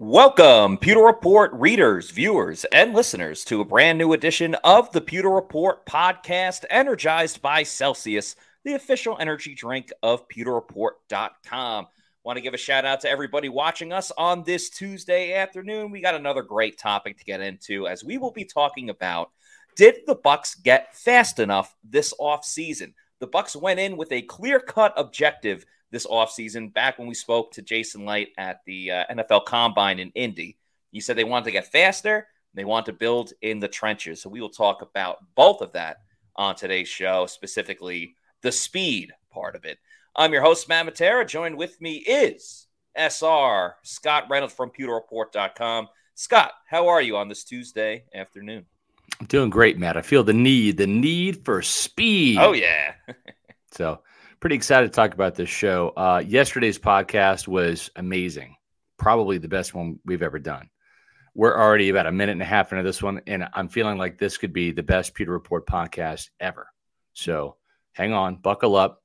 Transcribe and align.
Welcome, 0.00 0.78
Pewter 0.78 1.00
Report 1.00 1.50
readers, 1.54 2.12
viewers, 2.12 2.64
and 2.66 2.94
listeners 2.94 3.44
to 3.46 3.60
a 3.60 3.64
brand 3.64 3.98
new 3.98 4.12
edition 4.12 4.54
of 4.62 4.92
the 4.92 5.00
Pewter 5.00 5.28
Report 5.28 5.84
podcast, 5.86 6.64
energized 6.70 7.42
by 7.42 7.64
Celsius, 7.64 8.36
the 8.62 8.74
official 8.74 9.16
energy 9.18 9.56
drink 9.56 9.90
of 10.04 10.28
pewterreport.com. 10.28 11.88
Want 12.22 12.36
to 12.36 12.40
give 12.40 12.54
a 12.54 12.58
shout 12.58 12.84
out 12.84 13.00
to 13.00 13.10
everybody 13.10 13.48
watching 13.48 13.92
us 13.92 14.12
on 14.16 14.44
this 14.44 14.70
Tuesday 14.70 15.34
afternoon. 15.34 15.90
We 15.90 16.00
got 16.00 16.14
another 16.14 16.42
great 16.42 16.78
topic 16.78 17.18
to 17.18 17.24
get 17.24 17.40
into 17.40 17.88
as 17.88 18.04
we 18.04 18.18
will 18.18 18.30
be 18.30 18.44
talking 18.44 18.90
about 18.90 19.32
did 19.74 19.96
the 20.06 20.14
Bucs 20.14 20.62
get 20.62 20.94
fast 20.96 21.40
enough 21.40 21.74
this 21.82 22.14
offseason? 22.20 22.94
The 23.18 23.26
Bucs 23.26 23.60
went 23.60 23.80
in 23.80 23.96
with 23.96 24.12
a 24.12 24.22
clear-cut 24.22 24.92
objective 24.96 25.66
this 25.90 26.06
offseason 26.06 26.72
back 26.72 26.98
when 26.98 27.08
we 27.08 27.14
spoke 27.14 27.52
to 27.52 27.62
Jason 27.62 28.04
Licht 28.04 28.32
at 28.38 28.60
the 28.66 28.90
uh, 28.90 29.04
NFL 29.10 29.44
Combine 29.46 29.98
in 29.98 30.10
Indy. 30.14 30.58
He 30.90 31.00
said 31.00 31.16
they 31.16 31.24
wanted 31.24 31.46
to 31.46 31.52
get 31.52 31.70
faster, 31.70 32.26
they 32.54 32.64
want 32.64 32.86
to 32.86 32.92
build 32.92 33.32
in 33.42 33.60
the 33.60 33.68
trenches. 33.68 34.22
So 34.22 34.30
we 34.30 34.40
will 34.40 34.48
talk 34.48 34.82
about 34.82 35.18
both 35.34 35.60
of 35.60 35.72
that 35.72 35.98
on 36.36 36.54
today's 36.54 36.88
show, 36.88 37.26
specifically 37.26 38.14
the 38.42 38.52
speed 38.52 39.12
part 39.30 39.56
of 39.56 39.64
it. 39.64 39.78
I'm 40.16 40.32
your 40.32 40.42
host, 40.42 40.68
Matt 40.68 40.86
Matera. 40.86 41.26
Joined 41.26 41.56
with 41.56 41.80
me 41.80 41.96
is 41.96 42.66
SR 42.96 43.76
Scott 43.82 44.24
Reynolds 44.28 44.54
from 44.54 44.70
PewterReport.com. 44.70 45.88
Scott, 46.14 46.52
how 46.66 46.88
are 46.88 47.00
you 47.00 47.16
on 47.16 47.28
this 47.28 47.44
Tuesday 47.44 48.04
afternoon? 48.12 48.66
I'm 49.20 49.26
doing 49.26 49.50
great, 49.50 49.78
Matt. 49.78 49.96
I 49.96 50.02
feel 50.02 50.24
the 50.24 50.32
need, 50.32 50.76
the 50.76 50.86
need 50.86 51.44
for 51.44 51.62
speed. 51.62 52.38
Oh, 52.38 52.52
yeah. 52.52 52.94
so 53.72 54.00
pretty 54.40 54.56
excited 54.56 54.86
to 54.86 54.92
talk 54.92 55.14
about 55.14 55.34
this 55.34 55.48
show. 55.48 55.92
Uh, 55.96 56.22
yesterday's 56.24 56.78
podcast 56.78 57.48
was 57.48 57.90
amazing, 57.96 58.54
probably 58.96 59.38
the 59.38 59.48
best 59.48 59.74
one 59.74 59.98
we've 60.04 60.22
ever 60.22 60.38
done. 60.38 60.70
We're 61.34 61.56
already 61.56 61.88
about 61.88 62.06
a 62.06 62.12
minute 62.12 62.32
and 62.32 62.42
a 62.42 62.46
half 62.46 62.72
into 62.72 62.84
this 62.84 63.02
one, 63.02 63.20
and 63.26 63.48
I'm 63.52 63.68
feeling 63.68 63.98
like 63.98 64.18
this 64.18 64.38
could 64.38 64.52
be 64.52 64.72
the 64.72 64.82
best 64.82 65.14
Pewter 65.14 65.32
Report 65.32 65.66
podcast 65.66 66.28
ever. 66.40 66.68
So 67.12 67.56
hang 67.92 68.12
on, 68.12 68.36
buckle 68.36 68.76
up. 68.76 69.02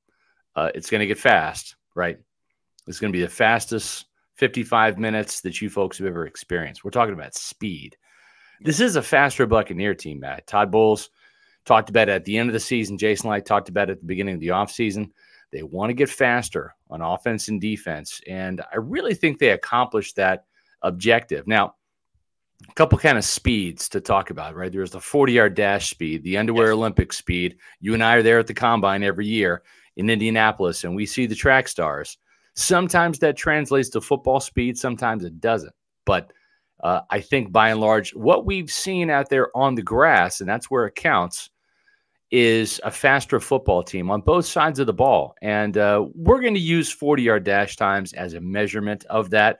Uh, 0.55 0.69
it's 0.75 0.89
going 0.89 0.99
to 0.99 1.07
get 1.07 1.17
fast, 1.17 1.75
right? 1.95 2.19
It's 2.87 2.99
going 2.99 3.11
to 3.11 3.17
be 3.17 3.23
the 3.23 3.29
fastest 3.29 4.05
55 4.35 4.99
minutes 4.99 5.41
that 5.41 5.61
you 5.61 5.69
folks 5.69 5.97
have 5.97 6.07
ever 6.07 6.25
experienced. 6.25 6.83
We're 6.83 6.91
talking 6.91 7.13
about 7.13 7.33
speed. 7.33 7.97
This 8.61 8.79
is 8.79 8.95
a 8.95 9.01
faster 9.01 9.47
Buccaneer 9.47 9.95
team, 9.95 10.19
Matt. 10.19 10.47
Todd 10.47 10.71
Bowles 10.71 11.09
talked 11.65 11.89
about 11.89 12.09
it 12.09 12.13
at 12.13 12.25
the 12.25 12.37
end 12.37 12.49
of 12.49 12.53
the 12.53 12.59
season. 12.59 12.97
Jason 12.97 13.29
Licht 13.29 13.47
talked 13.47 13.69
about 13.69 13.89
it 13.89 13.93
at 13.93 13.99
the 13.99 14.05
beginning 14.05 14.35
of 14.35 14.41
the 14.41 14.49
offseason. 14.49 15.11
They 15.53 15.63
want 15.63 15.91
to 15.91 15.93
get 15.93 16.09
faster 16.09 16.75
on 16.89 17.01
offense 17.01 17.47
and 17.47 17.61
defense. 17.61 18.19
And 18.27 18.61
I 18.73 18.77
really 18.77 19.13
think 19.13 19.37
they 19.37 19.51
accomplished 19.51 20.15
that 20.15 20.45
objective. 20.81 21.47
Now, 21.47 21.75
a 22.67 22.73
couple 22.73 22.97
kind 22.97 23.17
of 23.17 23.23
speeds 23.23 23.87
to 23.89 24.01
talk 24.01 24.31
about, 24.31 24.55
right? 24.55 24.71
There's 24.71 24.91
the 24.91 24.99
40 24.99 25.33
yard 25.33 25.55
dash 25.55 25.89
speed, 25.89 26.23
the 26.23 26.37
underwear 26.37 26.67
yes. 26.67 26.73
Olympic 26.73 27.13
speed. 27.13 27.57
You 27.79 27.93
and 27.93 28.03
I 28.03 28.15
are 28.15 28.23
there 28.23 28.39
at 28.39 28.47
the 28.47 28.53
combine 28.53 29.03
every 29.03 29.27
year 29.27 29.63
in 29.95 30.09
Indianapolis, 30.09 30.83
and 30.83 30.95
we 30.95 31.05
see 31.05 31.27
the 31.27 31.35
track 31.35 31.67
stars. 31.67 32.17
Sometimes 32.55 33.19
that 33.19 33.37
translates 33.37 33.89
to 33.89 34.01
football 34.01 34.39
speed, 34.39 34.77
sometimes 34.77 35.23
it 35.23 35.39
doesn't. 35.39 35.73
But 36.05 36.31
uh, 36.81 37.01
I 37.09 37.21
think 37.21 37.51
by 37.51 37.69
and 37.69 37.79
large, 37.79 38.13
what 38.13 38.45
we've 38.45 38.71
seen 38.71 39.09
out 39.09 39.29
there 39.29 39.55
on 39.55 39.75
the 39.75 39.81
grass, 39.81 40.39
and 40.39 40.49
that's 40.49 40.69
where 40.69 40.85
it 40.85 40.95
counts, 40.95 41.49
is 42.33 42.81
a 42.83 42.89
faster 42.89 43.39
football 43.39 43.83
team 43.83 44.09
on 44.09 44.19
both 44.19 44.47
sides 44.47 44.79
of 44.79 44.87
the 44.87 44.93
ball. 44.93 45.35
And 45.43 45.77
uh, 45.77 46.07
we're 46.15 46.41
going 46.41 46.55
to 46.55 46.59
use 46.59 46.91
40 46.91 47.21
yard 47.21 47.43
dash 47.43 47.75
times 47.75 48.11
as 48.13 48.33
a 48.33 48.41
measurement 48.41 49.05
of 49.05 49.29
that. 49.29 49.59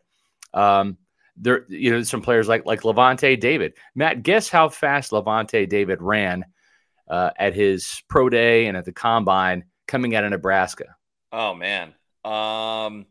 Um, 0.55 0.97
there, 1.37 1.65
you 1.69 1.91
know, 1.91 2.01
some 2.01 2.23
players 2.23 2.47
like 2.47 2.65
like 2.65 2.81
Lavonte 2.81 3.39
David. 3.39 3.73
Matt, 3.93 4.23
guess 4.23 4.49
how 4.49 4.69
fast 4.69 5.11
Lavonte 5.11 5.69
David 5.69 6.01
ran 6.01 6.45
uh, 7.07 7.29
at 7.37 7.53
his 7.53 8.01
pro 8.07 8.27
day 8.27 8.65
and 8.65 8.75
at 8.75 8.85
the 8.85 8.91
combine 8.91 9.65
coming 9.87 10.15
out 10.15 10.23
of 10.23 10.31
Nebraska? 10.31 10.95
Oh 11.31 11.55
man, 11.55 11.93
um, 12.23 13.07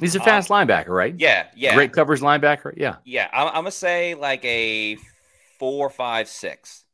he's 0.00 0.14
a 0.14 0.20
fast 0.20 0.50
um, 0.50 0.56
linebacker, 0.56 0.88
right? 0.88 1.14
Yeah, 1.16 1.46
yeah, 1.56 1.74
great 1.74 1.92
covers 1.92 2.20
linebacker. 2.20 2.72
Yeah, 2.76 2.96
yeah. 3.04 3.28
I'm, 3.32 3.48
I'm 3.48 3.54
gonna 3.54 3.72
say 3.72 4.14
like 4.14 4.44
a 4.44 4.96
four, 5.58 5.90
five, 5.90 6.28
six. 6.28 6.84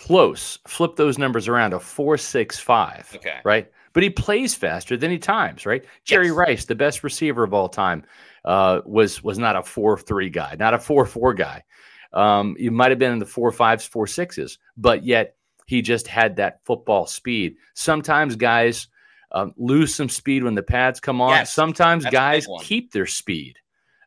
Close. 0.00 0.58
Flip 0.66 0.96
those 0.96 1.18
numbers 1.18 1.46
around 1.46 1.74
a 1.74 1.80
four 1.80 2.16
six 2.16 2.58
five. 2.58 3.10
Okay. 3.14 3.38
Right. 3.44 3.70
But 3.92 4.02
he 4.02 4.10
plays 4.10 4.54
faster 4.54 4.96
than 4.96 5.10
he 5.10 5.18
times, 5.18 5.66
right? 5.66 5.84
Jerry. 6.04 6.30
Rice, 6.30 6.64
the 6.64 6.74
best 6.74 7.04
receiver 7.04 7.42
of 7.42 7.52
all 7.52 7.68
time, 7.68 8.04
uh, 8.44 8.80
was 8.86 9.22
was 9.22 9.38
not 9.38 9.56
a 9.56 9.62
four 9.62 9.98
three 9.98 10.30
guy, 10.30 10.56
not 10.58 10.74
a 10.74 10.78
four 10.78 11.04
four 11.04 11.34
guy. 11.34 11.64
Um, 12.12 12.56
he 12.58 12.70
might 12.70 12.90
have 12.90 12.98
been 12.98 13.12
in 13.12 13.18
the 13.18 13.26
four 13.26 13.52
fives, 13.52 13.84
four 13.84 14.06
sixes, 14.06 14.58
but 14.76 15.04
yet 15.04 15.36
he 15.66 15.82
just 15.82 16.06
had 16.06 16.36
that 16.36 16.60
football 16.64 17.06
speed. 17.06 17.56
Sometimes 17.74 18.36
guys 18.36 18.88
um, 19.32 19.52
lose 19.56 19.94
some 19.94 20.08
speed 20.08 20.42
when 20.42 20.54
the 20.54 20.62
pads 20.62 20.98
come 20.98 21.20
on. 21.20 21.30
Yes, 21.30 21.52
Sometimes 21.52 22.04
guys 22.06 22.48
keep 22.62 22.90
their 22.90 23.06
speed 23.06 23.58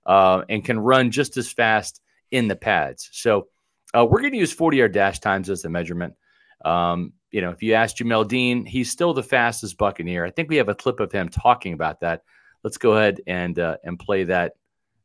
uh, 0.05 0.41
and 0.49 0.65
can 0.65 0.79
run 0.79 1.11
just 1.11 1.37
as 1.37 1.51
fast 1.51 2.01
in 2.31 2.47
the 2.47 2.55
pads. 2.55 3.09
So 3.13 3.47
uh, 3.95 4.05
we're 4.05 4.21
going 4.21 4.33
to 4.33 4.39
use 4.39 4.51
40 4.51 4.77
yard 4.77 4.91
dash 4.91 5.19
times 5.19 5.49
as 5.49 5.61
the 5.61 5.69
measurement. 5.69 6.15
Um, 6.65 7.13
you 7.31 7.41
know, 7.41 7.49
if 7.49 7.61
you 7.63 7.73
ask 7.73 7.97
Jamel 7.97 8.27
Dean, 8.27 8.65
he's 8.65 8.91
still 8.91 9.13
the 9.13 9.23
fastest 9.23 9.77
Buccaneer. 9.77 10.25
I 10.25 10.31
think 10.31 10.49
we 10.49 10.57
have 10.57 10.69
a 10.69 10.75
clip 10.75 10.99
of 10.99 11.11
him 11.11 11.29
talking 11.29 11.73
about 11.73 12.01
that. 12.01 12.23
Let's 12.63 12.77
go 12.77 12.93
ahead 12.93 13.21
and 13.27 13.57
uh, 13.59 13.77
and 13.83 13.99
play 13.99 14.23
that 14.25 14.53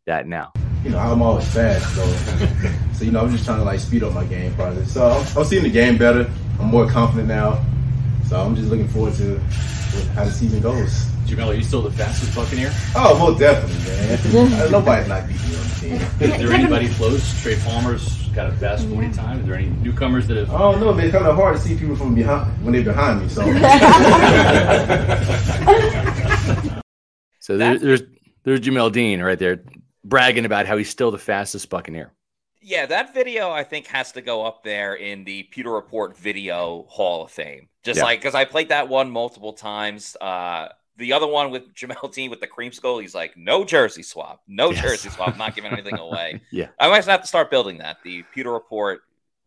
that 0.06 0.26
now. 0.26 0.52
You 0.84 0.90
know, 0.90 0.98
I'm 0.98 1.22
always 1.22 1.46
fast, 1.48 1.94
so 1.94 2.04
so 2.92 3.04
you 3.04 3.10
know, 3.10 3.22
I'm 3.22 3.30
just 3.30 3.44
trying 3.44 3.58
to 3.58 3.64
like 3.64 3.80
speed 3.80 4.04
up 4.04 4.12
my 4.12 4.24
game 4.24 4.54
process. 4.54 4.92
So 4.92 5.08
I'm, 5.08 5.38
I'm 5.38 5.44
seeing 5.44 5.64
the 5.64 5.70
game 5.70 5.98
better. 5.98 6.30
I'm 6.60 6.66
more 6.66 6.88
confident 6.88 7.28
now. 7.28 7.64
So 8.28 8.40
I'm 8.40 8.54
just 8.54 8.68
looking 8.68 8.88
forward 8.88 9.14
to 9.14 9.38
how 10.14 10.24
the 10.24 10.30
season 10.30 10.60
goes. 10.60 11.06
Jamel, 11.24 11.48
are 11.48 11.54
you 11.54 11.62
still 11.62 11.82
the 11.82 11.90
fastest 11.90 12.34
Buccaneer? 12.34 12.70
Oh, 12.94 13.14
well, 13.22 13.34
definitely, 13.34 13.84
man. 13.84 14.70
Nobody's 14.70 15.08
not 15.08 15.26
beating 15.26 15.48
me 15.48 15.56
on 15.56 15.62
the 15.62 15.74
team. 15.80 16.30
Is 16.30 16.38
there 16.38 16.52
anybody 16.52 16.88
close? 16.90 17.42
Trey 17.42 17.58
Palmer's 17.64 18.27
got 18.38 18.52
a 18.52 18.56
fast 18.56 18.86
40 18.86 19.12
time. 19.12 19.40
Is 19.40 19.46
there 19.46 19.56
any 19.56 19.66
newcomers 19.66 20.28
that 20.28 20.36
have? 20.36 20.52
Oh 20.52 20.78
no, 20.78 20.96
it's 20.96 21.10
kind 21.10 21.26
of 21.26 21.34
hard 21.34 21.56
to 21.56 21.62
see 21.62 21.76
people 21.76 21.96
from 21.96 22.14
behind 22.14 22.46
when 22.64 22.72
they're 22.72 22.84
behind 22.84 23.20
me. 23.20 23.28
So, 23.28 23.42
so 27.40 27.58
there, 27.58 27.76
there's 27.80 28.02
there's 28.44 28.60
Jamel 28.60 28.92
Dean 28.92 29.20
right 29.20 29.40
there 29.40 29.64
bragging 30.04 30.44
about 30.44 30.66
how 30.66 30.76
he's 30.76 30.88
still 30.88 31.10
the 31.10 31.18
fastest 31.18 31.68
Buccaneer. 31.68 32.12
Yeah, 32.62 32.86
that 32.86 33.12
video 33.12 33.50
I 33.50 33.64
think 33.64 33.88
has 33.88 34.12
to 34.12 34.20
go 34.20 34.46
up 34.46 34.62
there 34.62 34.94
in 34.94 35.24
the 35.24 35.42
Pewter 35.42 35.72
Report 35.72 36.16
Video 36.16 36.86
Hall 36.88 37.24
of 37.24 37.32
Fame. 37.32 37.68
Just 37.82 37.98
yeah. 37.98 38.04
like 38.04 38.20
because 38.20 38.36
I 38.36 38.44
played 38.44 38.68
that 38.68 38.88
one 38.88 39.10
multiple 39.10 39.54
times. 39.54 40.16
Uh, 40.20 40.68
the 40.98 41.12
other 41.12 41.26
one 41.26 41.50
with 41.50 41.74
Jamel 41.74 42.12
Dean 42.12 42.30
with 42.30 42.40
the 42.40 42.46
cream 42.46 42.72
skull, 42.72 42.98
he's 42.98 43.14
like, 43.14 43.36
no 43.36 43.64
jersey 43.64 44.02
swap, 44.02 44.42
no 44.46 44.70
yes. 44.70 44.82
jersey 44.82 45.08
swap, 45.08 45.36
not 45.38 45.54
giving 45.54 45.72
anything 45.72 45.94
away. 45.98 46.40
yeah, 46.50 46.68
I 46.78 46.88
might 46.88 47.04
have 47.04 47.22
to 47.22 47.26
start 47.26 47.50
building 47.50 47.78
that 47.78 47.98
the 48.02 48.24
Pewter 48.34 48.52
Report 48.52 49.00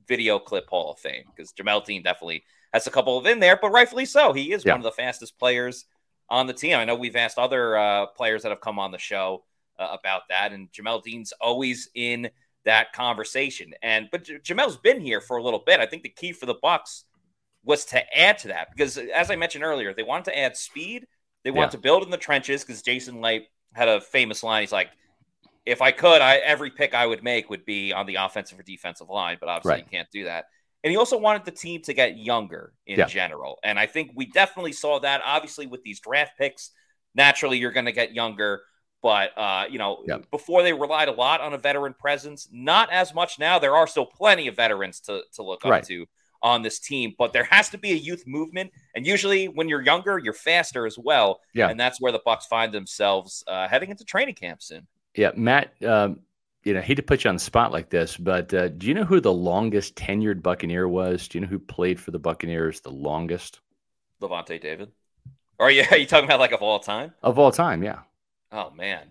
Video 0.08 0.40
Clip 0.40 0.68
Hall 0.70 0.92
of 0.92 1.00
Fame 1.00 1.26
because 1.36 1.54
Jamel 1.54 1.86
Dean 1.86 2.02
definitely 2.02 2.44
has 2.74 2.88
a 2.88 2.92
couple 2.92 3.18
of 3.18 3.26
in 3.26 3.40
there, 3.40 3.58
but 3.62 3.72
rightfully 3.72 4.06
so. 4.06 4.34
He 4.34 4.52
is 4.52 4.66
yeah. 4.66 4.74
one 4.74 4.80
of 4.80 4.84
the 4.84 4.92
fastest 4.92 5.38
players 5.38 5.86
on 6.30 6.48
the 6.48 6.54
team. 6.54 6.78
I 6.78 6.86
know 6.86 6.96
we've 6.96 7.16
asked 7.16 7.38
other 7.38 7.78
uh, 7.78 8.08
players 8.08 8.44
that 8.44 8.50
have 8.50 8.62
come 8.62 8.80
on 8.80 8.92
the 8.92 8.98
show 8.98 9.44
uh, 9.78 9.96
about 10.00 10.24
that, 10.30 10.54
and 10.54 10.72
Jamel 10.72 11.04
Dean's 11.04 11.34
always 11.42 11.90
in 11.94 12.30
that 12.64 12.94
conversation. 12.94 13.74
And 13.82 14.08
but 14.12 14.24
J- 14.24 14.40
Jamel's 14.40 14.78
been 14.78 15.02
here 15.02 15.22
for 15.22 15.38
a 15.38 15.44
little 15.44 15.64
bit. 15.66 15.80
I 15.80 15.86
think 15.86 16.04
the 16.04 16.10
key 16.10 16.32
for 16.32 16.46
the 16.46 16.56
Bucs 16.56 17.04
was 17.64 17.86
to 17.86 18.18
add 18.18 18.38
to 18.40 18.48
that 18.50 18.70
because, 18.72 18.98
as 18.98 19.30
I 19.30 19.36
mentioned 19.36 19.64
earlier, 19.64 19.94
they 19.94 20.04
wanted 20.04 20.26
to 20.26 20.40
add 20.40 20.58
speed. 20.58 21.08
They 21.44 21.52
want 21.52 21.68
Yeah. 21.70 21.72
to 21.72 21.78
build 21.80 22.04
in 22.04 22.10
the 22.10 22.18
trenches 22.18 22.64
because 22.64 22.82
Jason 22.82 23.22
Licht 23.22 23.48
had 23.74 23.88
a 23.88 24.02
famous 24.02 24.44
line. 24.44 24.62
He's 24.64 24.72
like, 24.72 24.92
"If 25.66 25.82
I 25.82 25.92
could, 25.92 26.22
I 26.22 26.38
every 26.38 26.72
pick 26.72 26.94
I 26.94 27.06
would 27.08 27.24
make 27.24 27.50
would 27.50 27.66
be 27.66 27.94
on 27.94 28.06
the 28.06 28.16
offensive 28.16 28.60
or 28.60 28.64
defensive 28.64 29.10
line, 29.10 29.38
but 29.40 29.50
obviously 29.50 29.82
Right. 29.82 29.84
you 29.86 29.90
can't 29.98 30.12
do 30.12 30.24
that." 30.26 30.46
And 30.84 30.92
he 30.92 30.98
also 30.98 31.18
wanted 31.18 31.46
the 31.46 31.52
team 31.52 31.82
to 31.84 31.94
get 31.94 32.18
younger 32.18 32.74
in 32.88 33.00
Yeah. 33.00 33.06
general. 33.06 33.60
And 33.64 33.80
I 33.80 33.86
think 33.86 34.12
we 34.16 34.26
definitely 34.26 34.74
saw 34.74 35.00
that. 35.00 35.22
Obviously, 35.24 35.68
with 35.68 35.84
these 35.84 36.00
draft 36.00 36.38
picks, 36.38 36.72
naturally 37.14 37.58
you're 37.60 37.72
going 37.72 37.86
to 37.86 37.92
get 37.92 38.14
younger. 38.14 38.64
But 39.04 39.36
uh, 39.38 39.66
you 39.70 39.80
know, 39.80 40.04
Yeah. 40.08 40.18
before 40.30 40.62
they 40.64 40.74
relied 40.74 41.08
a 41.08 41.12
lot 41.12 41.42
on 41.42 41.54
a 41.54 41.58
veteran 41.58 41.94
presence, 41.96 42.48
not 42.52 42.92
as 42.92 43.14
much 43.16 43.40
now. 43.40 43.58
There 43.58 43.76
are 43.76 43.88
still 43.88 44.06
plenty 44.06 44.48
of 44.48 44.56
veterans 44.56 45.00
to 45.02 45.24
to 45.34 45.44
look 45.44 45.66
up 45.66 45.84
to 45.86 46.08
on 46.44 46.62
this 46.62 46.80
team, 46.80 47.14
but 47.18 47.34
there 47.34 47.44
has 47.46 47.70
to 47.70 47.78
be 47.78 47.92
a 47.92 47.96
youth 47.96 48.24
movement. 48.26 48.72
And 48.96 49.06
usually, 49.06 49.48
when 49.48 49.70
you're 49.70 49.82
younger, 49.82 50.18
you're 50.18 50.34
faster 50.34 50.86
as 50.86 50.98
well. 50.98 51.42
Yeah. 51.54 51.70
and 51.70 51.80
that's 51.80 52.02
where 52.02 52.12
the 52.12 52.22
Bucs 52.26 52.44
find 52.44 52.74
themselves 52.74 53.44
uh, 53.48 53.68
heading 53.68 53.90
into 53.90 54.04
training 54.06 54.36
camp 54.36 54.62
soon. 54.62 54.88
Yeah, 55.16 55.32
Matt. 55.36 55.74
Um, 55.84 56.22
you 56.64 56.76
know, 56.76 56.82
hate 56.82 56.96
to 56.96 57.02
put 57.04 57.24
you 57.24 57.30
on 57.30 57.36
the 57.36 57.40
spot 57.42 57.72
like 57.72 57.90
this, 57.90 58.16
but 58.16 58.54
uh, 58.54 58.68
do 58.70 58.86
you 58.86 58.94
know 58.94 59.04
who 59.04 59.20
the 59.20 59.34
longest 59.34 59.96
tenured 59.96 60.44
Buccaneer 60.44 60.88
was? 60.88 61.28
Do 61.28 61.38
you 61.38 61.42
know 61.42 61.48
who 61.50 61.58
played 61.58 62.00
for 62.00 62.12
the 62.12 62.20
Buccaneers 62.20 62.82
the 62.82 62.92
longest 62.92 63.60
Lavonte 64.22 64.62
David, 64.62 64.92
or 65.58 65.68
are 65.68 65.72
you, 65.72 65.84
are 65.92 65.98
you 65.98 66.06
talking 66.06 66.26
about 66.26 66.40
like 66.40 66.52
of 66.52 66.62
all 66.62 66.80
time? 66.80 67.14
of 67.24 67.40
all 67.40 67.52
time? 67.52 67.82
Yeah, 67.84 68.00
Oh 68.52 68.70
man. 68.72 69.08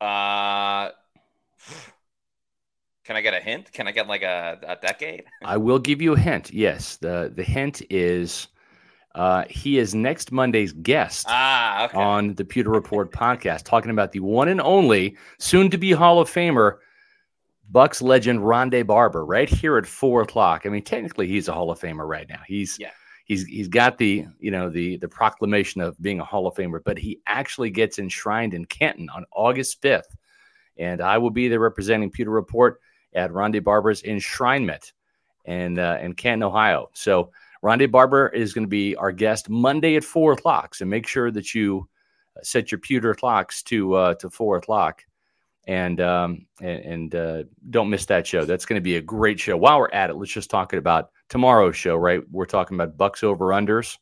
Uh 0.00 0.90
can 3.08 3.16
I 3.16 3.22
get 3.22 3.32
a 3.32 3.40
hint? 3.40 3.72
Can 3.72 3.88
I 3.88 3.92
get 3.92 4.06
like 4.06 4.20
a, 4.22 4.58
a 4.68 4.76
decade? 4.76 5.24
I 5.42 5.56
will 5.56 5.78
give 5.78 6.02
you 6.02 6.12
a 6.12 6.18
hint. 6.18 6.52
Yes, 6.52 6.96
the 6.96 7.32
the 7.34 7.42
hint 7.42 7.80
is 7.88 8.48
uh, 9.14 9.44
he 9.48 9.78
is 9.78 9.94
next 9.94 10.30
Monday's 10.30 10.74
guest 10.74 11.24
Ah, 11.30 11.86
okay. 11.86 11.96
on 11.98 12.34
the 12.34 12.44
Pewter 12.44 12.68
Report 12.70 13.10
podcast, 13.10 13.62
talking 13.64 13.90
about 13.90 14.12
the 14.12 14.20
one 14.20 14.48
and 14.48 14.60
only, 14.60 15.16
soon 15.38 15.70
to 15.70 15.78
be 15.78 15.90
Hall 15.92 16.20
of 16.20 16.30
Famer, 16.30 16.76
Bucs 17.72 18.02
legend 18.02 18.40
Rondé 18.40 18.86
Barber, 18.86 19.24
right 19.24 19.48
here 19.48 19.78
at 19.78 19.86
four 19.86 20.20
o'clock. 20.22 20.66
I 20.66 20.68
mean, 20.68 20.84
technically, 20.84 21.26
he's 21.28 21.48
a 21.48 21.52
Hall 21.54 21.70
of 21.70 21.80
Famer 21.80 22.06
right 22.06 22.28
now. 22.28 22.40
He's 22.46 22.78
Yeah. 22.78 22.90
he's 23.24 23.44
he's 23.46 23.68
got 23.68 23.96
the 23.96 24.26
you 24.38 24.50
know 24.50 24.68
the 24.68 24.98
the 24.98 25.08
proclamation 25.08 25.80
of 25.80 25.96
being 26.02 26.20
a 26.20 26.24
Hall 26.24 26.46
of 26.46 26.54
Famer, 26.54 26.80
but 26.84 26.98
he 26.98 27.20
actually 27.26 27.70
gets 27.70 27.98
enshrined 27.98 28.52
in 28.52 28.66
Canton 28.66 29.08
on 29.08 29.24
August 29.32 29.80
fifth, 29.80 30.14
and 30.76 31.00
I 31.00 31.16
will 31.16 31.30
be 31.30 31.48
there 31.48 31.60
representing 31.60 32.10
Pewter 32.10 32.30
Report 32.30 32.80
at 33.14 33.30
Rondé 33.30 33.62
Barber's 33.62 34.02
enshrinement 34.02 34.92
in 35.44 35.78
uh, 35.78 35.98
in 36.02 36.14
Canton, 36.14 36.42
Ohio. 36.42 36.90
So. 36.92 37.30
Rondé 37.60 37.90
Barber 37.90 38.28
is 38.28 38.52
going 38.52 38.62
to 38.62 38.68
be 38.68 38.94
our 38.94 39.10
guest 39.10 39.50
Monday 39.50 39.96
at 39.96 40.04
four 40.04 40.32
o'clock. 40.32 40.76
So 40.76 40.84
make 40.84 41.08
sure 41.08 41.32
that 41.32 41.56
you 41.56 41.88
uh, 42.36 42.40
set 42.44 42.70
your 42.70 42.78
pewter 42.78 43.14
clocks 43.16 43.64
to 43.64 43.94
uh, 43.94 44.14
to 44.14 44.30
four 44.30 44.58
o'clock, 44.58 45.04
and 45.66 46.00
um, 46.00 46.46
and, 46.60 46.84
and 46.84 47.14
uh, 47.16 47.42
don't 47.68 47.90
miss 47.90 48.06
that 48.06 48.28
show. 48.28 48.44
That's 48.44 48.64
going 48.64 48.78
to 48.78 48.84
be 48.84 48.94
a 48.94 49.02
great 49.02 49.40
show. 49.40 49.56
While 49.56 49.80
we're 49.80 49.90
at 49.90 50.08
it, 50.08 50.14
let's 50.14 50.30
just 50.30 50.50
talk 50.50 50.72
about 50.72 51.10
tomorrow's 51.28 51.76
show. 51.76 51.96
Right, 51.96 52.22
we're 52.30 52.46
talking 52.46 52.80
about 52.80 52.96
Bucs 52.96 53.24
over 53.24 53.46
unders. 53.46 53.98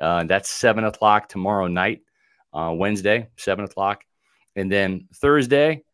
Uh, 0.00 0.24
that's 0.24 0.48
seven 0.48 0.84
o'clock 0.84 1.28
tomorrow 1.28 1.66
night, 1.66 2.00
uh, 2.54 2.72
Wednesday, 2.74 3.28
seven 3.36 3.66
o'clock, 3.66 4.04
and 4.54 4.72
then 4.72 5.06
Thursday. 5.16 5.84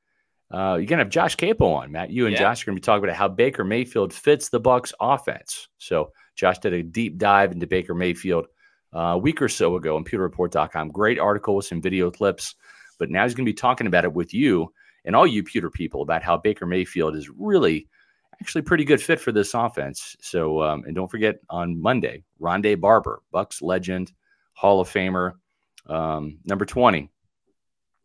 Uh, 0.52 0.76
you're 0.76 0.86
gonna 0.86 1.02
have 1.02 1.10
Josh 1.10 1.36
Queipo 1.36 1.74
on, 1.74 1.90
Matt. 1.90 2.10
You 2.10 2.26
and 2.26 2.34
Yeah. 2.34 2.40
Josh 2.40 2.62
are 2.62 2.66
gonna 2.66 2.76
be 2.76 2.82
talking 2.82 3.04
about 3.04 3.16
how 3.16 3.28
Baker 3.28 3.64
Mayfield 3.64 4.12
fits 4.12 4.50
the 4.50 4.60
Bucs 4.60 4.92
offense. 5.00 5.68
So 5.78 6.12
Josh 6.36 6.58
did 6.58 6.72
a 6.72 6.82
deep 6.82 7.16
dive 7.18 7.52
into 7.52 7.66
Baker 7.66 7.94
Mayfield 7.94 8.46
uh, 8.94 8.98
a 8.98 9.18
week 9.18 9.40
or 9.40 9.48
so 9.48 9.76
ago 9.76 9.96
on 9.96 10.04
pewterreport.com. 10.04 10.90
Great 10.90 11.18
article 11.18 11.56
with 11.56 11.66
some 11.66 11.80
video 11.80 12.10
clips. 12.10 12.54
But 12.98 13.10
now 13.10 13.24
he's 13.24 13.34
going 13.34 13.46
to 13.46 13.50
be 13.50 13.54
talking 13.54 13.86
about 13.86 14.04
it 14.04 14.12
with 14.12 14.32
you 14.32 14.72
and 15.04 15.16
all 15.16 15.26
you 15.26 15.42
pewter 15.42 15.70
people 15.70 16.02
about 16.02 16.22
how 16.22 16.36
Baker 16.36 16.66
Mayfield 16.66 17.16
is 17.16 17.28
really 17.28 17.88
actually 18.40 18.60
a 18.60 18.64
pretty 18.64 18.84
good 18.84 19.00
fit 19.02 19.18
for 19.20 19.32
this 19.32 19.54
offense. 19.54 20.16
So, 20.20 20.62
um, 20.62 20.84
and 20.84 20.94
don't 20.94 21.10
forget 21.10 21.40
on 21.50 21.80
Monday, 21.80 22.22
Rondé 22.40 22.78
Barber, 22.80 23.22
Bucs 23.32 23.62
legend, 23.62 24.12
Hall 24.52 24.80
of 24.80 24.88
Famer, 24.88 25.32
um, 25.86 26.38
number 26.44 26.64
20. 26.64 27.10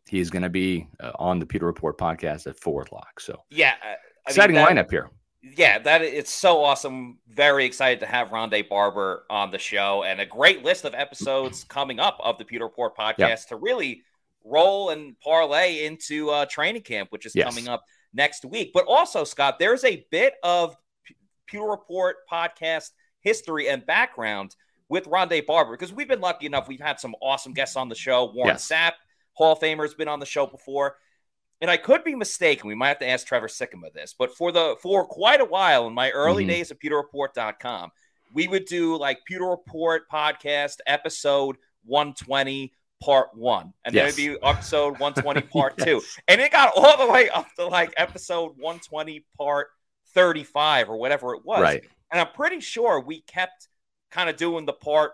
He's 0.08 0.30
going 0.30 0.44
to 0.44 0.50
be 0.50 0.88
uh, 1.00 1.12
on 1.16 1.40
the 1.40 1.46
Pewter 1.46 1.66
Report 1.66 1.98
podcast 1.98 2.48
at 2.48 2.60
four 2.60 2.82
o'clock. 2.84 3.20
So, 3.20 3.44
yeah. 3.50 3.74
uh, 3.84 3.86
I 3.86 3.90
mean, 3.90 3.96
exciting 4.28 4.56
that- 4.56 4.70
lineup 4.70 4.90
here. 4.92 5.10
Yeah, 5.56 5.80
that 5.80 6.02
it's 6.02 6.32
so 6.34 6.62
awesome. 6.64 7.20
Very 7.30 7.64
excited 7.66 8.02
to 8.02 8.06
have 8.06 8.30
Rondé 8.30 8.68
Barber 8.68 9.24
on 9.30 9.50
the 9.52 9.58
show 9.60 10.04
and 10.04 10.20
a 10.20 10.26
great 10.26 10.66
list 10.66 10.84
of 10.84 10.94
episodes 10.94 11.64
coming 11.64 12.00
up 12.00 12.18
of 12.22 12.38
the 12.38 12.44
Pewter 12.44 12.66
Report 12.66 12.98
podcast 12.98 13.18
Yeah. 13.20 13.36
to 13.50 13.56
really 13.56 14.02
roll 14.44 14.90
and 14.90 15.18
parlay 15.22 15.86
into 15.86 16.32
uh, 16.32 16.46
training 16.48 16.82
camp, 16.82 17.12
which 17.12 17.26
is 17.26 17.34
Yes. 17.34 17.48
coming 17.48 17.70
up 17.70 17.84
next 18.14 18.44
week. 18.44 18.72
But 18.74 18.86
also, 18.88 19.24
Scott, 19.24 19.58
there's 19.58 19.86
a 19.86 20.06
bit 20.12 20.34
of 20.44 20.76
P- 21.06 21.16
Pewter 21.46 21.66
Report 21.68 22.18
podcast 22.30 22.90
history 23.22 23.70
and 23.70 23.86
background 23.86 24.56
with 24.90 25.06
Rondé 25.06 25.46
Barber 25.46 25.72
because 25.78 25.94
we've 25.94 26.08
been 26.10 26.20
lucky 26.22 26.46
enough. 26.46 26.68
We've 26.68 26.82
had 26.82 27.00
some 27.00 27.16
awesome 27.22 27.54
guests 27.54 27.78
on 27.78 27.88
the 27.88 27.96
show. 27.96 28.32
Warren 28.34 28.56
Yes. 28.56 28.68
Sapp, 28.70 28.94
Hall 29.38 29.54
of 29.54 29.60
Famer, 29.60 29.84
has 29.84 29.94
been 29.94 30.08
on 30.08 30.20
the 30.20 30.26
show 30.26 30.46
before 30.48 30.98
and 31.60 31.72
I 31.72 31.78
could 31.78 32.04
be 32.04 32.14
mistaken. 32.14 32.68
We 32.68 32.76
might 32.76 32.90
have 32.90 33.00
to 33.00 33.10
ask 33.10 33.26
Trevor 33.26 33.48
Sikkema 33.48 33.92
this, 33.94 34.14
but 34.18 34.36
for 34.36 34.52
the 34.52 34.76
for 34.82 35.06
quite 35.08 35.42
a 35.42 35.46
while 35.46 35.88
in 35.88 35.94
my 35.94 36.12
early 36.12 36.44
Mhm. 36.46 36.50
days 36.50 36.72
of 36.72 36.78
pewterreport.com, 36.80 37.92
we 38.34 38.48
would 38.48 38.66
do 38.66 38.96
like 38.98 39.20
Pewter 39.26 39.46
Report 39.50 40.04
podcast 40.12 40.78
episode 40.86 41.58
120 41.86 42.74
part 43.04 43.30
one, 43.36 43.74
and 43.86 43.94
Yes. 43.96 44.16
then 44.16 44.26
it'd 44.30 44.40
be 44.42 44.48
episode 44.48 45.00
120 45.00 45.42
part 45.54 45.78
two, 45.78 46.02
and 46.28 46.42
it 46.42 46.52
got 46.52 46.74
all 46.76 46.98
the 46.98 47.12
way 47.12 47.30
up 47.30 47.48
to 47.56 47.66
like 47.68 47.94
episode 47.98 48.54
120 48.58 49.26
part 49.38 49.70
35 50.14 50.90
or 50.90 50.98
whatever 50.98 51.34
it 51.36 51.44
was. 51.46 51.62
Right. 51.62 51.84
And 52.12 52.20
I'm 52.22 52.32
pretty 52.34 52.60
sure 52.60 53.00
we 53.00 53.22
kept 53.22 53.68
kind 54.12 54.30
of 54.30 54.36
doing 54.38 54.66
the 54.66 54.74
part 54.74 55.14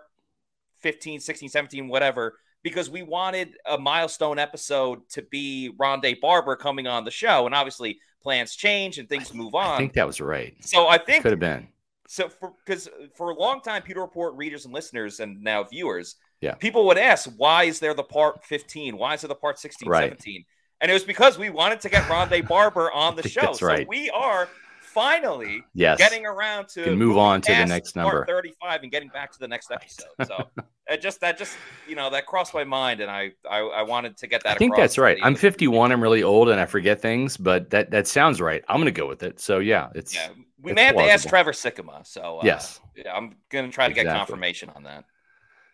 15, 0.80 1.20
16, 1.20 1.48
17, 1.48 1.88
whatever, 1.88 2.38
because 2.64 2.90
we 2.90 3.02
wanted 3.04 3.54
a 3.66 3.78
milestone 3.78 4.40
episode 4.40 5.08
to 5.10 5.22
be 5.22 5.70
Rondé 5.78 6.20
Barber 6.20 6.56
coming 6.56 6.88
on 6.88 7.04
the 7.04 7.12
show. 7.12 7.46
And 7.46 7.54
obviously, 7.54 8.00
plans 8.22 8.56
change 8.56 8.98
and 8.98 9.08
things 9.08 9.32
move 9.32 9.54
on. 9.54 9.74
I 9.74 9.76
think 9.78 9.92
that 9.92 10.06
was 10.06 10.20
right. 10.20 10.56
so 10.64 10.88
I 10.88 10.98
think 10.98 11.22
Could 11.22 11.30
have 11.32 11.38
been. 11.40 11.68
so 12.08 12.28
for 12.28 12.54
because 12.66 12.88
for 13.14 13.30
a 13.30 13.34
long 13.38 13.60
time, 13.60 13.82
Pewter 13.82 14.00
Report 14.00 14.34
readers 14.34 14.64
and 14.64 14.74
listeners 14.74 15.20
and 15.20 15.40
now 15.42 15.62
viewers, 15.62 16.16
Yeah. 16.40 16.54
people 16.54 16.86
would 16.86 16.98
ask, 16.98 17.30
why 17.36 17.64
is 17.64 17.78
there 17.78 17.94
the 17.94 18.02
part 18.02 18.42
15? 18.44 18.96
Why 18.96 19.14
is 19.14 19.20
there 19.20 19.28
the 19.28 19.34
part 19.36 19.58
16, 19.60 19.88
Right. 19.88 20.04
17? 20.10 20.44
And 20.80 20.90
it 20.90 20.94
was 20.94 21.04
because 21.04 21.38
we 21.38 21.50
wanted 21.50 21.80
to 21.82 21.88
get 21.88 22.02
Rondé 22.04 22.46
Barber 22.48 22.90
on 22.92 23.14
the 23.14 23.28
show. 23.28 23.42
that's 23.42 23.60
So 23.60 23.66
right. 23.66 23.86
we 23.86 24.10
are 24.10 24.48
finally 24.94 25.64
Yes. 25.74 25.98
getting 25.98 26.24
around 26.24 26.68
to 26.68 26.84
Can 26.84 26.96
move 26.98 27.18
on 27.18 27.40
to 27.42 27.52
the 27.52 27.66
next 27.66 27.96
number. 27.96 28.24
35 28.26 28.82
and 28.82 28.92
getting 28.92 29.08
back 29.08 29.32
to 29.32 29.38
the 29.38 29.48
next 29.48 29.70
episode. 29.70 30.06
So 30.26 30.48
it 30.88 31.02
just 31.02 31.20
that 31.20 31.36
just 31.36 31.56
you 31.88 31.96
know 31.96 32.10
that 32.10 32.26
crossed 32.26 32.54
my 32.54 32.64
mind 32.64 33.00
and 33.00 33.10
I 33.10 33.32
I, 33.50 33.58
I 33.58 33.82
wanted 33.82 34.16
to 34.18 34.26
get 34.26 34.42
that. 34.44 34.54
I 34.54 34.58
think 34.58 34.76
that's 34.76 34.96
right. 34.96 35.18
I'm 35.22 35.34
51. 35.34 35.92
I'm 35.92 36.02
really 36.02 36.22
old 36.22 36.48
and 36.48 36.60
I 36.60 36.66
forget 36.66 37.02
things, 37.02 37.36
but 37.36 37.70
that 37.70 37.90
that 37.90 38.06
sounds 38.06 38.40
right. 38.40 38.62
I'm 38.68 38.76
going 38.76 38.86
to 38.86 39.00
go 39.00 39.08
with 39.08 39.22
it. 39.22 39.40
So 39.40 39.58
yeah, 39.58 39.88
it's 39.94 40.14
Yeah, 40.14 40.28
we 40.62 40.70
it's 40.70 40.76
may 40.76 40.84
have 40.84 40.96
to 40.96 41.02
ask. 41.02 41.28
Trevor 41.28 41.52
Sikkema. 41.52 42.06
So 42.06 42.38
uh, 42.38 42.42
yes, 42.44 42.80
yeah, 42.96 43.12
I'm 43.14 43.34
gonna 43.50 43.70
try 43.70 43.88
to 43.88 43.94
get 43.94 44.06
confirmation 44.06 44.70
on 44.74 44.84
that. 44.84 45.04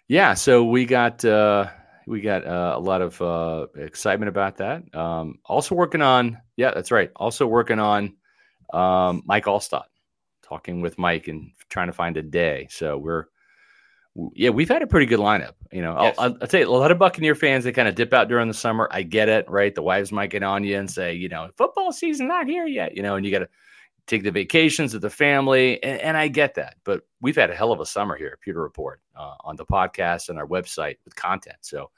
yeah. 0.08 0.34
So 0.34 0.64
we 0.64 0.86
got 0.86 1.24
uh, 1.24 1.66
we 2.06 2.20
got 2.20 2.44
uh, 2.46 2.74
a 2.76 2.80
lot 2.80 3.02
of 3.02 3.20
uh, 3.22 3.66
excitement 3.76 4.28
about 4.28 4.56
that. 4.56 4.82
Um, 4.94 5.38
also 5.44 5.74
working 5.74 6.02
on 6.02 6.38
yeah, 6.56 6.72
that's 6.74 6.90
right. 6.90 7.10
Also 7.16 7.46
working 7.46 7.78
on 7.78 8.16
um, 8.72 9.22
Mike 9.24 9.44
Alstott, 9.44 9.84
talking 10.42 10.80
with 10.80 10.98
Mike 10.98 11.28
and 11.28 11.52
trying 11.68 11.88
to 11.88 11.92
find 11.92 12.16
a 12.16 12.22
day. 12.22 12.66
So 12.70 12.98
we're 12.98 13.26
yeah, 14.34 14.50
we've 14.50 14.68
had 14.68 14.82
a 14.82 14.86
pretty 14.86 15.06
good 15.06 15.20
lineup. 15.20 15.54
You 15.70 15.82
know, 15.82 15.96
Yes. 16.00 16.16
I'll, 16.18 16.36
I'll 16.40 16.48
tell 16.48 16.60
you, 16.60 16.68
a 16.68 16.70
lot 16.70 16.90
of 16.90 16.98
Buccaneer 16.98 17.34
fans 17.34 17.64
they 17.64 17.72
kind 17.72 17.88
of 17.88 17.94
dip 17.94 18.12
out 18.12 18.28
during 18.28 18.48
the 18.48 18.54
summer. 18.54 18.88
I 18.90 19.02
get 19.02 19.28
it, 19.28 19.48
right? 19.48 19.74
The 19.74 19.82
wives 19.82 20.10
might 20.10 20.30
get 20.30 20.42
on 20.42 20.64
you 20.64 20.76
and 20.76 20.90
say, 20.90 21.14
you 21.14 21.28
know, 21.28 21.48
football 21.56 21.92
season 21.92 22.26
not 22.26 22.46
here 22.48 22.66
yet, 22.66 22.96
you 22.96 23.02
know, 23.02 23.14
and 23.14 23.24
you 23.24 23.30
got 23.30 23.40
to 23.40 23.48
take 24.06 24.24
the 24.24 24.30
vacations 24.30 24.92
with 24.92 25.02
the 25.02 25.10
family, 25.10 25.80
and, 25.84 26.00
and 26.00 26.16
I 26.16 26.26
get 26.26 26.54
that. 26.54 26.76
But 26.84 27.02
we've 27.20 27.36
had 27.36 27.50
a 27.50 27.54
hell 27.54 27.70
of 27.70 27.80
a 27.80 27.86
summer 27.86 28.16
here 28.16 28.30
at 28.32 28.40
Pewter 28.40 28.60
Report 28.60 29.00
uh, 29.16 29.34
on 29.44 29.54
the 29.54 29.64
podcast 29.64 30.28
and 30.28 30.38
our 30.38 30.46
website 30.46 30.96
with 31.04 31.14
content. 31.14 31.58
So 31.60 31.90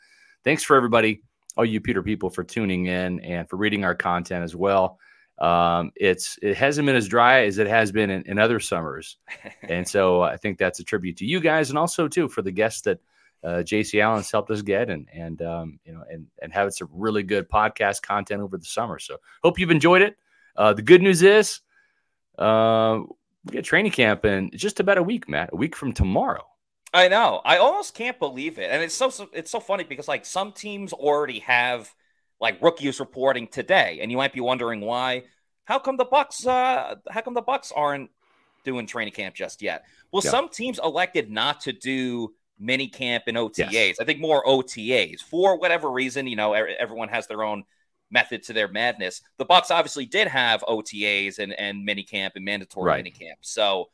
thanks 0.44 0.62
for 0.62 0.76
everybody, 0.76 1.22
all 1.56 1.64
you 1.64 1.80
Pewter 1.80 2.02
people, 2.02 2.28
for 2.28 2.44
tuning 2.44 2.86
in 2.86 3.20
and 3.20 3.48
for 3.48 3.56
reading 3.56 3.84
our 3.84 3.94
content 3.94 4.44
as 4.44 4.54
well. 4.54 4.98
Um, 5.42 5.90
it's 5.96 6.38
it 6.40 6.56
hasn't 6.56 6.86
been 6.86 6.94
as 6.94 7.08
dry 7.08 7.46
as 7.46 7.58
it 7.58 7.66
has 7.66 7.90
been 7.90 8.10
in, 8.10 8.22
in 8.22 8.38
other 8.38 8.60
summers, 8.60 9.16
and 9.62 9.86
so 9.86 10.22
I 10.22 10.36
think 10.36 10.56
that's 10.56 10.78
a 10.78 10.84
tribute 10.84 11.16
to 11.16 11.26
you 11.26 11.40
guys, 11.40 11.68
and 11.68 11.78
also 11.78 12.06
too 12.06 12.28
for 12.28 12.42
the 12.42 12.52
guests 12.52 12.82
that 12.82 13.00
uh, 13.42 13.62
JC 13.64 14.00
Allen's 14.00 14.30
helped 14.30 14.52
us 14.52 14.62
get, 14.62 14.88
and 14.88 15.08
and 15.12 15.42
um, 15.42 15.80
you 15.84 15.92
know, 15.92 16.04
and 16.08 16.28
and 16.40 16.52
having 16.52 16.70
some 16.70 16.88
really 16.92 17.24
good 17.24 17.50
podcast 17.50 18.02
content 18.02 18.40
over 18.40 18.56
the 18.56 18.64
summer. 18.64 19.00
So 19.00 19.16
hope 19.42 19.58
you've 19.58 19.72
enjoyed 19.72 20.02
it. 20.02 20.16
Uh, 20.56 20.74
the 20.74 20.82
good 20.82 21.02
news 21.02 21.22
is, 21.22 21.60
uh, 22.38 23.00
we 23.44 23.52
get 23.52 23.64
training 23.64 23.90
camp 23.90 24.24
in 24.24 24.52
just 24.54 24.78
about 24.78 24.98
a 24.98 25.02
week, 25.02 25.28
Matt. 25.28 25.50
A 25.52 25.56
week 25.56 25.74
from 25.74 25.92
tomorrow. 25.92 26.46
I 26.94 27.08
know. 27.08 27.40
I 27.44 27.56
almost 27.56 27.94
can't 27.94 28.18
believe 28.20 28.60
it, 28.60 28.70
and 28.70 28.80
it's 28.80 28.94
so, 28.94 29.10
so 29.10 29.28
it's 29.32 29.50
so 29.50 29.58
funny 29.58 29.82
because 29.82 30.06
like 30.06 30.24
some 30.24 30.52
teams 30.52 30.92
already 30.92 31.40
have 31.40 31.92
like 32.42 32.60
rookies 32.60 33.00
reporting 33.00 33.46
today, 33.46 34.00
and 34.02 34.10
you 34.10 34.16
might 34.18 34.32
be 34.34 34.40
wondering 34.40 34.80
why. 34.82 35.22
How 35.64 35.78
come 35.78 35.96
the 35.96 36.04
Bucs? 36.04 36.44
Uh, 36.46 36.96
how 37.08 37.20
come 37.22 37.34
the 37.34 37.42
Bucs 37.42 37.72
aren't 37.74 38.10
doing 38.64 38.86
training 38.86 39.14
camp 39.14 39.34
just 39.36 39.62
yet? 39.62 39.84
Well, 40.10 40.22
Yeah. 40.24 40.32
some 40.32 40.48
teams 40.48 40.78
elected 40.82 41.30
not 41.30 41.60
to 41.62 41.72
do 41.72 42.34
mini 42.58 42.88
camp 42.88 43.24
and 43.28 43.36
OTAs. 43.36 43.70
Yes. 43.72 43.96
I 44.00 44.04
think 44.04 44.18
more 44.20 44.44
OTAs 44.44 45.20
for 45.22 45.56
whatever 45.56 45.88
reason. 45.90 46.26
You 46.26 46.36
know, 46.36 46.52
everyone 46.52 47.08
has 47.08 47.28
their 47.28 47.44
own 47.44 47.62
method 48.10 48.42
to 48.44 48.52
their 48.52 48.68
madness. 48.68 49.22
The 49.38 49.46
Bucs 49.46 49.70
obviously 49.70 50.04
did 50.06 50.26
have 50.28 50.62
OTAs 50.68 51.38
and 51.38 51.52
and 51.54 51.84
mini 51.84 52.02
camp 52.02 52.34
and 52.36 52.44
mandatory 52.44 52.86
Right. 52.88 52.96
mini 53.04 53.12
camp. 53.12 53.38
So, 53.42 53.88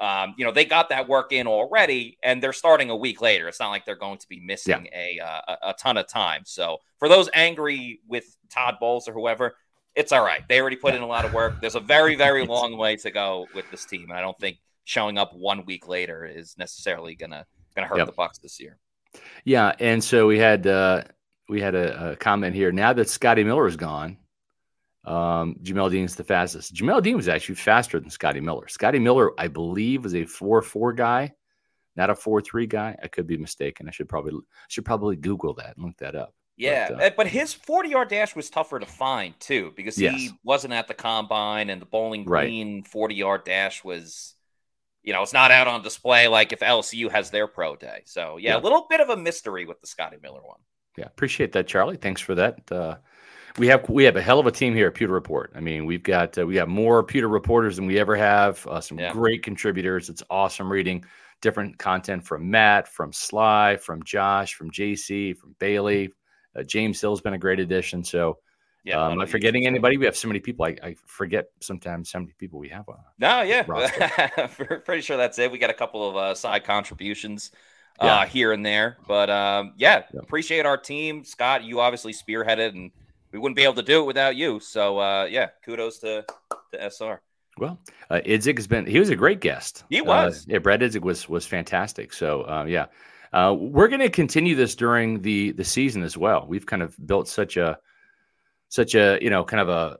um, 0.00 0.34
you 0.38 0.46
know, 0.46 0.50
they 0.50 0.64
got 0.64 0.88
that 0.88 1.08
work 1.08 1.32
in 1.32 1.46
already, 1.46 2.16
and 2.22 2.42
they're 2.42 2.54
starting 2.54 2.88
a 2.88 2.96
week 2.96 3.20
later. 3.20 3.48
It's 3.48 3.60
not 3.60 3.68
like 3.68 3.84
they're 3.84 3.94
going 3.96 4.18
to 4.18 4.28
be 4.28 4.40
missing 4.40 4.88
a, 4.94 5.20
uh, 5.22 5.40
a 5.46 5.68
a 5.70 5.74
ton 5.74 5.98
of 5.98 6.08
time. 6.08 6.42
So, 6.46 6.78
for 6.98 7.08
those 7.08 7.28
angry 7.34 8.00
with 8.08 8.36
Todd 8.48 8.76
Bowles 8.80 9.06
or 9.08 9.12
whoever, 9.12 9.56
it's 9.94 10.10
all 10.10 10.24
right. 10.24 10.42
They 10.48 10.58
already 10.58 10.76
put 10.76 10.94
in 10.94 11.02
a 11.02 11.06
lot 11.06 11.26
of 11.26 11.34
work. 11.34 11.60
There's 11.60 11.74
a 11.74 11.80
very 11.80 12.14
very 12.14 12.46
long 12.56 12.78
way 12.78 12.96
to 12.96 13.10
go 13.10 13.46
with 13.54 13.70
this 13.70 13.84
team, 13.84 14.04
and 14.04 14.14
I 14.14 14.22
don't 14.22 14.38
think 14.38 14.56
showing 14.84 15.18
up 15.18 15.34
one 15.34 15.66
week 15.66 15.86
later 15.86 16.24
is 16.24 16.56
necessarily 16.56 17.14
gonna 17.14 17.44
gonna 17.74 17.86
hurt 17.86 17.98
Yep. 17.98 18.06
the 18.06 18.12
Bucs 18.14 18.40
this 18.40 18.58
year. 18.58 18.78
Yeah, 19.44 19.74
and 19.78 20.02
so 20.02 20.26
we 20.26 20.38
had 20.38 20.66
uh, 20.66 21.04
we 21.48 21.60
had 21.60 21.74
a, 21.74 22.12
a 22.12 22.16
comment 22.16 22.54
here. 22.54 22.72
Now 22.72 22.94
that 22.94 23.08
Scotty 23.08 23.44
Miller 23.44 23.66
is 23.66 23.76
gone, 23.76 24.16
um, 25.04 25.56
Jamel 25.62 25.90
Dean's 25.90 26.14
the 26.16 26.24
fastest. 26.24 26.74
Jamel 26.74 27.02
Dean 27.02 27.16
was 27.16 27.28
actually 27.28 27.54
faster 27.56 27.98
than 27.98 28.10
Scotty 28.10 28.40
Miller. 28.40 28.68
Scotty 28.68 28.98
Miller, 28.98 29.32
I 29.38 29.48
believe, 29.48 30.04
was 30.04 30.14
a 30.14 30.24
four 30.26 30.60
four 30.62 30.92
guy, 30.92 31.32
not 31.96 32.10
a 32.10 32.14
four 32.14 32.40
three 32.42 32.66
guy. 32.66 32.96
I 33.02 33.08
could 33.08 33.26
be 33.26 33.36
mistaken. 33.38 33.88
I 33.88 33.92
should 33.92 34.08
probably 34.08 34.34
should 34.68 34.84
probably 34.84 35.16
Google 35.16 35.54
that 35.54 35.76
and 35.76 35.86
look 35.86 35.96
that 35.98 36.14
up. 36.14 36.34
Yeah, 36.56 36.88
But, 36.90 37.00
uh, 37.02 37.06
uh, 37.06 37.10
but 37.16 37.26
his 37.26 37.54
40 37.54 37.88
yard 37.88 38.08
dash 38.10 38.36
was 38.36 38.50
tougher 38.50 38.78
to 38.78 38.84
find 38.84 39.32
too 39.40 39.72
because 39.76 39.96
he 39.96 40.30
wasn't 40.44 40.74
at 40.74 40.88
the 40.88 40.94
combine 40.94 41.70
and 41.70 41.80
the 41.80 41.86
Bowling 41.86 42.24
Green 42.24 42.82
40 42.82 43.14
yard 43.14 43.44
dash 43.44 43.82
was, 43.82 44.34
you 45.02 45.14
know, 45.14 45.22
it's 45.22 45.32
not 45.32 45.50
out 45.50 45.68
on 45.68 45.80
display 45.80 46.28
like 46.28 46.52
if 46.52 46.60
LSU 46.60 47.10
has 47.10 47.30
their 47.30 47.46
pro 47.46 47.76
day. 47.76 48.02
So, 48.04 48.36
yeah, 48.36 48.50
Yeah. 48.50 48.56
a 48.58 48.62
little 48.62 48.86
bit 48.90 49.00
of 49.00 49.08
a 49.08 49.16
mystery 49.16 49.64
with 49.64 49.80
the 49.80 49.86
Scotty 49.86 50.18
Miller 50.22 50.42
one. 50.42 50.58
Yeah, 50.98 51.06
appreciate 51.06 51.52
that, 51.52 51.66
Charlie. 51.66 51.96
Thanks 51.96 52.20
for 52.20 52.34
that. 52.34 52.70
Uh, 52.70 52.96
we 53.60 53.66
have 53.68 53.86
we 53.90 54.04
have 54.04 54.16
a 54.16 54.22
hell 54.22 54.40
of 54.40 54.46
a 54.46 54.50
team 54.50 54.74
here 54.74 54.88
at 54.88 54.94
Pewter 54.94 55.12
Report. 55.12 55.52
I 55.54 55.60
mean, 55.60 55.84
we've 55.84 56.02
got 56.02 56.36
uh, 56.38 56.46
we 56.46 56.54
got 56.54 56.68
more 56.68 57.02
Pewter 57.04 57.28
reporters 57.28 57.76
than 57.76 57.86
we 57.86 57.98
ever 57.98 58.16
have. 58.16 58.66
Uh, 58.66 58.80
some 58.80 58.98
Yeah. 58.98 59.12
great 59.12 59.42
contributors. 59.42 60.08
It's 60.08 60.22
awesome 60.30 60.72
reading 60.72 61.04
different 61.42 61.78
content 61.78 62.24
from 62.24 62.50
Matt, 62.50 62.88
from 62.88 63.12
Sly, 63.12 63.76
from 63.76 64.02
Josh, 64.02 64.54
from 64.54 64.70
JC, 64.70 65.34
from 65.36 65.54
Bailey. 65.58 66.10
Uh, 66.56 66.62
James 66.62 67.00
Hill's 67.00 67.20
been 67.20 67.34
a 67.34 67.38
great 67.38 67.60
addition. 67.60 68.02
So, 68.02 68.38
Yeah. 68.84 69.02
um, 69.02 69.12
am 69.12 69.20
I 69.20 69.26
forgetting 69.26 69.66
anybody? 69.66 69.96
We 69.98 70.04
have 70.06 70.16
so 70.16 70.26
many 70.28 70.40
people. 70.40 70.64
I, 70.64 70.76
I 70.82 70.94
forget 71.06 71.46
sometimes 71.60 72.12
how 72.12 72.20
many 72.20 72.32
people 72.38 72.58
we 72.58 72.68
have 72.70 72.88
on. 72.88 72.98
No, 73.18 73.42
yeah. 73.42 73.62
Pretty 74.84 75.02
sure 75.02 75.16
that's 75.18 75.38
it. 75.38 75.50
We 75.52 75.58
got 75.58 75.70
a 75.70 75.74
couple 75.74 76.08
of 76.08 76.16
uh, 76.16 76.34
side 76.34 76.64
contributions 76.64 77.52
uh, 78.00 78.24
here 78.26 78.52
and 78.52 78.64
there. 78.64 78.96
But 79.06 79.28
um, 79.30 79.74
yeah, 79.76 80.04
Yeah. 80.12 80.20
appreciate 80.22 80.64
our 80.66 80.76
team. 80.78 81.24
Scott, 81.24 81.62
you 81.64 81.80
obviously 81.80 82.12
spearheaded, 82.12 82.70
and 82.70 82.90
we 83.32 83.38
wouldn't 83.38 83.56
be 83.56 83.62
able 83.64 83.74
to 83.74 83.82
do 83.82 84.02
it 84.02 84.06
without 84.06 84.36
you. 84.36 84.60
So 84.60 84.98
uh, 84.98 85.24
yeah, 85.24 85.48
kudos 85.64 85.98
to, 86.00 86.24
to 86.72 86.90
SR. 86.90 87.20
Well, 87.58 87.78
uh, 88.08 88.20
Idzik 88.24 88.56
has 88.56 88.66
been, 88.66 88.86
he 88.86 88.98
was 88.98 89.10
a 89.10 89.16
great 89.16 89.40
guest. 89.40 89.84
He 89.90 90.00
Uh, 90.00 90.04
was. 90.04 90.46
yeah, 90.48 90.58
Brad 90.58 90.80
Idzik 90.80 91.02
was, 91.02 91.28
was 91.28 91.44
fantastic. 91.46 92.12
So, 92.12 92.42
uh, 92.42 92.64
yeah, 92.66 92.86
uh, 93.32 93.54
we're 93.58 93.88
going 93.88 94.00
to 94.00 94.08
continue 94.08 94.54
this 94.54 94.74
during 94.74 95.20
the, 95.20 95.52
the 95.52 95.64
season 95.64 96.02
as 96.02 96.16
well. 96.16 96.46
We've 96.48 96.64
kind 96.64 96.82
of 96.82 96.96
built 97.06 97.28
such 97.28 97.56
a, 97.58 97.78
such 98.68 98.94
a, 98.94 99.18
you 99.20 99.28
know, 99.28 99.44
kind 99.44 99.60
of 99.60 99.68
a, 99.68 99.98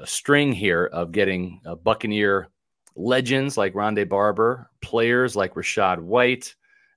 a 0.00 0.06
string 0.06 0.52
here 0.52 0.86
of 0.86 1.12
getting 1.12 1.60
uh, 1.64 1.76
Buccaneer 1.76 2.48
legends 2.96 3.56
like 3.56 3.74
Rondé 3.74 4.08
Barber, 4.08 4.68
players 4.80 5.36
like 5.36 5.54
Rachaad 5.54 6.00
White, 6.00 6.54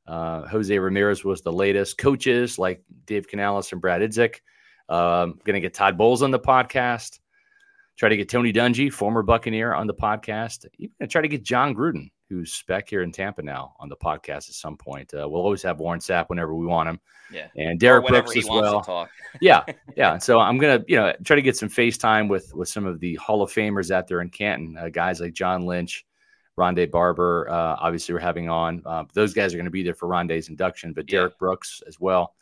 uh, 0.08 0.48
Jose 0.48 0.78
Ramirez 0.80 1.24
was 1.24 1.42
the 1.42 1.52
latest, 1.52 1.98
coaches 1.98 2.58
like 2.58 2.82
Dave 3.06 3.28
Canales 3.28 3.72
and 3.74 3.82
Brad 3.82 4.02
Idzik. 4.02 4.36
Um, 4.90 5.40
going 5.44 5.56
to 5.56 5.60
get 5.62 5.74
Todd 5.74 5.98
Bowles 5.98 6.22
on 6.24 6.32
the 6.32 6.40
podcast. 6.40 7.20
Try 7.98 8.10
to 8.10 8.18
get 8.18 8.30
Tony 8.30 8.54
Dungy, 8.54 8.94
former 8.94 9.24
Buccaneer, 9.24 9.74
on 9.74 9.88
the 9.88 9.94
podcast. 9.94 10.66
Even 10.78 10.94
gonna 11.00 11.08
try 11.10 11.22
to 11.24 11.28
get 11.28 11.44
Jon 11.44 11.74
Gruden, 11.74 12.12
who's 12.30 12.64
back 12.68 12.88
here 12.88 13.02
in 13.02 13.12
Tampa 13.12 13.42
now, 13.42 13.74
on 13.80 13.90
the 13.90 13.96
podcast 13.96 14.50
at 14.50 14.54
some 14.54 14.78
point. 14.78 15.12
Uh, 15.16 15.28
we'll 15.28 15.42
always 15.42 15.64
have 15.64 15.80
Warren 15.80 16.00
Sapp 16.00 16.30
whenever 16.30 16.54
we 16.54 16.68
want 16.68 16.88
him, 16.90 17.00
Yeah. 17.32 17.48
and 17.56 17.80
Derrick 17.80 18.06
Brooks 18.06 18.38
as 18.38 18.46
well. 18.46 18.84
to 18.84 19.08
yeah, 19.42 19.64
yeah. 19.96 20.18
So 20.20 20.40
I'm 20.40 20.60
gonna, 20.60 20.84
you 20.88 20.96
know, 20.98 21.12
try 21.26 21.36
to 21.38 21.42
get 21.42 21.58
some 21.58 21.70
FaceTime 21.70 22.30
with 22.30 22.54
with 22.54 22.70
some 22.70 22.86
of 22.86 23.00
the 23.00 23.16
Hall 23.16 23.42
of 23.42 23.52
Famers 23.52 23.90
out 23.90 24.08
there 24.08 24.22
in 24.22 24.30
Canton, 24.30 24.78
uh, 24.78 24.90
guys 24.90 25.20
like 25.20 25.34
John 25.34 25.66
Lynch, 25.66 26.06
Rondé 26.56 26.92
Barber. 26.92 27.48
Uh, 27.50 27.78
obviously, 27.80 28.14
we're 28.14 28.20
having 28.20 28.48
on. 28.48 28.84
Uh, 28.86 29.06
those 29.14 29.34
guys 29.34 29.56
are 29.56 29.58
going 29.58 29.66
to 29.66 29.72
be 29.72 29.82
there 29.82 29.96
for 29.96 30.08
Rondé's 30.08 30.50
induction, 30.50 30.94
but 30.94 31.12
Yeah. 31.12 31.22
Derrick 31.22 31.40
Brooks 31.40 31.82
as 31.88 32.00
well, 32.00 32.36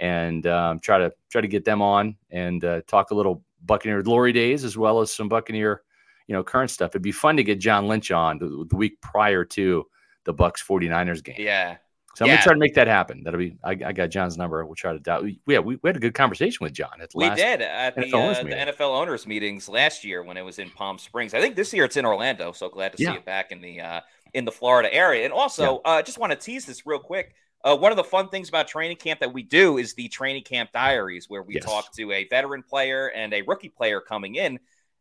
and 0.00 0.46
um, 0.48 0.80
try 0.80 0.98
to 0.98 1.12
try 1.30 1.40
to 1.40 1.46
get 1.48 1.64
them 1.64 1.80
on 1.80 2.16
and 2.30 2.64
uh, 2.64 2.80
talk 2.88 3.12
a 3.12 3.14
little 3.14 3.44
Buccaneer 3.64 4.02
glory 4.02 4.32
days 4.32 4.64
as 4.64 4.76
well 4.76 5.00
as 5.00 5.12
some 5.14 5.28
Buccaneer, 5.28 5.82
you 6.26 6.34
know, 6.34 6.42
current 6.42 6.70
stuff. 6.70 6.90
It'd 6.92 7.02
be 7.02 7.12
fun 7.12 7.36
to 7.36 7.44
get 7.44 7.60
John 7.60 7.86
Lynch 7.86 8.10
on 8.10 8.38
the, 8.38 8.66
the 8.68 8.76
week 8.76 9.00
prior 9.02 9.44
to 9.44 9.86
the 10.24 10.34
Bucs 10.34 10.64
49ers 10.66 11.22
game. 11.22 11.36
Yeah. 11.38 11.76
So 12.16 12.24
I'm 12.24 12.28
Yeah. 12.30 12.36
gonna 12.36 12.42
try 12.42 12.52
to 12.54 12.58
make 12.58 12.74
that 12.74 12.88
happen. 12.88 13.22
That'll 13.22 13.38
be. 13.38 13.56
I, 13.62 13.70
I 13.70 13.92
got 13.92 14.08
John's 14.10 14.36
number. 14.36 14.64
We'll 14.66 14.74
try 14.74 14.92
to 14.92 14.98
dial. 14.98 15.28
Yeah, 15.46 15.60
we, 15.60 15.76
we 15.76 15.88
had 15.88 15.96
a 15.96 16.00
good 16.00 16.14
conversation 16.14 16.64
with 16.64 16.72
John 16.72 17.00
at 17.00 17.10
the 17.10 17.18
We 17.18 17.26
last. 17.26 17.36
did 17.36 17.60
at 17.62 17.94
the, 17.94 18.02
NFL 18.02 18.14
owners 18.14 18.38
uh, 18.38 18.42
the. 18.42 18.50
NFL 18.72 19.00
owners 19.00 19.26
meetings 19.26 19.68
last 19.68 20.04
year 20.04 20.22
when 20.24 20.36
it 20.36 20.42
was 20.42 20.58
in 20.58 20.70
Palm 20.70 20.98
Springs. 20.98 21.34
I 21.34 21.40
think 21.40 21.54
this 21.54 21.72
year 21.72 21.84
it's 21.84 21.96
in 21.96 22.04
Orlando. 22.04 22.50
So 22.52 22.68
glad 22.68 22.96
to 22.96 23.02
Yeah. 23.02 23.12
see 23.12 23.16
it 23.18 23.24
back 23.24 23.52
in 23.52 23.60
the 23.60 23.80
uh, 23.80 24.00
in 24.34 24.44
the 24.44 24.50
Florida 24.52 24.92
area. 24.92 25.24
And 25.24 25.32
also, 25.32 25.78
uh, 25.84 26.02
just 26.02 26.18
want 26.18 26.32
to 26.32 26.38
tease 26.38 26.66
this 26.66 26.84
real 26.84 26.98
quick. 26.98 27.34
Uh, 27.62 27.76
one 27.76 27.92
of 27.92 27.96
the 27.96 28.04
fun 28.04 28.28
things 28.28 28.48
about 28.48 28.68
training 28.68 28.96
camp 28.96 29.20
that 29.20 29.32
we 29.32 29.42
do 29.42 29.78
is 29.78 29.94
the 29.94 30.08
training 30.08 30.42
camp 30.44 30.72
diaries, 30.72 31.28
where 31.28 31.42
we 31.42 31.54
Yes. 31.54 31.64
talk 31.64 31.92
to 31.94 32.12
a 32.12 32.26
veteran 32.28 32.62
player 32.62 33.08
and 33.08 33.34
a 33.34 33.42
rookie 33.42 33.68
player 33.68 34.00
coming 34.00 34.36
in. 34.36 34.58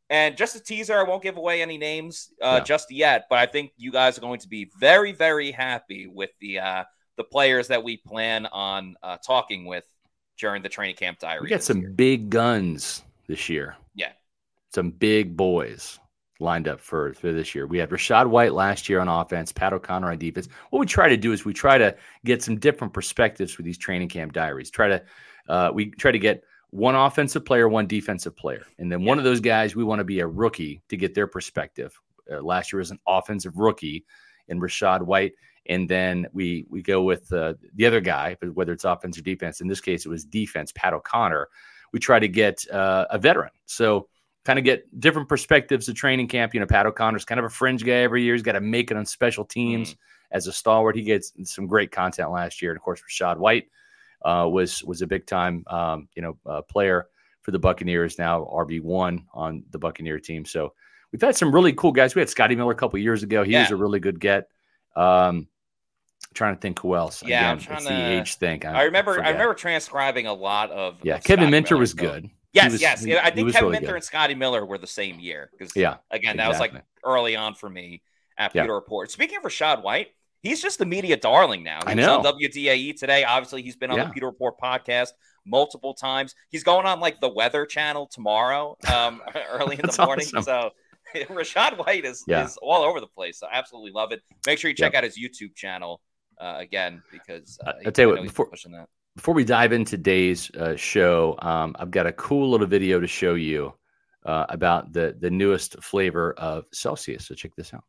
And 0.09 0.35
just 0.35 0.55
a 0.55 0.59
teaser, 0.59 0.97
I 0.97 1.03
won't 1.03 1.21
give 1.23 1.37
away 1.37 1.61
any 1.61 1.77
names 1.77 2.33
uh, 2.41 2.55
Yeah. 2.57 2.63
just 2.63 2.91
yet, 2.91 3.27
but 3.29 3.37
I 3.39 3.45
think 3.45 3.71
you 3.77 3.91
guys 3.91 4.17
are 4.17 4.21
going 4.21 4.39
to 4.39 4.47
be 4.49 4.71
very, 4.79 5.11
very 5.11 5.51
happy 5.51 6.07
with 6.07 6.31
the 6.41 6.59
uh, 6.59 6.83
the 7.15 7.23
players 7.25 7.67
that 7.67 7.83
we 7.83 7.97
plan 7.97 8.45
on 8.47 8.95
uh, 9.03 9.17
talking 9.17 9.65
with 9.65 9.83
during 10.37 10.61
the 10.63 10.69
training 10.69 10.95
camp 10.95 11.19
diary. 11.19 11.41
We 11.41 11.49
got 11.49 11.61
some 11.63 11.81
year. 11.81 11.89
big 11.89 12.29
guns 12.29 13.03
this 13.27 13.49
year. 13.49 13.75
Yeah. 13.93 14.13
Some 14.73 14.91
big 14.91 15.35
boys 15.35 15.99
lined 16.39 16.67
up 16.67 16.79
for, 16.79 17.13
for 17.13 17.31
this 17.31 17.53
year. 17.53 17.67
We 17.67 17.77
had 17.77 17.89
Rachaad 17.89 18.27
White 18.27 18.53
last 18.53 18.87
year 18.89 18.99
on 18.99 19.07
offense, 19.07 19.51
Pat 19.51 19.73
O'Connor 19.73 20.11
on 20.11 20.17
defense. 20.17 20.47
What 20.69 20.79
we 20.79 20.85
try 20.85 21.09
to 21.09 21.17
do 21.17 21.33
is 21.33 21.45
we 21.45 21.53
try 21.53 21.77
to 21.77 21.95
get 22.25 22.41
some 22.41 22.57
different 22.57 22.93
perspectives 22.93 23.57
with 23.57 23.65
these 23.65 23.77
training 23.77 24.09
camp 24.09 24.33
diaries. 24.33 24.69
Try 24.69 24.87
to 24.87 25.03
uh, 25.47 25.71
we 25.73 25.91
try 25.91 26.11
to 26.11 26.19
get 26.19 26.43
one 26.69 26.95
offensive 26.95 27.43
player, 27.43 27.67
one 27.67 27.87
defensive 27.87 28.35
player, 28.37 28.63
and 28.77 28.91
then 28.91 29.03
one 29.03 29.17
of 29.17 29.23
those 29.23 29.39
guys 29.39 29.75
we 29.75 29.83
want 29.83 29.99
to 29.99 30.05
be 30.05 30.19
a 30.19 30.27
rookie 30.27 30.81
to 30.89 30.97
get 30.97 31.13
their 31.13 31.27
perspective. 31.27 31.99
Uh, 32.31 32.41
last 32.41 32.71
year 32.71 32.77
was 32.79 32.91
an 32.91 32.99
offensive 33.07 33.57
rookie 33.57 34.05
in 34.47 34.59
Rachaad 34.59 35.01
White, 35.01 35.33
and 35.65 35.89
then 35.89 36.27
we 36.31 36.65
we 36.69 36.81
go 36.81 37.01
with 37.03 37.31
uh, 37.33 37.55
the 37.75 37.85
other 37.85 38.01
guy, 38.01 38.37
whether 38.53 38.71
it's 38.71 38.85
offense 38.85 39.17
or 39.17 39.21
defense. 39.21 39.61
In 39.61 39.67
this 39.67 39.81
case, 39.81 40.05
it 40.05 40.09
was 40.09 40.23
defense, 40.23 40.71
Pat 40.73 40.93
O'Connor. 40.93 41.49
We 41.91 41.99
try 41.99 42.19
to 42.19 42.27
get 42.27 42.69
uh, 42.69 43.07
a 43.09 43.17
veteran, 43.17 43.51
so 43.65 44.07
kind 44.45 44.57
of 44.59 44.65
get 44.65 44.99
different 44.99 45.27
perspectives 45.29 45.87
of 45.89 45.95
training 45.95 46.27
camp. 46.27 46.53
You 46.53 46.59
know, 46.59 46.65
Pat 46.65 46.85
O'Connor's 46.85 47.25
kind 47.25 47.39
of 47.39 47.45
a 47.45 47.49
fringe 47.49 47.83
guy 47.83 47.93
every 47.93 48.23
year. 48.23 48.33
He's 48.33 48.43
got 48.43 48.53
to 48.53 48.61
make 48.61 48.91
it 48.91 48.97
on 48.97 49.05
special 49.05 49.45
teams 49.45 49.95
as 50.31 50.47
a 50.47 50.53
stalwart. 50.53 50.95
He 50.95 51.03
gets 51.03 51.33
some 51.43 51.67
great 51.67 51.91
content 51.91 52.31
last 52.31 52.61
year, 52.61 52.71
and 52.71 52.77
of 52.77 52.83
course, 52.83 53.01
Rachaad 53.01 53.37
White 53.37 53.67
uh, 54.23 54.47
was 54.51 54.83
was 54.83 55.01
a 55.01 55.07
big 55.07 55.25
time 55.25 55.63
um, 55.67 56.07
you 56.15 56.21
know 56.21 56.37
uh, 56.45 56.61
player 56.61 57.07
for 57.41 57.51
the 57.51 57.59
Buccaneers. 57.59 58.17
Now 58.17 58.41
RB 58.51 58.81
one 58.81 59.25
on 59.33 59.63
the 59.71 59.79
Buccaneer 59.79 60.19
team. 60.19 60.45
So 60.45 60.73
we've 61.11 61.21
had 61.21 61.35
some 61.35 61.53
really 61.53 61.73
cool 61.73 61.91
guys. 61.91 62.15
We 62.15 62.21
had 62.21 62.29
Scotty 62.29 62.55
Miller 62.55 62.71
a 62.71 62.75
couple 62.75 62.99
years 62.99 63.23
ago. 63.23 63.43
He 63.43 63.55
was 63.55 63.71
a 63.71 63.75
really 63.75 63.99
good 63.99 64.19
get. 64.19 64.49
Um, 64.95 65.47
trying 66.33 66.55
to 66.55 66.61
think 66.61 66.79
who 66.79 66.95
else. 66.95 67.23
Yeah, 67.25 67.51
I'm 67.51 67.59
trying 67.59 67.77
it's 67.77 67.87
to- 67.87 67.93
the 67.93 68.05
age 68.05 68.35
thing. 68.35 68.65
I 68.65 68.83
remember. 68.83 69.21
I 69.23 69.29
remember 69.29 69.53
transcribing 69.53 70.27
a 70.27 70.33
lot 70.33 70.71
of. 70.71 70.97
Yeah, 71.03 71.19
Kevin 71.19 71.49
Minter 71.49 71.77
was 71.77 71.93
good. 71.93 72.29
Yes, 72.53 72.71
was- 72.71 72.81
yes. 72.81 73.03
he- 73.03 73.17
I 73.17 73.29
think 73.29 73.51
Kevin 73.51 73.69
really 73.69 73.79
Minter 73.81 73.95
and 73.95 74.03
Scotty 74.03 74.35
Miller 74.35 74.65
were 74.65 74.77
the 74.77 74.87
same 74.87 75.19
year 75.19 75.49
because 75.51 75.75
Yeah, 75.75 75.97
again, 76.11 76.37
that 76.37 76.47
was 76.47 76.59
like 76.59 76.73
early 77.05 77.35
on 77.35 77.53
for 77.55 77.69
me 77.69 78.01
at 78.37 78.53
Yeah. 78.55 78.63
Pewter 78.63 78.75
Report. 78.75 79.11
Speaking 79.11 79.37
of 79.37 79.43
Rachaad 79.43 79.83
White, 79.83 80.07
he's 80.41 80.61
just 80.61 80.79
the 80.79 80.85
media 80.85 81.15
darling 81.17 81.63
now. 81.63 81.79
He 81.85 81.91
I 81.91 81.93
know. 81.93 82.19
on 82.19 82.23
WDAE 82.23 82.93
today. 82.97 83.23
Obviously, 83.23 83.61
he's 83.61 83.75
been 83.75 83.91
on 83.91 83.97
Yeah. 83.97 84.05
the 84.05 84.13
Pewter 84.13 84.27
Report 84.27 84.55
podcast 84.59 85.09
multiple 85.45 85.93
times. 85.93 86.33
He's 86.49 86.63
going 86.63 86.85
on 86.85 86.99
like 86.99 87.19
the 87.21 87.29
Weather 87.29 87.65
Channel 87.65 88.07
tomorrow, 88.07 88.77
um, 88.93 89.21
early 89.49 89.75
in 89.75 89.85
the 89.85 90.03
morning. 90.05 90.25
awesome. 90.35 90.43
So 90.43 90.71
Rachaad 91.15 91.77
White 91.85 92.05
is 92.05 92.23
Yeah. 92.27 92.45
is 92.45 92.57
all 92.61 92.83
over 92.83 92.99
the 92.99 93.07
place. 93.07 93.41
I 93.43 93.49
absolutely 93.57 93.91
love 93.91 94.11
it. 94.11 94.21
Make 94.47 94.59
sure 94.59 94.69
you 94.69 94.75
check 94.75 94.95
out 94.95 95.03
his 95.03 95.17
YouTube 95.19 95.55
channel 95.55 96.01
uh, 96.39 96.55
again 96.57 97.03
because 97.11 97.59
uh, 97.65 97.71
I- 97.71 97.85
I'll 97.87 97.91
tell 97.91 98.07
you 98.09 98.13
what, 98.15 98.23
before- 98.23 98.49
pushing 98.49 98.71
that. 98.71 98.87
Before 99.19 99.33
we 99.33 99.43
dive 99.43 99.73
into 99.73 99.97
today's 99.97 100.49
uh, 100.51 100.77
show, 100.77 101.35
um, 101.39 101.75
I've 101.77 101.91
got 101.91 102.07
a 102.07 102.13
cool 102.13 102.49
little 102.49 102.65
video 102.65 103.01
to 103.01 103.05
show 103.05 103.33
you 103.33 103.73
uh, 104.25 104.45
about 104.47 104.93
the 104.93 105.13
the 105.19 105.29
newest 105.29 105.75
flavor 105.83 106.31
of 106.37 106.63
Celsius. 106.71 107.27
So 107.27 107.35
check 107.35 107.51
this 107.57 107.73
out. 107.73 107.83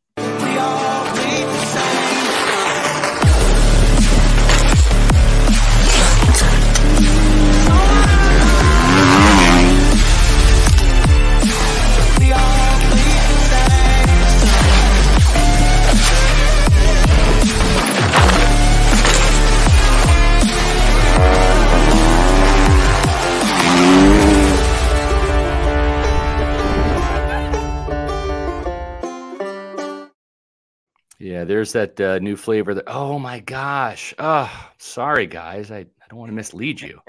Yeah, 31.41 31.45
there's 31.47 31.73
that 31.73 31.99
uh, 31.99 32.19
new 32.19 32.37
flavor. 32.37 32.75
That 32.75 32.85
oh 32.87 33.19
my 33.19 33.41
gosh, 33.41 34.13
oh 34.19 34.69
sorry 34.77 35.27
guys, 35.27 35.71
I, 35.71 35.79
I 35.79 35.87
don't 36.11 36.19
want 36.19 36.29
to 36.29 36.35
mislead 36.35 36.79
you. 36.83 37.01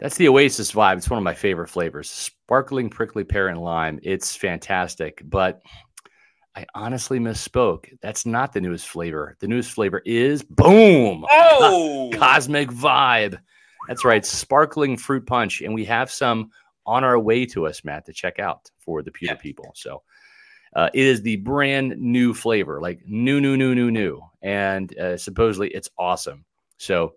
That's 0.00 0.16
the 0.16 0.26
Oasis 0.28 0.72
vibe. 0.72 0.96
It's 0.96 1.08
one 1.08 1.18
of 1.18 1.22
my 1.22 1.34
favorite 1.34 1.68
flavors. 1.68 2.10
Sparkling 2.10 2.90
prickly 2.90 3.22
pear 3.22 3.46
and 3.46 3.60
lime. 3.60 4.00
It's 4.02 4.34
fantastic, 4.34 5.22
but 5.24 5.62
I 6.56 6.66
honestly 6.74 7.20
misspoke. 7.20 7.96
That's 8.02 8.26
not 8.26 8.52
the 8.52 8.60
newest 8.60 8.88
flavor. 8.88 9.36
The 9.38 9.46
newest 9.46 9.70
flavor 9.70 10.02
is 10.04 10.42
boom. 10.42 11.24
Oh, 11.32 12.10
Cosmic 12.14 12.70
Vibe. 12.70 13.38
That's 13.86 14.04
right, 14.04 14.26
sparkling 14.26 14.96
fruit 14.96 15.24
punch, 15.24 15.60
and 15.60 15.72
we 15.72 15.84
have 15.84 16.10
some 16.10 16.50
on 16.84 17.04
our 17.04 17.18
way 17.18 17.46
to 17.46 17.68
us, 17.68 17.84
Matt, 17.84 18.06
to 18.06 18.12
check 18.12 18.40
out 18.40 18.68
for 18.80 19.04
the 19.04 19.12
pewter 19.12 19.34
Yeah. 19.34 19.40
people. 19.40 19.70
So 19.76 20.02
uh, 20.74 20.90
it 20.94 21.06
is 21.06 21.22
the 21.22 21.36
brand 21.36 21.96
new 21.98 22.32
flavor, 22.34 22.80
like 22.80 23.00
new, 23.06 23.40
new, 23.40 23.56
new, 23.56 23.74
new, 23.74 23.90
new, 23.90 24.20
and 24.42 24.96
uh, 24.98 25.16
supposedly 25.16 25.68
it's 25.68 25.90
awesome. 25.98 26.44
So 26.78 27.14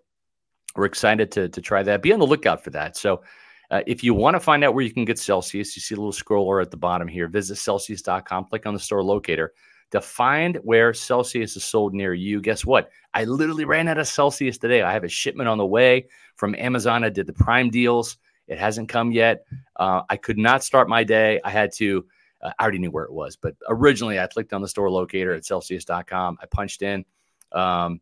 we're 0.76 0.86
excited 0.86 1.30
to 1.32 1.48
to 1.48 1.60
try 1.60 1.82
that. 1.82 2.02
Be 2.02 2.12
on 2.12 2.20
the 2.20 2.26
lookout 2.26 2.62
for 2.62 2.70
that. 2.70 2.96
So. 2.96 3.22
Uh, 3.70 3.80
if 3.86 4.04
you 4.04 4.12
want 4.12 4.34
to 4.34 4.40
find 4.40 4.62
out 4.62 4.74
where 4.74 4.84
you 4.84 4.92
can 4.92 5.06
get 5.06 5.18
Celsius, 5.18 5.74
you 5.74 5.80
see 5.80 5.94
a 5.94 5.98
little 5.98 6.12
scroller 6.12 6.60
at 6.60 6.70
the 6.70 6.76
bottom 6.76 7.08
here. 7.08 7.28
Visit 7.28 7.56
Celsius.com, 7.56 8.44
click 8.44 8.66
on 8.66 8.74
the 8.74 8.78
store 8.78 9.02
locator 9.02 9.54
to 9.90 10.00
find 10.00 10.56
where 10.64 10.92
Celsius 10.92 11.56
is 11.56 11.64
sold 11.64 11.94
near 11.94 12.14
you. 12.14 12.40
Guess 12.40 12.66
what? 12.66 12.90
I 13.14 13.24
literally 13.24 13.64
ran 13.64 13.86
out 13.86 13.96
of 13.96 14.08
Celsius 14.08 14.58
today. 14.58 14.82
I 14.82 14.92
have 14.92 15.04
a 15.04 15.08
shipment 15.08 15.48
on 15.48 15.56
the 15.56 15.66
way 15.66 16.08
from 16.36 16.54
Amazon. 16.56 17.04
I 17.04 17.10
did 17.10 17.26
the 17.26 17.32
Prime 17.32 17.70
deals. 17.70 18.16
It 18.48 18.58
hasn't 18.58 18.88
come 18.88 19.12
yet. 19.12 19.46
Uh, 19.76 20.02
I 20.10 20.16
could 20.16 20.36
not 20.36 20.64
start 20.64 20.88
my 20.88 21.04
day. 21.04 21.40
I 21.44 21.50
had 21.50 21.72
to. 21.76 22.04
Uh, 22.44 22.52
I 22.58 22.62
already 22.62 22.78
knew 22.78 22.90
where 22.90 23.04
it 23.04 23.12
was, 23.12 23.36
but 23.36 23.56
originally 23.68 24.20
I 24.20 24.26
clicked 24.26 24.52
on 24.52 24.62
the 24.62 24.68
store 24.68 24.90
locator 24.90 25.32
at 25.32 25.44
Celsius.com. 25.44 26.38
I 26.40 26.46
punched 26.46 26.82
in, 26.82 27.04
um, 27.52 28.00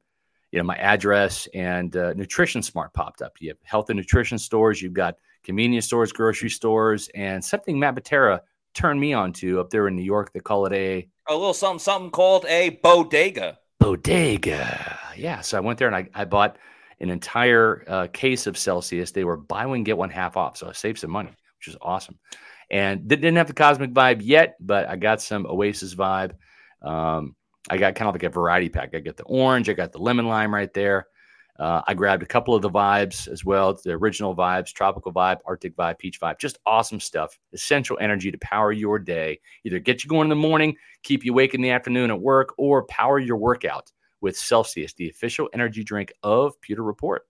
you 0.51 0.59
know, 0.59 0.65
my 0.65 0.77
address, 0.77 1.49
and 1.55 1.97
uh, 1.97 2.13
Nutrition 2.15 2.63
Smart 2.63 2.93
popped 2.93 3.23
up. 3.23 3.33
You 3.41 3.51
have 3.51 3.59
health 3.63 3.89
and 3.89 3.97
nutrition 3.97 4.39
stores. 4.39 4.83
You've 4.83 4.93
got 4.93 5.15
convenience 5.45 5.87
stores, 5.87 6.13
grocery 6.13 6.51
stores, 6.51 7.09
and 7.15 7.43
something 7.43 7.79
Matt 7.79 7.95
Matera 7.95 8.41
turned 8.75 9.01
me 9.01 9.13
on 9.13 9.33
to 9.35 9.61
up 9.61 9.71
there 9.71 9.89
in 9.89 9.97
New 9.97 10.03
York. 10.03 10.33
They 10.33 10.41
call 10.41 10.67
it 10.67 10.73
a 10.73 11.09
a 11.29 11.35
little 11.35 11.55
something 11.55 11.79
something 11.79 12.11
called 12.11 12.45
a 12.47 12.71
bodega. 12.83 13.59
bodega. 13.79 14.99
Yeah. 15.17 15.41
So 15.41 15.57
I 15.57 15.61
went 15.61 15.79
there 15.79 15.89
and 15.89 15.97
I, 15.97 16.09
I 16.15 16.25
bought 16.25 16.57
an 17.01 17.11
entire 17.11 17.85
uh, 17.87 18.07
case 18.13 18.47
of 18.47 18.57
Celsius. 18.57 19.13
They 19.13 19.25
were 19.25 19.37
buy 19.37 19.67
one, 19.67 19.85
get 19.85 19.99
one 19.99 20.11
half 20.11 20.37
off. 20.37 20.57
So 20.57 20.69
I 20.69 20.73
saved 20.73 20.99
some 20.99 21.11
money, 21.11 21.31
which 21.59 21.69
is 21.69 21.77
awesome. 21.81 22.19
And 22.73 23.07
didn't 23.07 23.37
have 23.37 23.47
the 23.47 23.53
cosmic 23.53 23.93
vibe 23.93 24.23
yet, 24.25 24.57
but 24.59 24.89
I 24.89 24.97
got 24.97 25.21
some 25.21 25.47
Oasis 25.47 25.95
vibe. 25.95 26.33
Um, 26.81 27.37
I 27.69 27.77
got 27.77 27.95
kind 27.95 28.09
of 28.09 28.15
like 28.15 28.23
a 28.23 28.31
variety 28.31 28.71
pack. 28.71 28.95
I 28.95 29.01
got 29.01 29.19
the 29.19 29.25
orange, 29.25 29.69
I 29.69 29.75
got 29.75 29.93
the 29.93 29.99
lemon 29.99 30.27
lime 30.27 30.55
right 30.55 30.73
there. 30.73 31.07
Uh, 31.59 31.83
I 31.87 31.93
grabbed 31.93 32.23
a 32.23 32.27
couple 32.27 32.55
of 32.55 32.63
the 32.63 32.71
vibes 32.71 33.29
as 33.29 33.45
well, 33.45 33.79
the 33.85 33.93
original 33.93 34.35
vibes, 34.35 34.73
tropical 34.73 35.13
vibe, 35.13 35.37
Arctic 35.45 35.77
vibe, 35.77 35.99
peach 35.99 36.19
vibe, 36.19 36.39
just 36.39 36.59
awesome 36.65 36.99
stuff. 36.99 37.39
Essential 37.53 37.99
energy 38.01 38.33
to 38.33 38.39
power 38.39 38.73
your 38.73 38.99
day. 38.99 39.39
Either 39.65 39.79
get 39.79 40.03
you 40.03 40.09
going 40.09 40.25
in 40.25 40.31
the 40.31 40.35
morning, 40.35 40.75
keep 41.03 41.25
you 41.25 41.33
awake 41.33 41.55
in 41.55 41.61
the 41.61 41.71
afternoon 41.71 42.11
at 42.11 42.19
work, 42.19 42.55
or 42.57 42.87
power 42.87 43.19
your 43.19 43.37
workout 43.37 43.93
with 44.23 44.37
Celsius, 44.37 44.95
the 44.95 45.11
official 45.11 45.51
energy 45.53 45.85
drink 45.85 46.11
of 46.23 46.59
Pewter 46.63 46.83
Report. 46.83 47.27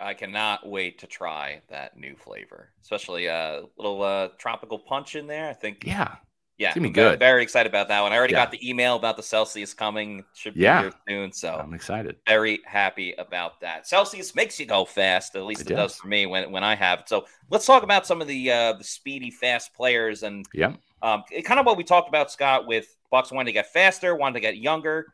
I 0.00 0.14
cannot 0.14 0.66
wait 0.68 0.98
to 1.00 1.06
try 1.06 1.60
that 1.68 1.96
new 1.96 2.16
flavor, 2.16 2.70
especially 2.82 3.26
a 3.26 3.62
little 3.76 4.02
uh, 4.02 4.28
tropical 4.38 4.78
punch 4.78 5.14
in 5.16 5.26
there. 5.26 5.48
I 5.48 5.52
think, 5.52 5.84
Yeah, 5.86 6.16
yeah, 6.58 6.74
gonna 6.74 6.88
be 6.88 6.92
very- 6.94 7.10
good. 7.12 7.18
Very 7.18 7.42
excited 7.42 7.68
about 7.68 7.88
that 7.88 8.00
one. 8.00 8.12
I 8.12 8.16
already 8.16 8.32
Yeah. 8.32 8.44
got 8.44 8.50
the 8.50 8.68
email 8.68 8.96
about 8.96 9.16
the 9.16 9.22
Celsius 9.22 9.74
coming. 9.74 10.24
Should 10.34 10.54
be 10.54 10.60
Yeah. 10.60 10.82
here 10.82 10.92
soon. 11.08 11.32
So 11.32 11.54
I'm 11.54 11.74
excited. 11.74 12.16
very 12.26 12.60
happy 12.64 13.12
about 13.14 13.60
that. 13.60 13.86
Celsius 13.86 14.34
makes 14.34 14.58
you 14.58 14.66
go 14.66 14.84
fast. 14.84 15.36
At 15.36 15.44
least 15.44 15.62
It 15.62 15.70
it, 15.70 15.74
does. 15.74 15.92
does. 15.92 16.00
for 16.00 16.08
me 16.08 16.26
when, 16.26 16.50
when 16.50 16.64
I 16.64 16.74
have 16.74 17.00
it. 17.00 17.08
So 17.08 17.26
let's 17.50 17.66
talk 17.66 17.82
about 17.82 18.06
some 18.06 18.20
of 18.22 18.26
the 18.28 18.50
uh, 18.50 18.72
the 18.74 18.84
speedy, 18.84 19.30
fast 19.30 19.74
players 19.74 20.22
and 20.22 20.46
Yeah, 20.54 20.72
um, 21.02 21.24
kind 21.44 21.60
of 21.60 21.66
what 21.66 21.76
we 21.76 21.84
talked 21.84 22.08
about, 22.08 22.30
Scott, 22.30 22.66
with 22.66 22.96
Bucs 23.12 23.32
wanting 23.32 23.46
to 23.46 23.52
get 23.52 23.72
faster, 23.72 24.14
wanting 24.16 24.34
to 24.34 24.40
get 24.40 24.56
younger. 24.56 25.12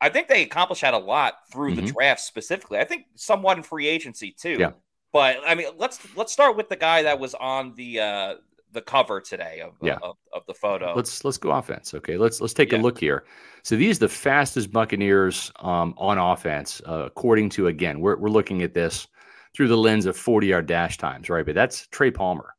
I 0.00 0.08
think 0.08 0.28
they 0.28 0.42
accomplished 0.42 0.82
that 0.82 0.94
a 0.94 0.98
lot 0.98 1.34
through 1.52 1.74
the 1.74 1.82
Mhm. 1.82 1.92
draft 1.92 2.20
specifically. 2.20 2.78
I 2.78 2.84
think 2.84 3.06
somewhat 3.16 3.56
in 3.58 3.62
free 3.62 3.86
agency 3.86 4.32
too. 4.32 4.56
Yeah. 4.58 4.72
But 5.12 5.38
I 5.46 5.54
mean, 5.54 5.68
let's 5.76 5.98
let's 6.16 6.32
start 6.32 6.56
with 6.56 6.68
the 6.68 6.76
guy 6.76 7.02
that 7.02 7.18
was 7.18 7.34
on 7.34 7.74
the 7.74 8.00
uh, 8.00 8.34
the 8.72 8.80
cover 8.80 9.20
today 9.20 9.60
of, 9.60 9.74
Yeah. 9.82 9.98
of, 10.00 10.16
of 10.32 10.46
the 10.46 10.54
photo. 10.54 10.94
let's 10.94 11.24
let's 11.24 11.38
go 11.38 11.50
offense. 11.50 11.92
Okay, 11.92 12.16
let's 12.16 12.40
let's 12.40 12.54
take 12.54 12.70
Yeah. 12.72 12.78
a 12.78 12.80
look 12.80 12.98
here. 12.98 13.24
So 13.64 13.74
these 13.76 13.96
are 13.98 14.06
the 14.06 14.08
fastest 14.08 14.70
Buccaneers 14.72 15.50
um, 15.58 15.92
on 15.98 16.18
offense, 16.18 16.80
uh, 16.88 17.02
according 17.06 17.48
to 17.50 17.66
again, 17.66 18.00
we're 18.00 18.16
we're 18.16 18.28
looking 18.30 18.62
at 18.62 18.72
this 18.72 19.08
through 19.54 19.66
the 19.68 19.76
lens 19.76 20.06
of 20.06 20.16
40 20.16 20.46
yard 20.46 20.66
dash 20.66 20.96
times, 20.96 21.28
right? 21.28 21.44
But 21.44 21.56
that's 21.56 21.88
Trey 21.88 22.12
Palmer 22.12 22.54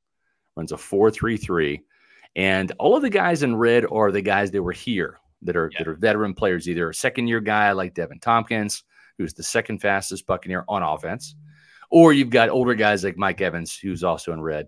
runs 0.57 0.73
a 0.73 0.77
4.33, 0.77 1.79
and 2.35 2.73
all 2.77 2.97
of 2.97 3.01
the 3.01 3.09
guys 3.09 3.41
in 3.43 3.55
red 3.55 3.85
are 3.89 4.11
the 4.11 4.21
guys 4.21 4.51
that 4.51 4.61
were 4.61 4.73
here 4.73 5.17
that 5.43 5.55
are 5.55 5.69
Yeah. 5.73 5.79
that 5.79 5.87
are 5.87 5.95
veteran 5.95 6.33
players, 6.33 6.67
either 6.69 6.89
a 6.89 6.93
second 6.93 7.27
year 7.27 7.39
guy 7.41 7.71
like 7.71 7.93
Deven 7.93 8.21
Thompkins, 8.21 8.83
who's 9.17 9.33
the 9.33 9.43
second 9.43 9.79
fastest 9.79 10.25
Buccaneer 10.27 10.63
on 10.67 10.83
offense, 10.83 11.35
or 11.89 12.13
you've 12.13 12.29
got 12.29 12.49
older 12.49 12.75
guys 12.75 13.03
like 13.03 13.17
Mike 13.17 13.41
Evans, 13.41 13.77
who's 13.77 14.03
also 14.03 14.33
in 14.33 14.41
red. 14.41 14.67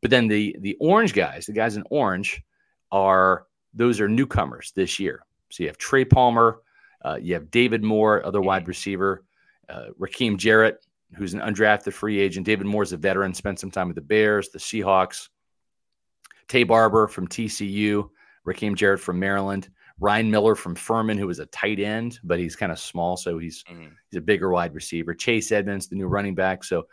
But 0.00 0.10
then 0.10 0.28
the 0.28 0.56
the 0.60 0.76
orange 0.80 1.12
guys, 1.14 1.46
the 1.46 1.52
guys 1.52 1.76
in 1.76 1.84
orange, 1.90 2.42
are 2.92 3.46
those 3.74 4.00
are 4.00 4.08
newcomers 4.08 4.72
this 4.74 4.98
year. 4.98 5.22
So 5.50 5.62
you 5.62 5.68
have 5.68 5.78
Trey 5.78 6.04
Palmer, 6.04 6.60
uh, 7.04 7.18
you 7.20 7.34
have 7.34 7.50
David 7.50 7.82
Moore, 7.82 8.24
other 8.24 8.40
wide 8.40 8.68
receiver, 8.68 9.24
uh, 9.68 9.86
Rakim 9.98 10.36
Jarrett, 10.36 10.84
who's 11.16 11.34
an 11.34 11.40
undrafted 11.40 11.92
free 11.92 12.18
agent. 12.18 12.44
David 12.46 12.66
Moore's 12.66 12.92
a 12.92 12.96
veteran, 12.96 13.32
spent 13.34 13.58
some 13.58 13.70
time 13.70 13.88
with 13.88 13.94
the 13.94 14.02
Bears, 14.02 14.50
the 14.50 14.58
Seahawks. 14.58 15.28
Taye 16.48 16.66
Barber 16.66 17.06
from 17.08 17.28
TCU, 17.28 18.08
Rakim 18.46 18.74
Jarrett 18.74 19.00
from 19.00 19.18
Maryland, 19.18 19.68
Ryan 20.00 20.30
Miller 20.30 20.54
from 20.54 20.74
Furman, 20.74 21.18
who 21.18 21.26
was 21.26 21.38
a 21.40 21.46
tight 21.46 21.80
end, 21.80 22.20
but 22.22 22.38
he's 22.38 22.54
kind 22.56 22.70
of 22.70 22.78
small, 22.78 23.16
so 23.16 23.38
he's 23.38 23.64
Mhm. 23.64 23.90
he's 24.10 24.18
a 24.18 24.20
bigger 24.22 24.50
wide 24.50 24.74
receiver. 24.74 25.14
Chase 25.14 25.50
Edmonds, 25.50 25.88
the 25.88 25.96
new 25.96 26.06
running 26.06 26.34
back. 26.34 26.62
So 26.64 26.86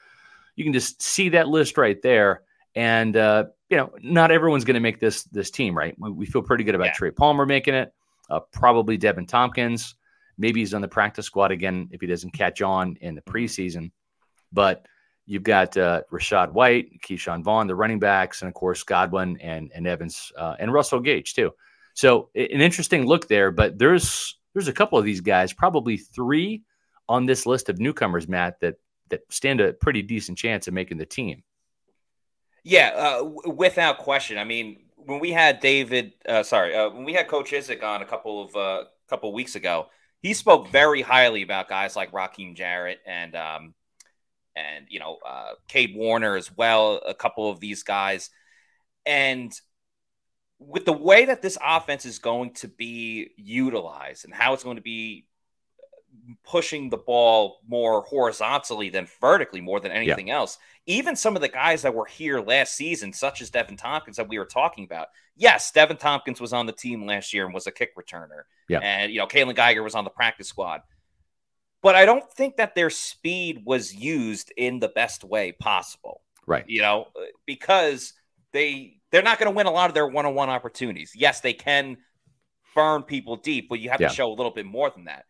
you 0.55 0.63
can 0.63 0.73
just 0.73 1.01
see 1.01 1.29
that 1.29 1.47
list 1.47 1.77
right 1.77 2.01
there. 2.01 2.41
And 2.75 3.15
uh, 3.15 3.45
you 3.69 3.77
know, 3.77 3.91
not 4.01 4.31
everyone's 4.31 4.65
going 4.65 4.75
to 4.75 4.79
make 4.79 4.99
this 4.99 5.23
this 5.25 5.51
team, 5.51 5.77
right? 5.77 5.95
We, 5.97 6.11
we 6.11 6.25
feel 6.25 6.41
pretty 6.41 6.63
good 6.63 6.75
about 6.75 6.87
Yeah. 6.87 6.93
Trey 6.93 7.11
Palmer 7.11 7.45
making 7.45 7.73
it. 7.75 7.93
Uh, 8.29 8.39
probably 8.51 8.97
Deven 8.97 9.27
Thompkins. 9.27 9.95
Maybe 10.37 10.59
he's 10.59 10.73
on 10.73 10.81
the 10.81 10.87
practice 10.87 11.25
squad 11.27 11.51
again 11.51 11.87
if 11.91 12.01
he 12.01 12.07
doesn't 12.07 12.31
catch 12.31 12.61
on 12.61 12.97
in 13.01 13.15
the 13.15 13.21
preseason. 13.21 13.91
But 14.51 14.85
you've 15.25 15.43
got 15.43 15.77
uh, 15.77 16.01
Rachaad 16.11 16.51
White, 16.51 17.01
Ke'Shawn 17.01 17.43
Vaughn, 17.43 17.67
the 17.67 17.75
running 17.75 17.99
backs, 17.99 18.41
and 18.41 18.49
of 18.49 18.53
course 18.55 18.83
Godwin 18.83 19.37
and 19.41 19.71
and 19.75 19.85
Evans 19.87 20.31
uh, 20.37 20.55
and 20.59 20.73
Russell 20.73 20.99
Gage 20.99 21.33
too. 21.35 21.51
So 21.95 22.29
an 22.35 22.61
interesting 22.61 23.07
look 23.07 23.27
there. 23.27 23.49
But 23.49 23.79
there's 23.79 24.37
there's 24.53 24.67
a 24.67 24.73
couple 24.73 24.99
of 24.99 25.05
these 25.05 25.21
guys, 25.21 25.51
probably 25.51 25.97
three 25.97 26.61
on 27.09 27.25
this 27.25 27.45
list 27.45 27.69
of 27.69 27.79
newcomers, 27.79 28.27
Matt, 28.27 28.59
that 28.59 28.75
that 29.09 29.21
stand 29.29 29.61
a 29.61 29.73
pretty 29.73 30.01
decent 30.01 30.37
chance 30.37 30.67
of 30.67 30.73
making 30.73 30.97
the 30.97 31.05
team. 31.05 31.43
Yeah, 32.63 32.91
uh, 32.95 33.17
w- 33.17 33.55
without 33.55 33.99
question. 33.99 34.37
I 34.37 34.43
mean, 34.43 34.85
when 34.95 35.19
we 35.19 35.31
had 35.31 35.59
David, 35.59 36.13
uh, 36.27 36.43
sorry, 36.43 36.75
uh, 36.75 36.89
when 36.89 37.05
we 37.05 37.13
had 37.13 37.27
Coach 37.27 37.51
Idzik 37.51 37.83
on 37.83 38.01
a 38.01 38.05
couple 38.05 38.43
of 38.43 38.55
uh, 38.55 38.83
couple 39.07 39.31
weeks 39.33 39.55
ago, 39.55 39.87
he 40.21 40.33
spoke 40.33 40.69
very 40.69 41.01
highly 41.01 41.43
about 41.43 41.69
guys 41.69 41.95
like 41.95 42.11
Rakim 42.11 42.55
Jarrett 42.55 42.99
and 43.05 43.35
um, 43.35 43.73
and 44.55 44.85
you 44.89 44.99
know 44.99 45.17
uh, 45.25 45.53
Kade 45.69 45.95
Warner 45.95 46.35
as 46.35 46.51
well. 46.55 46.99
A 47.05 47.13
couple 47.13 47.49
of 47.49 47.59
these 47.59 47.83
guys, 47.83 48.31
and 49.05 49.53
with 50.59 50.85
the 50.85 50.93
way 50.93 51.25
that 51.25 51.41
this 51.41 51.57
offense 51.63 52.05
is 52.05 52.19
going 52.19 52.51
to 52.53 52.67
be 52.67 53.31
utilized 53.37 54.25
and 54.25 54.33
how 54.33 54.53
it's 54.53 54.63
going 54.63 54.77
to 54.77 54.81
be 54.81 55.25
pushing 56.43 56.89
the 56.89 56.97
ball 56.97 57.59
more 57.67 58.01
horizontally 58.03 58.89
than 58.89 59.07
vertically 59.19 59.61
more 59.61 59.79
than 59.79 59.91
anything 59.91 60.29
yeah. 60.29 60.35
else. 60.35 60.57
Even 60.85 61.15
some 61.15 61.35
of 61.35 61.41
the 61.41 61.49
guys 61.49 61.81
that 61.81 61.93
were 61.93 62.05
here 62.05 62.39
last 62.39 62.75
season, 62.75 63.11
such 63.11 63.41
as 63.41 63.51
Deven 63.51 63.77
Thompkins 63.77 64.17
that 64.17 64.29
we 64.29 64.39
were 64.39 64.45
talking 64.45 64.85
about. 64.85 65.07
Yes, 65.35 65.71
Deven 65.75 65.99
Thompkins 65.99 66.39
was 66.39 66.53
on 66.53 66.65
the 66.65 66.71
team 66.71 67.05
last 67.05 67.33
year 67.33 67.45
and 67.45 67.53
was 67.53 67.67
a 67.67 67.71
kick 67.71 67.95
returner. 67.97 68.43
Yeah. 68.69 68.79
And, 68.79 69.11
you 69.11 69.19
know, 69.19 69.27
Kaylon 69.27 69.55
Geiger 69.55 69.83
was 69.83 69.95
on 69.95 70.03
the 70.03 70.09
practice 70.09 70.47
squad. 70.47 70.81
But 71.81 71.95
I 71.95 72.05
don't 72.05 72.31
think 72.31 72.57
that 72.57 72.75
their 72.75 72.89
speed 72.89 73.63
was 73.65 73.93
used 73.93 74.53
in 74.55 74.79
the 74.79 74.87
best 74.87 75.23
way 75.23 75.51
possible. 75.51 76.21
Right. 76.47 76.63
You 76.67 76.81
know, 76.81 77.07
because 77.45 78.13
they 78.53 78.97
they're 79.11 79.23
not 79.23 79.39
going 79.39 79.51
to 79.51 79.55
win 79.55 79.67
a 79.67 79.71
lot 79.71 79.89
of 79.89 79.93
their 79.93 80.07
one-on-one 80.07 80.49
opportunities. 80.49 81.11
Yes, 81.15 81.41
they 81.41 81.53
can 81.53 81.97
burn 82.75 83.03
people 83.03 83.37
deep, 83.37 83.69
but 83.69 83.79
you 83.79 83.89
have 83.89 84.01
yeah. 84.01 84.09
to 84.09 84.13
show 84.13 84.27
a 84.27 84.35
little 84.35 84.51
bit 84.51 84.65
more 84.65 84.89
than 84.89 85.05
that. 85.05 85.25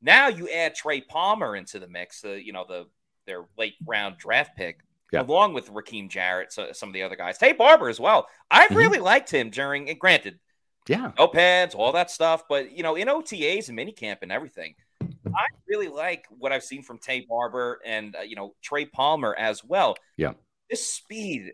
Now 0.00 0.28
you 0.28 0.48
add 0.50 0.74
Trey 0.74 1.00
Palmer 1.00 1.56
into 1.56 1.78
the 1.78 1.88
mix, 1.88 2.24
uh, 2.24 2.32
you 2.32 2.52
know, 2.52 2.64
the 2.68 2.86
their 3.26 3.44
late 3.56 3.74
round 3.86 4.18
draft 4.18 4.56
pick, 4.56 4.80
yeah. 5.12 5.22
along 5.22 5.54
with 5.54 5.70
Rakim 5.70 6.10
Jarrett, 6.10 6.52
so 6.52 6.72
some 6.72 6.90
of 6.90 6.92
the 6.92 7.02
other 7.02 7.16
guys. 7.16 7.38
Taye 7.38 7.56
Barber 7.56 7.88
as 7.88 7.98
well. 7.98 8.26
I've 8.50 8.68
mm-hmm. 8.68 8.76
really 8.76 8.98
liked 8.98 9.30
him 9.30 9.50
during, 9.50 9.88
and 9.88 9.98
granted, 9.98 10.38
yeah, 10.86 11.12
no 11.18 11.28
pads, 11.28 11.74
all 11.74 11.92
that 11.92 12.10
stuff, 12.10 12.44
but 12.48 12.70
you 12.70 12.82
know, 12.82 12.94
in 12.96 13.08
OTAs 13.08 13.70
and 13.70 13.78
minicamp 13.78 14.18
and 14.20 14.30
everything, 14.30 14.74
I 15.02 15.46
really 15.66 15.88
like 15.88 16.26
what 16.28 16.52
I've 16.52 16.64
seen 16.64 16.82
from 16.82 16.98
Taye 16.98 17.26
Barber 17.26 17.80
and 17.84 18.14
uh, 18.16 18.20
you 18.20 18.36
know 18.36 18.54
Trey 18.62 18.84
Palmer 18.84 19.34
as 19.34 19.64
well. 19.64 19.94
Yeah, 20.18 20.34
this 20.68 20.86
speed, 20.86 21.52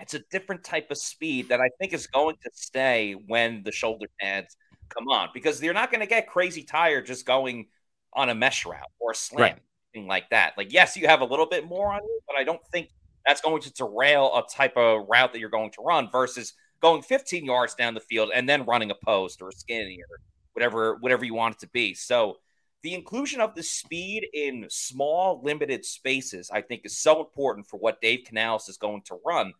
it's 0.00 0.14
a 0.14 0.20
different 0.30 0.64
type 0.64 0.90
of 0.90 0.98
speed 0.98 1.48
that 1.48 1.60
I 1.60 1.68
think 1.78 1.92
is 1.92 2.06
going 2.06 2.36
to 2.42 2.50
stay 2.52 3.14
when 3.26 3.62
the 3.62 3.72
shoulder 3.72 4.06
pads 4.20 4.56
come 4.88 5.08
on, 5.08 5.30
because 5.34 5.62
you're 5.62 5.74
not 5.74 5.90
going 5.90 6.00
to 6.00 6.06
get 6.06 6.28
crazy 6.28 6.62
tired 6.62 7.06
just 7.06 7.26
going 7.26 7.66
on 8.12 8.28
a 8.28 8.34
mesh 8.34 8.64
route 8.64 8.90
or 9.00 9.12
a 9.12 9.14
slant, 9.14 9.40
right. 9.40 9.62
anything 9.94 10.08
like 10.08 10.30
that. 10.30 10.54
Like, 10.56 10.72
yes, 10.72 10.96
you 10.96 11.06
have 11.06 11.20
a 11.20 11.24
little 11.24 11.46
bit 11.46 11.66
more 11.66 11.92
on 11.92 12.02
you, 12.02 12.20
but 12.26 12.36
I 12.36 12.44
don't 12.44 12.64
think 12.72 12.90
that's 13.26 13.40
going 13.40 13.60
to 13.62 13.72
derail 13.72 14.30
a 14.34 14.42
type 14.48 14.76
of 14.76 15.06
route 15.08 15.32
that 15.32 15.40
you're 15.40 15.50
going 15.50 15.72
to 15.72 15.82
run 15.82 16.08
versus 16.10 16.54
going 16.80 17.02
15 17.02 17.44
yards 17.44 17.74
down 17.74 17.94
the 17.94 18.00
field 18.00 18.30
and 18.34 18.48
then 18.48 18.64
running 18.64 18.90
a 18.90 18.94
post 18.94 19.42
or 19.42 19.48
a 19.48 19.52
skinny 19.52 19.98
or 19.98 20.20
whatever 20.52 20.96
whatever 21.00 21.24
you 21.24 21.34
want 21.34 21.56
it 21.56 21.60
to 21.60 21.68
be. 21.68 21.94
So 21.94 22.36
the 22.82 22.94
inclusion 22.94 23.40
of 23.40 23.54
the 23.54 23.62
speed 23.62 24.28
in 24.32 24.66
small 24.68 25.40
limited 25.42 25.84
spaces, 25.84 26.50
I 26.52 26.60
think, 26.60 26.82
is 26.84 26.98
so 26.98 27.20
important 27.20 27.66
for 27.66 27.78
what 27.78 28.00
Dave 28.00 28.24
Canales 28.24 28.68
is 28.68 28.76
going 28.76 29.02
to 29.06 29.18
run. 29.26 29.52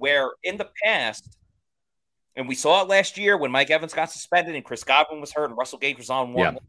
Where 0.00 0.30
in 0.42 0.56
the 0.56 0.68
past, 0.82 1.36
and 2.34 2.48
we 2.48 2.54
saw 2.54 2.80
it 2.80 2.88
last 2.88 3.18
year 3.18 3.36
when 3.36 3.50
Mike 3.50 3.70
Evans 3.70 3.92
got 3.92 4.10
suspended 4.10 4.54
and 4.54 4.64
Chris 4.64 4.82
Godwin 4.82 5.20
was 5.20 5.30
hurt 5.30 5.50
and 5.50 5.58
Russell 5.58 5.78
Gage 5.78 5.98
was 5.98 6.08
on 6.08 6.32
one. 6.32 6.54
Yeah. 6.54 6.60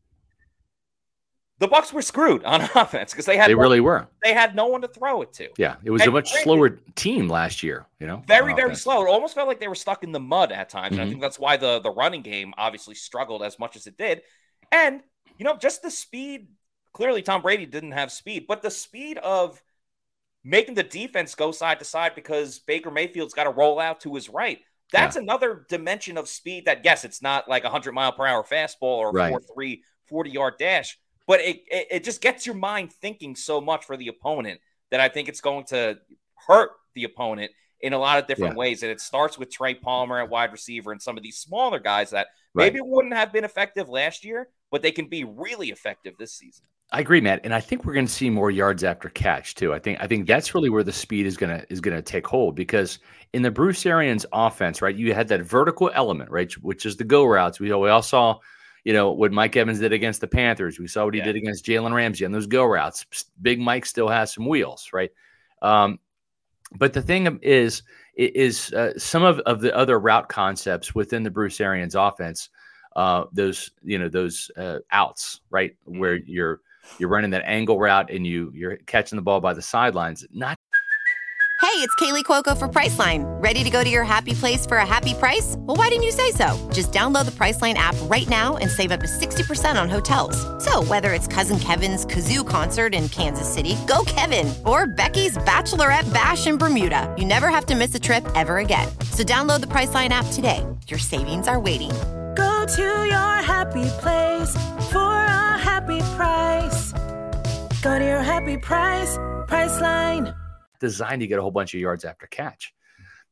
The 1.59 1.69
Bucs 1.69 1.93
were 1.93 2.01
screwed 2.01 2.43
on 2.43 2.61
offense 2.75 3.11
because 3.11 3.25
they 3.25 3.37
had 3.37 3.49
they 3.49 3.53
no, 3.53 3.61
really 3.61 3.79
were. 3.79 4.05
They 4.21 4.33
had 4.33 4.53
no 4.53 4.65
one 4.67 4.81
to 4.81 4.89
throw 4.89 5.21
it 5.21 5.31
to. 5.33 5.47
Yeah, 5.57 5.75
it 5.83 5.91
was 5.91 6.01
and 6.01 6.09
a 6.09 6.11
much 6.11 6.33
slower 6.43 6.81
team 6.95 7.29
last 7.29 7.63
year. 7.63 7.85
You 7.99 8.07
know, 8.07 8.21
very 8.27 8.53
very 8.53 8.75
slow. 8.75 9.05
It 9.05 9.09
almost 9.09 9.35
felt 9.35 9.47
like 9.47 9.59
they 9.61 9.69
were 9.69 9.75
stuck 9.75 10.03
in 10.03 10.11
the 10.11 10.19
mud 10.19 10.51
at 10.51 10.69
times. 10.69 10.93
Mm-hmm. 10.93 10.99
And 10.99 11.07
I 11.07 11.09
think 11.09 11.21
that's 11.21 11.39
why 11.39 11.55
the 11.55 11.79
the 11.79 11.91
running 11.91 12.23
game 12.23 12.53
obviously 12.57 12.95
struggled 12.95 13.43
as 13.43 13.57
much 13.59 13.77
as 13.77 13.87
it 13.87 13.95
did. 13.95 14.23
And 14.73 15.01
you 15.37 15.45
know, 15.45 15.55
just 15.55 15.81
the 15.81 15.91
speed. 15.91 16.47
Clearly, 16.93 17.21
Tom 17.21 17.41
Brady 17.41 17.65
didn't 17.65 17.93
have 17.93 18.11
speed, 18.11 18.47
but 18.49 18.61
the 18.61 18.71
speed 18.71 19.17
of 19.19 19.61
making 20.43 20.75
the 20.75 20.83
defense 20.83 21.35
go 21.35 21.51
side 21.51 21.79
to 21.79 21.85
side 21.85 22.13
because 22.15 22.59
Baker 22.59 22.91
Mayfield's 22.91 23.33
got 23.33 23.43
to 23.43 23.51
roll 23.51 23.79
out 23.79 24.01
to 24.01 24.15
his 24.15 24.29
right. 24.29 24.59
That's 24.91 25.15
yeah. 25.15 25.21
another 25.21 25.65
dimension 25.69 26.17
of 26.17 26.27
speed 26.27 26.65
that, 26.65 26.83
yes, 26.83 27.05
it's 27.05 27.21
not 27.21 27.47
like 27.47 27.63
a 27.63 27.67
100 27.67 27.93
mile 27.93 28.11
per 28.11 28.25
hour 28.25 28.43
fastball 28.43 28.97
or 28.97 29.11
right. 29.11 29.29
4 29.29 29.41
3, 29.53 29.83
40 30.07 30.29
yard 30.29 30.53
dash, 30.59 30.97
but 31.27 31.39
it, 31.39 31.61
it, 31.67 31.87
it 31.91 32.03
just 32.03 32.21
gets 32.21 32.45
your 32.45 32.55
mind 32.55 32.91
thinking 32.91 33.35
so 33.35 33.61
much 33.61 33.85
for 33.85 33.95
the 33.95 34.09
opponent 34.09 34.59
that 34.89 34.99
I 34.99 35.07
think 35.07 35.29
it's 35.29 35.41
going 35.41 35.65
to 35.65 35.97
hurt 36.47 36.71
the 36.93 37.05
opponent 37.05 37.51
in 37.79 37.93
a 37.93 37.97
lot 37.97 38.19
of 38.19 38.27
different 38.27 38.53
yeah. 38.53 38.59
ways. 38.59 38.83
And 38.83 38.91
it 38.91 38.99
starts 38.99 39.37
with 39.37 39.51
Trey 39.51 39.75
Palmer 39.75 40.19
at 40.19 40.29
wide 40.29 40.51
receiver 40.51 40.91
and 40.91 41.01
some 41.01 41.17
of 41.17 41.23
these 41.23 41.37
smaller 41.37 41.79
guys 41.79 42.11
that 42.11 42.27
maybe 42.53 42.79
right. 42.79 42.89
wouldn't 42.89 43.13
have 43.13 43.31
been 43.31 43.43
effective 43.43 43.89
last 43.89 44.25
year, 44.25 44.49
but 44.71 44.81
they 44.81 44.91
can 44.91 45.07
be 45.07 45.23
really 45.23 45.69
effective 45.69 46.15
this 46.17 46.33
season. 46.33 46.65
I 46.93 46.99
agree, 46.99 47.21
Matt, 47.21 47.39
and 47.45 47.53
I 47.53 47.61
think 47.61 47.85
we're 47.85 47.93
going 47.93 48.05
to 48.05 48.11
see 48.11 48.29
more 48.29 48.51
yards 48.51 48.83
after 48.83 49.07
catch 49.09 49.55
too. 49.55 49.73
I 49.73 49.79
think 49.79 49.99
I 50.01 50.07
think 50.07 50.27
that's 50.27 50.53
really 50.53 50.69
where 50.69 50.83
the 50.83 50.91
speed 50.91 51.25
is 51.25 51.37
gonna 51.37 51.63
is 51.69 51.79
gonna 51.79 52.01
take 52.01 52.27
hold 52.27 52.53
because 52.53 52.99
in 53.31 53.41
the 53.41 53.51
Bruce 53.51 53.85
Arians 53.85 54.25
offense, 54.33 54.81
right, 54.81 54.95
you 54.95 55.13
had 55.13 55.29
that 55.29 55.41
vertical 55.41 55.89
element, 55.93 56.29
right, 56.29 56.51
which 56.61 56.85
is 56.85 56.97
the 56.97 57.05
go 57.05 57.23
routes. 57.23 57.61
We 57.61 57.73
we 57.73 57.89
all 57.89 58.01
saw, 58.01 58.39
you 58.83 58.91
know, 58.91 59.11
what 59.11 59.31
Mike 59.31 59.55
Evans 59.55 59.79
did 59.79 59.93
against 59.93 60.19
the 60.19 60.27
Panthers. 60.27 60.79
We 60.79 60.87
saw 60.87 61.05
what 61.05 61.13
he 61.13 61.19
yeah. 61.19 61.27
did 61.27 61.37
against 61.37 61.65
Jalen 61.65 61.93
Ramsey 61.93 62.25
on 62.25 62.33
those 62.33 62.47
go 62.47 62.65
routes. 62.65 63.05
Big 63.41 63.59
Mike 63.59 63.85
still 63.85 64.09
has 64.09 64.33
some 64.33 64.45
wheels, 64.45 64.89
right? 64.91 65.11
Um, 65.61 65.97
but 66.75 66.91
the 66.91 67.01
thing 67.01 67.39
is, 67.41 67.83
is 68.15 68.73
uh, 68.73 68.97
some 68.97 69.23
of, 69.23 69.39
of 69.39 69.61
the 69.61 69.73
other 69.75 69.97
route 69.97 70.27
concepts 70.27 70.93
within 70.93 71.23
the 71.23 71.31
Bruce 71.31 71.61
Arians 71.61 71.95
offense, 71.95 72.49
uh, 72.97 73.25
those 73.31 73.71
you 73.81 73.97
know 73.97 74.09
those 74.09 74.51
uh, 74.57 74.79
outs, 74.91 75.39
right, 75.49 75.73
where 75.85 76.17
mm-hmm. 76.17 76.29
you're 76.29 76.59
you're 76.97 77.09
running 77.09 77.31
that 77.31 77.43
angle 77.45 77.79
route 77.79 78.11
and 78.11 78.25
you 78.25 78.51
you're 78.53 78.77
catching 78.77 79.15
the 79.15 79.21
ball 79.21 79.39
by 79.39 79.53
the 79.53 79.61
sidelines. 79.61 80.25
Not. 80.31 80.57
Hey, 81.61 81.77
it's 81.77 81.93
Kaley 81.95 82.23
Cuoco 82.23 82.57
for 82.57 82.67
Priceline. 82.67 83.23
Ready 83.41 83.63
to 83.63 83.69
go 83.69 83.83
to 83.83 83.89
your 83.89 84.03
happy 84.03 84.33
place 84.33 84.65
for 84.65 84.77
a 84.77 84.85
happy 84.85 85.13
price? 85.13 85.55
Well, 85.59 85.77
why 85.77 85.89
didn't 85.89 86.03
you 86.03 86.11
say 86.11 86.31
so? 86.31 86.69
Just 86.73 86.91
download 86.91 87.25
the 87.25 87.31
Priceline 87.31 87.75
app 87.75 87.95
right 88.03 88.27
now 88.27 88.57
and 88.57 88.69
save 88.69 88.91
up 88.91 88.99
to 88.99 89.07
sixty 89.07 89.43
percent 89.43 89.77
on 89.77 89.87
hotels. 89.87 90.35
So 90.63 90.83
whether 90.83 91.13
it's 91.13 91.27
Cousin 91.27 91.59
Kevin's 91.59 92.05
kazoo 92.05 92.47
concert 92.47 92.95
in 92.95 93.09
Kansas 93.09 93.47
City, 93.51 93.77
go 93.87 94.03
Kevin, 94.05 94.51
or 94.65 94.87
Becky's 94.87 95.37
bachelorette 95.37 96.11
bash 96.11 96.47
in 96.47 96.57
Bermuda, 96.57 97.13
you 97.17 97.25
never 97.25 97.49
have 97.49 97.67
to 97.67 97.75
miss 97.75 97.93
a 97.93 97.99
trip 97.99 98.27
ever 98.35 98.57
again. 98.57 98.87
So 99.11 99.23
download 99.23 99.61
the 99.61 99.67
Priceline 99.67 100.09
app 100.09 100.25
today. 100.33 100.65
Your 100.87 100.99
savings 100.99 101.47
are 101.47 101.59
waiting 101.59 101.91
Go 102.61 102.67
to 102.67 103.05
your 103.07 103.41
happy 103.41 103.89
place 104.01 104.53
for 104.91 104.99
a 104.99 105.57
happy 105.57 105.99
price. 106.15 106.91
Go 107.81 107.97
to 107.97 108.05
your 108.05 108.21
happy 108.21 108.55
price, 108.55 109.17
Priceline. 109.47 110.35
Designed 110.79 111.21
to 111.21 111.27
get 111.27 111.39
a 111.39 111.41
whole 111.41 111.49
bunch 111.49 111.73
of 111.73 111.79
yards 111.79 112.05
after 112.05 112.27
catch. 112.27 112.71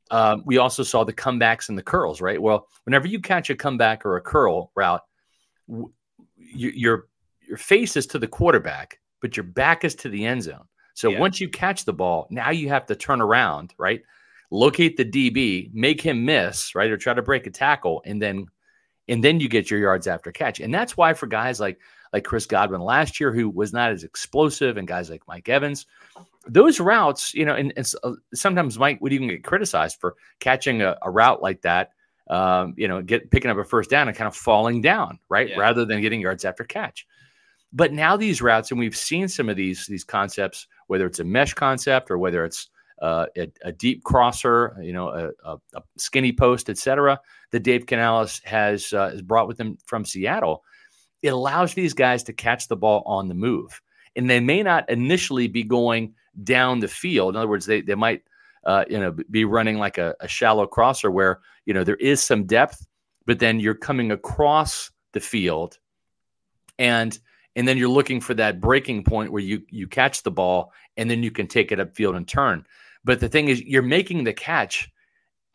Um, 0.09 0.41
we 0.47 0.57
also 0.57 0.81
saw 0.81 1.03
the 1.03 1.13
comebacks 1.13 1.69
and 1.69 1.77
the 1.77 1.83
curls, 1.83 2.21
right? 2.21 2.41
Well, 2.41 2.67
whenever 2.85 3.05
you 3.05 3.21
catch 3.21 3.51
a 3.51 3.55
comeback 3.55 4.03
or 4.03 4.17
a 4.17 4.21
curl 4.21 4.71
route, 4.75 5.03
w- 5.69 5.91
your 6.35 7.03
your 7.47 7.57
face 7.59 7.95
is 7.97 8.07
to 8.07 8.17
the 8.17 8.27
quarterback, 8.27 8.99
but 9.21 9.37
your 9.37 9.43
back 9.43 9.83
is 9.83 9.93
to 9.97 10.09
the 10.09 10.25
end 10.25 10.41
zone. 10.41 10.65
So 10.95 11.11
yeah. 11.11 11.19
once 11.19 11.39
you 11.39 11.49
catch 11.49 11.85
the 11.85 11.93
ball, 11.93 12.25
now 12.31 12.49
you 12.49 12.69
have 12.69 12.87
to 12.87 12.95
turn 12.95 13.21
around, 13.21 13.75
right? 13.77 14.01
Locate 14.49 14.97
the 14.97 15.05
DB, 15.05 15.71
make 15.71 16.01
him 16.01 16.25
miss, 16.25 16.73
right, 16.73 16.89
or 16.89 16.97
try 16.97 17.13
to 17.13 17.21
break 17.21 17.45
a 17.45 17.51
tackle, 17.51 18.01
and 18.07 18.19
then 18.19 18.47
and 19.09 19.23
then 19.23 19.39
you 19.39 19.49
get 19.49 19.69
your 19.69 19.79
yards 19.79 20.07
after 20.07 20.31
catch. 20.31 20.59
And 20.59 20.73
that's 20.73 20.95
why 20.95 21.13
for 21.13 21.27
guys 21.27 21.59
like 21.59 21.79
like 22.13 22.23
Chris 22.23 22.45
Godwin 22.45 22.81
last 22.81 23.19
year, 23.19 23.31
who 23.31 23.49
was 23.49 23.73
not 23.73 23.91
as 23.91 24.03
explosive, 24.03 24.77
and 24.77 24.87
guys 24.87 25.09
like 25.09 25.27
Mike 25.27 25.49
Evans, 25.49 25.85
those 26.47 26.79
routes, 26.79 27.33
you 27.33 27.45
know, 27.45 27.53
and, 27.53 27.73
and 27.75 27.91
uh, 28.03 28.13
sometimes 28.33 28.79
Mike 28.79 28.99
would 29.01 29.13
even 29.13 29.27
get 29.27 29.43
criticized 29.43 29.97
for 29.99 30.15
catching 30.39 30.81
a, 30.81 30.97
a 31.01 31.11
route 31.11 31.41
like 31.41 31.61
that. 31.61 31.91
Um, 32.29 32.75
you 32.77 32.87
know, 32.87 33.01
get 33.01 33.31
picking 33.31 33.49
up 33.49 33.57
a 33.57 33.63
first 33.63 33.89
down 33.89 34.07
and 34.07 34.15
kind 34.15 34.27
of 34.27 34.35
falling 34.35 34.81
down, 34.83 35.17
right, 35.29 35.49
yeah. 35.49 35.57
rather 35.57 35.83
than 35.83 35.99
getting 36.01 36.21
yards 36.21 36.45
after 36.45 36.63
catch. 36.63 37.07
But 37.73 37.91
now 37.91 38.17
these 38.17 38.39
routes, 38.39 38.69
and 38.69 38.79
we've 38.79 38.95
seen 38.95 39.27
some 39.27 39.49
of 39.49 39.55
these 39.55 39.87
these 39.87 40.03
concepts, 40.03 40.67
whether 40.87 41.07
it's 41.07 41.19
a 41.19 41.23
mesh 41.23 41.55
concept 41.55 42.11
or 42.11 42.19
whether 42.19 42.45
it's 42.45 42.69
uh, 43.01 43.27
a, 43.37 43.51
a, 43.63 43.71
deep 43.71 44.03
crosser, 44.03 44.77
you 44.81 44.93
know, 44.93 45.31
a, 45.43 45.57
a, 45.75 45.81
skinny 45.97 46.33
post, 46.33 46.69
etc. 46.69 47.19
That 47.51 47.61
Dave 47.61 47.85
Canales 47.85 48.41
has 48.43 48.91
uh, 48.93 49.19
brought 49.23 49.47
with 49.47 49.59
him 49.59 49.77
from 49.85 50.05
Seattle. 50.05 50.63
It 51.21 51.29
allows 51.29 51.73
these 51.73 51.93
guys 51.93 52.23
to 52.23 52.33
catch 52.33 52.67
the 52.67 52.75
ball 52.75 53.03
on 53.05 53.27
the 53.27 53.35
move, 53.35 53.81
and 54.15 54.29
they 54.29 54.39
may 54.39 54.63
not 54.63 54.89
initially 54.89 55.47
be 55.47 55.63
going 55.63 56.13
down 56.43 56.79
the 56.79 56.87
field. 56.87 57.35
In 57.35 57.39
other 57.39 57.47
words, 57.47 57.65
they 57.65 57.81
they 57.81 57.95
might 57.95 58.23
uh, 58.65 58.85
you 58.89 58.99
know 58.99 59.15
be 59.29 59.45
running 59.45 59.77
like 59.77 59.97
a, 59.97 60.15
a 60.19 60.27
shallow 60.27 60.67
crosser 60.67 61.11
where 61.11 61.39
you 61.65 61.73
know 61.73 61.83
there 61.83 61.95
is 61.95 62.21
some 62.21 62.45
depth, 62.45 62.85
but 63.25 63.39
then 63.39 63.59
you're 63.59 63.75
coming 63.75 64.11
across 64.11 64.91
the 65.13 65.19
field, 65.19 65.77
and 66.77 67.17
and 67.55 67.67
then 67.67 67.77
you're 67.77 67.89
looking 67.89 68.21
for 68.21 68.33
that 68.35 68.61
breaking 68.61 69.03
point 69.03 69.31
where 69.31 69.41
you 69.41 69.61
you 69.69 69.87
catch 69.87 70.23
the 70.23 70.31
ball 70.31 70.71
and 70.97 71.09
then 71.09 71.23
you 71.23 71.31
can 71.31 71.47
take 71.47 71.71
it 71.71 71.79
upfield 71.79 72.15
and 72.15 72.27
turn. 72.27 72.65
But 73.03 73.19
the 73.19 73.29
thing 73.29 73.47
is, 73.47 73.61
you're 73.61 73.81
making 73.81 74.23
the 74.23 74.33
catch 74.33 74.89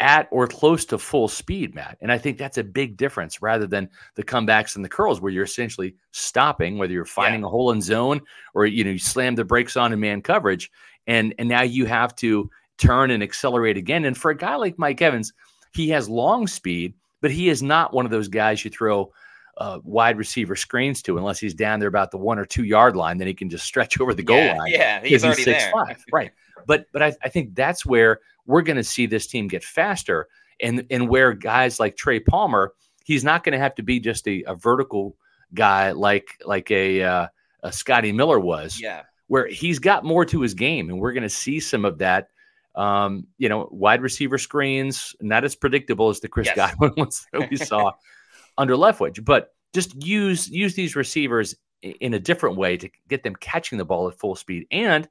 at 0.00 0.28
or 0.30 0.46
close 0.46 0.84
to 0.86 0.98
full 0.98 1.28
speed, 1.28 1.74
Matt. 1.74 1.98
And 2.00 2.10
I 2.10 2.18
think 2.18 2.36
that's 2.36 2.58
a 2.58 2.64
big 2.64 2.96
difference 2.96 3.40
rather 3.40 3.66
than 3.66 3.88
the 4.16 4.24
comebacks 4.24 4.76
and 4.76 4.84
the 4.84 4.88
curls 4.88 5.20
where 5.20 5.30
you're 5.30 5.44
essentially 5.44 5.94
stopping, 6.10 6.78
whether 6.78 6.92
you're 6.92 7.04
finding 7.04 7.42
yeah. 7.42 7.46
a 7.46 7.50
hole 7.50 7.70
in 7.70 7.80
zone 7.80 8.20
or 8.54 8.66
you 8.66 8.84
know 8.84 8.90
you 8.90 8.98
slam 8.98 9.34
the 9.34 9.44
brakes 9.44 9.76
on 9.76 9.92
in 9.92 10.00
man 10.00 10.22
coverage, 10.22 10.70
and 11.06 11.34
and 11.38 11.48
now 11.48 11.62
you 11.62 11.86
have 11.86 12.14
to 12.16 12.50
turn 12.78 13.10
and 13.10 13.22
accelerate 13.22 13.76
again. 13.76 14.04
And 14.04 14.16
for 14.16 14.30
a 14.30 14.36
guy 14.36 14.56
like 14.56 14.78
Mike 14.78 15.00
Evans, 15.00 15.32
he 15.72 15.88
has 15.90 16.08
long 16.08 16.46
speed, 16.46 16.94
but 17.20 17.30
he 17.30 17.48
is 17.48 17.62
not 17.62 17.92
one 17.92 18.04
of 18.04 18.10
those 18.10 18.28
guys 18.28 18.64
you 18.64 18.70
throw 18.70 19.12
uh, 19.58 19.78
wide 19.84 20.18
receiver 20.18 20.56
screens 20.56 21.02
to 21.02 21.16
unless 21.16 21.38
he's 21.38 21.54
down 21.54 21.78
there 21.78 21.88
about 21.88 22.10
the 22.10 22.18
one 22.18 22.38
or 22.38 22.44
two 22.44 22.64
yard 22.64 22.96
line. 22.96 23.18
Then 23.18 23.28
he 23.28 23.34
can 23.34 23.48
just 23.48 23.64
stretch 23.64 24.00
over 24.00 24.12
the 24.12 24.24
goal 24.24 24.38
yeah, 24.38 24.56
line. 24.56 24.72
Yeah, 24.72 25.00
he's 25.04 25.24
already 25.24 25.44
he's 25.44 25.46
there. 25.46 25.72
right. 26.12 26.32
But 26.66 26.86
but 26.92 27.02
I, 27.02 27.14
I 27.22 27.28
think 27.28 27.54
that's 27.54 27.84
where 27.84 28.20
we're 28.46 28.62
going 28.62 28.76
to 28.76 28.84
see 28.84 29.06
this 29.06 29.26
team 29.26 29.48
get 29.48 29.64
faster, 29.64 30.28
and 30.60 30.86
and 30.90 31.08
where 31.08 31.32
guys 31.32 31.80
like 31.80 31.96
Trey 31.96 32.20
Palmer, 32.20 32.72
he's 33.04 33.24
not 33.24 33.44
going 33.44 33.52
to 33.52 33.58
have 33.58 33.74
to 33.76 33.82
be 33.82 34.00
just 34.00 34.26
a, 34.28 34.42
a 34.46 34.54
vertical 34.54 35.16
guy 35.52 35.92
like 35.92 36.26
like 36.44 36.70
a, 36.70 37.02
uh, 37.02 37.26
a 37.62 37.72
Scotty 37.72 38.12
Miller 38.12 38.38
was. 38.38 38.80
Yeah, 38.80 39.02
where 39.28 39.46
he's 39.46 39.78
got 39.78 40.04
more 40.04 40.24
to 40.26 40.40
his 40.40 40.54
game, 40.54 40.90
and 40.90 41.00
we're 41.00 41.12
going 41.12 41.22
to 41.22 41.28
see 41.28 41.60
some 41.60 41.84
of 41.84 41.98
that. 41.98 42.28
Um, 42.76 43.28
you 43.38 43.48
know, 43.48 43.68
wide 43.70 44.02
receiver 44.02 44.36
screens, 44.36 45.14
not 45.20 45.44
as 45.44 45.54
predictable 45.54 46.08
as 46.08 46.18
the 46.18 46.26
Chris 46.26 46.48
yes. 46.48 46.56
Godwin 46.56 46.92
ones 46.96 47.24
that 47.32 47.48
we 47.48 47.56
saw 47.56 47.92
under 48.58 48.74
Leftwich, 48.74 49.24
but 49.24 49.54
just 49.72 49.94
use 50.04 50.48
use 50.48 50.74
these 50.74 50.96
receivers 50.96 51.54
in 51.82 52.14
a 52.14 52.18
different 52.18 52.56
way 52.56 52.76
to 52.76 52.88
get 53.08 53.22
them 53.22 53.36
catching 53.36 53.78
the 53.78 53.84
ball 53.84 54.08
at 54.08 54.18
full 54.18 54.34
speed 54.34 54.66
and 54.70 55.08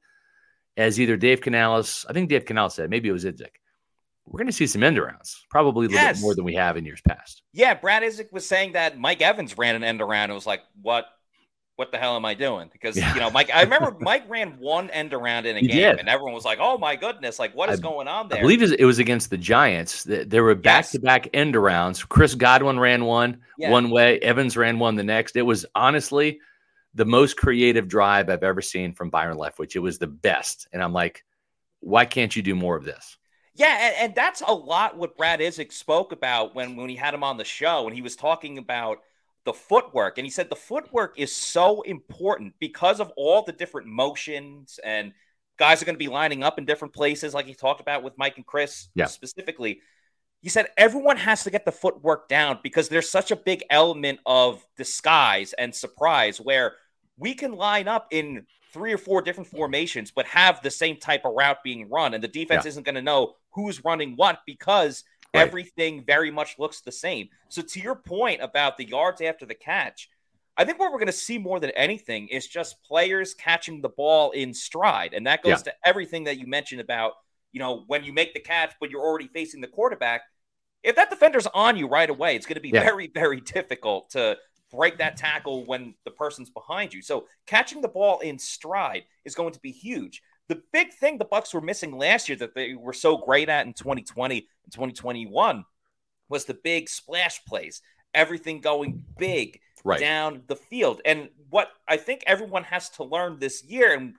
as 0.78 1.00
either 1.00 1.18
Dave 1.18 1.42
Canales, 1.42 2.06
I 2.10 2.14
think 2.14 2.30
Dave 2.30 2.46
Canales 2.46 2.76
said, 2.76 2.90
maybe 2.90 3.10
it 3.10 3.14
was 3.14 3.26
Idzik. 3.26 3.56
We're 4.26 4.38
going 4.38 4.48
to 4.48 4.54
see 4.54 4.68
some 4.68 4.84
end 4.84 4.98
arounds, 4.98 5.36
probably 5.50 5.88
a 5.88 5.90
little 5.90 6.04
yes. 6.04 6.18
bit 6.18 6.24
more 6.24 6.34
than 6.34 6.46
we 6.46 6.56
have 6.56 6.78
in 6.78 6.86
years 6.86 7.02
past. 7.06 7.42
Yeah, 7.52 7.74
Brad 7.74 8.04
Idzik 8.04 8.32
was 8.32 8.46
saying 8.46 8.74
that 8.74 8.98
Mike 8.98 9.22
Evans 9.22 9.58
ran 9.58 9.76
an 9.76 9.84
end 9.84 10.02
around. 10.02 10.32
It 10.32 10.34
was 10.34 10.48
like, 10.48 10.62
what? 10.82 11.06
What 11.76 11.92
the 11.92 11.98
hell 11.98 12.16
am 12.16 12.24
I 12.24 12.36
doing? 12.36 12.70
Because 12.72 12.96
yeah. 12.96 13.16
you 13.16 13.20
know, 13.20 13.32
Mike. 13.32 13.50
I 13.52 13.64
remember 13.64 13.98
Mike 14.00 14.30
ran 14.30 14.60
one 14.60 14.92
end 14.92 15.12
around 15.12 15.48
in 15.48 15.58
a 15.58 15.60
he 15.60 15.68
game, 15.68 15.78
did. 15.78 16.00
and 16.00 16.08
everyone 16.08 16.36
was 16.36 16.46
like, 16.46 16.60
"Oh 16.62 16.78
my 16.78 16.96
goodness! 16.96 17.40
Like, 17.40 17.56
what 17.56 17.72
is 17.72 17.80
I, 17.80 17.82
going 17.82 18.08
on 18.08 18.30
there?" 18.30 18.38
I 18.38 18.42
believe 18.42 18.62
it 18.62 18.86
was 18.86 19.00
against 19.00 19.32
the 19.32 19.40
Giants. 19.40 20.04
There 20.04 20.44
were 20.44 20.54
back-to-back 20.54 21.30
end 21.34 21.56
arounds. 21.56 22.08
Chris 22.08 22.36
Godwin 22.36 22.78
ran 22.80 23.06
one 23.06 23.40
yeah. 23.58 23.72
one 23.72 23.90
way. 23.90 24.20
Evans 24.20 24.56
ran 24.56 24.78
one 24.78 24.96
the 24.96 25.04
next. 25.04 25.36
It 25.36 25.42
was 25.42 25.66
honestly 25.74 26.40
the 26.96 27.06
most 27.06 27.38
creative 27.38 27.88
drive 27.88 28.30
I've 28.30 28.44
ever 28.44 28.62
seen 28.62 28.94
from 28.94 29.10
Byron 29.10 29.38
Leftwich. 29.38 29.76
It 29.76 29.80
was 29.80 29.98
the 29.98 30.08
best. 30.08 30.68
And 30.72 30.82
I'm 30.82 30.94
like, 30.94 31.24
why 31.80 32.06
can't 32.06 32.36
you 32.36 32.42
do 32.42 32.56
more 32.56 32.76
of 32.76 32.86
this? 32.86 33.18
Yeah, 33.56 33.78
and, 33.80 33.96
and 34.00 34.16
that's 34.16 34.42
a 34.42 34.54
lot 34.54 34.98
what 34.98 35.18
Brad 35.18 35.40
Idzik 35.40 35.72
spoke 35.72 36.12
about 36.12 36.56
when, 36.56 36.76
when 36.76 36.90
he 36.90 36.96
had 36.96 37.14
him 37.14 37.24
on 37.24 37.38
the 37.38 37.44
show 37.44 37.86
and 37.86 37.96
he 37.96 38.02
was 38.02 38.16
talking 38.16 38.58
about 38.58 39.00
the 39.46 39.54
footwork. 39.54 40.18
And 40.18 40.26
he 40.26 40.32
said 40.32 40.50
the 40.50 40.56
footwork 40.56 41.20
is 41.20 41.36
so 41.36 41.82
important 41.82 42.54
because 42.60 43.00
of 43.00 43.12
all 43.16 43.44
the 43.44 43.52
different 43.52 43.88
motions 43.88 44.80
and 44.84 45.14
guys 45.58 45.82
are 45.82 45.86
going 45.86 45.96
to 45.96 46.00
be 46.00 46.08
lining 46.08 46.44
up 46.44 46.58
in 46.58 46.66
different 46.66 46.94
places, 46.94 47.34
like 47.34 47.46
he 47.46 47.54
talked 47.54 47.82
about 47.82 48.04
with 48.04 48.18
Mike 48.18 48.38
and 48.38 48.46
Chris 48.46 48.90
yeah. 48.96 49.06
specifically. 49.06 49.82
He 50.42 50.50
said 50.50 50.68
everyone 50.78 51.18
has 51.18 51.44
to 51.44 51.52
get 51.52 51.64
the 51.64 51.72
footwork 51.72 52.28
down 52.28 52.60
because 52.64 52.90
there's 52.90 53.10
such 53.10 53.32
a 53.32 53.36
big 53.36 53.64
element 53.70 54.20
of 54.26 54.66
disguise 54.78 55.54
and 55.54 55.74
surprise 55.74 56.42
where 56.42 56.74
we 57.18 57.34
can 57.34 57.54
line 57.54 57.88
up 57.88 58.08
in 58.12 58.46
three 58.74 58.92
or 58.92 58.98
four 58.98 59.22
different 59.22 59.50
formations, 59.50 60.12
but 60.12 60.26
have 60.26 60.62
the 60.62 60.72
same 60.72 60.98
type 60.98 61.26
of 61.26 61.34
route 61.36 61.64
being 61.64 61.90
run. 61.90 62.14
And 62.14 62.24
the 62.24 62.28
defense 62.28 62.66
yeah. 62.66 62.70
isn't 62.70 62.86
going 62.86 62.96
to 62.96 63.02
know 63.02 63.36
who's 63.52 63.86
running 63.86 64.16
what 64.16 64.40
because 64.48 65.04
right. 65.34 65.48
everything 65.48 66.04
very 66.06 66.32
much 66.32 66.58
looks 66.58 66.82
the 66.82 66.92
same. 66.92 67.30
So, 67.50 67.62
to 67.62 67.80
your 67.80 67.96
point 67.96 68.42
about 68.42 68.78
the 68.78 68.86
yards 68.86 69.22
after 69.22 69.46
the 69.46 69.54
catch, 69.54 70.10
I 70.58 70.66
think 70.66 70.80
what 70.80 70.92
we're 70.92 71.00
going 71.00 71.08
to 71.08 71.14
see 71.14 71.38
more 71.38 71.60
than 71.60 71.72
anything 71.72 72.28
is 72.28 72.48
just 72.48 72.84
players 72.84 73.34
catching 73.34 73.82
the 73.82 73.90
ball 73.90 74.32
in 74.32 74.54
stride. 74.54 75.14
And 75.14 75.26
that 75.28 75.44
goes 75.44 75.60
yeah. 75.60 75.72
to 75.72 75.74
everything 75.86 76.26
that 76.26 76.38
you 76.38 76.48
mentioned 76.48 76.82
about, 76.82 77.14
you 77.52 77.60
know, 77.60 77.84
when 77.88 78.04
you 78.04 78.14
make 78.14 78.34
the 78.34 78.40
catch, 78.40 78.74
but 78.80 78.90
you're 78.90 79.02
already 79.02 79.28
facing 79.28 79.62
the 79.62 79.68
quarterback. 79.68 80.22
If 80.84 80.96
that 80.98 81.10
defender's 81.10 81.48
on 81.48 81.78
you 81.78 81.88
right 81.88 82.10
away, 82.10 82.36
it's 82.36 82.46
going 82.46 82.56
to 82.56 82.62
be 82.62 82.70
yeah. 82.70 82.82
very, 82.82 83.08
very 83.08 83.42
difficult 83.54 84.12
to 84.12 84.38
break 84.74 84.98
that 84.98 85.16
tackle 85.16 85.66
when 85.66 85.94
the 86.04 86.12
person's 86.12 86.50
behind 86.50 86.94
you. 86.94 87.02
So 87.02 87.28
catching 87.46 87.82
the 87.82 87.88
ball 87.88 88.20
in 88.20 88.40
stride 88.40 89.04
is 89.24 89.36
going 89.36 89.54
to 89.54 89.60
be 89.60 89.72
huge. 89.72 90.22
The 90.50 90.62
big 90.74 90.94
thing 90.94 91.18
the 91.18 91.26
Bucs 91.26 91.54
were 91.54 91.62
missing 91.62 91.98
last 91.98 92.28
year 92.28 92.38
that 92.40 92.56
they 92.56 92.74
were 92.74 92.94
so 92.94 93.18
great 93.18 93.50
at 93.50 93.66
in 93.66 93.74
2020 93.74 94.48
and 94.64 94.74
2021 94.74 95.64
was 96.30 96.46
the 96.46 96.56
big 96.56 96.90
splash 96.90 97.44
plays. 97.46 97.82
Everything 98.14 98.60
going 98.60 99.04
big 99.18 99.60
right. 99.84 100.00
down 100.00 100.44
the 100.48 100.56
field. 100.56 101.02
And 101.06 101.30
what 101.50 101.70
I 101.88 101.98
think 101.98 102.24
everyone 102.28 102.64
has 102.64 102.90
to 102.92 103.04
learn 103.04 103.40
this 103.40 103.64
year 103.64 103.94
and 103.94 104.16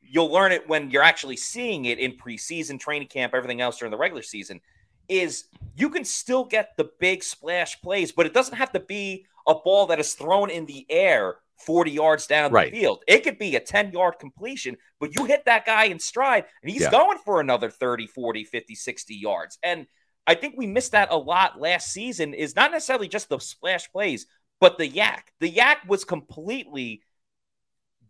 you'll 0.00 0.32
learn 0.32 0.52
it 0.52 0.68
when 0.68 0.90
you're 0.90 1.02
actually 1.02 1.36
seeing 1.36 1.84
it 1.84 1.98
in 1.98 2.12
preseason 2.12 2.80
training 2.80 3.08
camp, 3.08 3.34
everything 3.34 3.60
else 3.60 3.78
during 3.78 3.90
the 3.90 3.98
regular 3.98 4.22
season 4.22 4.60
is 5.08 5.44
you 5.76 5.90
can 5.90 6.04
still 6.04 6.44
get 6.44 6.76
the 6.76 6.90
big 7.00 7.22
splash 7.22 7.80
plays, 7.82 8.12
but 8.12 8.26
it 8.26 8.32
doesn't 8.32 8.56
have 8.56 8.72
to 8.72 8.80
be 8.80 9.26
a 9.46 9.54
ball 9.54 9.86
that 9.86 10.00
is 10.00 10.14
thrown 10.14 10.50
in 10.50 10.66
the 10.66 10.86
air 10.88 11.36
40 11.60 11.90
yards 11.90 12.26
down 12.26 12.52
right. 12.52 12.72
the 12.72 12.80
field. 12.80 13.02
It 13.06 13.22
could 13.22 13.38
be 13.38 13.56
a 13.56 13.60
10 13.60 13.92
yard 13.92 14.14
completion, 14.18 14.76
but 14.98 15.14
you 15.16 15.24
hit 15.24 15.44
that 15.44 15.66
guy 15.66 15.84
in 15.84 15.98
stride 15.98 16.44
and 16.62 16.70
he's 16.70 16.82
yeah. 16.82 16.90
going 16.90 17.18
for 17.18 17.40
another 17.40 17.70
30, 17.70 18.06
40, 18.06 18.44
50, 18.44 18.74
60 18.74 19.14
yards. 19.14 19.58
And 19.62 19.86
I 20.26 20.34
think 20.34 20.54
we 20.56 20.66
missed 20.66 20.92
that 20.92 21.10
a 21.10 21.16
lot 21.16 21.60
last 21.60 21.92
season 21.92 22.34
is 22.34 22.56
not 22.56 22.70
necessarily 22.70 23.08
just 23.08 23.28
the 23.28 23.38
splash 23.38 23.90
plays, 23.90 24.26
but 24.60 24.78
the 24.78 24.88
YAC. 24.88 25.22
The 25.40 25.50
YAC 25.50 25.86
was 25.86 26.04
completely 26.04 27.02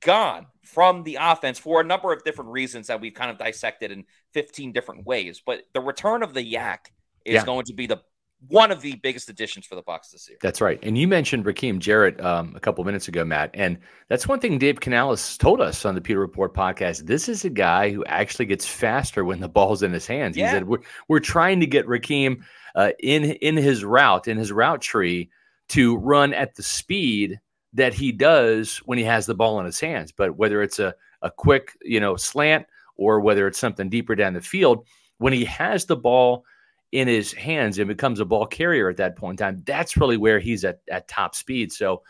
gone 0.01 0.47
from 0.65 1.03
the 1.03 1.19
offense 1.21 1.59
for 1.59 1.81
a 1.81 1.85
number 1.85 2.13
of 2.13 2.25
different 2.25 2.51
reasons 2.51 2.87
that 2.87 3.01
we've 3.01 3.15
kind 3.15 3.31
of 3.31 3.39
dissected 3.39 3.91
in 3.91 4.05
15 4.35 4.73
different 4.73 5.07
ways. 5.07 5.43
But 5.45 5.63
the 5.75 5.81
return 5.81 6.23
of 6.23 6.35
the 6.35 6.55
YAC 6.55 6.79
is 7.25 7.35
yeah. 7.35 7.45
going 7.45 7.65
to 7.67 7.75
be 7.75 7.87
the 7.87 8.01
one 8.49 8.71
of 8.71 8.81
the 8.81 8.97
biggest 8.97 9.29
additions 9.29 9.67
for 9.67 9.75
the 9.75 9.83
Bucs 9.83 10.11
this 10.11 10.29
year. 10.29 10.39
That's 10.41 10.61
right. 10.61 10.79
And 10.83 10.97
you 10.97 11.07
mentioned 11.07 11.45
Rakim 11.45 11.79
Jarrett 11.79 12.21
um, 12.21 12.55
a 12.57 12.61
couple 12.61 12.83
minutes 12.85 13.07
ago, 13.07 13.25
Matt, 13.25 13.51
and 13.55 13.79
that's 14.09 14.27
one 14.27 14.41
thing 14.41 14.59
Dave 14.59 14.81
Canales 14.81 15.37
told 15.37 15.61
us 15.61 15.85
on 15.85 15.95
the 15.95 16.01
Pewter 16.01 16.21
Report 16.21 16.55
podcast. 16.55 17.07
This 17.07 17.29
is 17.29 17.45
a 17.45 17.51
guy 17.51 17.91
who 17.91 18.05
actually 18.07 18.47
gets 18.47 18.67
faster 18.67 19.25
when 19.25 19.41
the 19.41 19.49
ball's 19.49 19.83
in 19.83 19.93
his 19.93 20.07
hands. 20.07 20.37
Yeah. 20.37 20.47
He 20.47 20.53
said, 20.53 20.69
"We're 20.69 20.81
we're 21.09 21.21
trying 21.21 21.61
to 21.61 21.67
get 21.67 21.87
Rakim 21.87 22.43
uh, 22.75 22.93
in 23.01 23.25
in 23.25 23.57
his 23.57 23.85
route 23.85 24.27
in 24.27 24.39
his 24.39 24.53
route 24.53 24.81
tree 24.81 25.31
to 25.69 25.97
run 25.97 26.33
at 26.33 26.55
the 26.55 26.63
speed." 26.63 27.41
That 27.75 27.95
he 27.95 28.11
does 28.11 28.79
when 28.79 28.99
he 28.99 29.05
has 29.05 29.27
the 29.27 29.35
ball 29.37 29.61
in 29.61 29.65
his 29.65 29.79
hands, 29.79 30.11
but 30.11 30.37
whether 30.37 30.61
it's 30.61 30.81
a, 30.81 30.93
a 31.23 31.31
quick, 31.31 31.79
you 31.83 32.01
know, 32.01 32.17
slant 32.17 32.67
or 32.97 33.21
whether 33.21 33.47
it's 33.47 33.61
something 33.61 33.89
deeper 33.89 34.17
down 34.17 34.35
the 34.35 34.41
field, 34.41 34.85
when 35.19 35.33
he 35.33 35.45
has 35.45 35.85
the 35.85 35.97
ball 35.97 36.45
in 36.93 37.09
his 37.09 37.33
hands 37.33 37.79
and 37.79 37.89
becomes 37.89 38.21
a 38.21 38.25
ball 38.25 38.47
carrier 38.47 38.89
at 38.89 38.97
that 38.97 39.17
point 39.17 39.41
in 39.41 39.47
time, 39.47 39.63
that's 39.65 39.97
really 39.97 40.17
where 40.17 40.39
he's 40.39 40.65
at, 40.65 40.81
at 40.91 41.09
top 41.09 41.35
speed. 41.35 41.73
So 41.73 42.03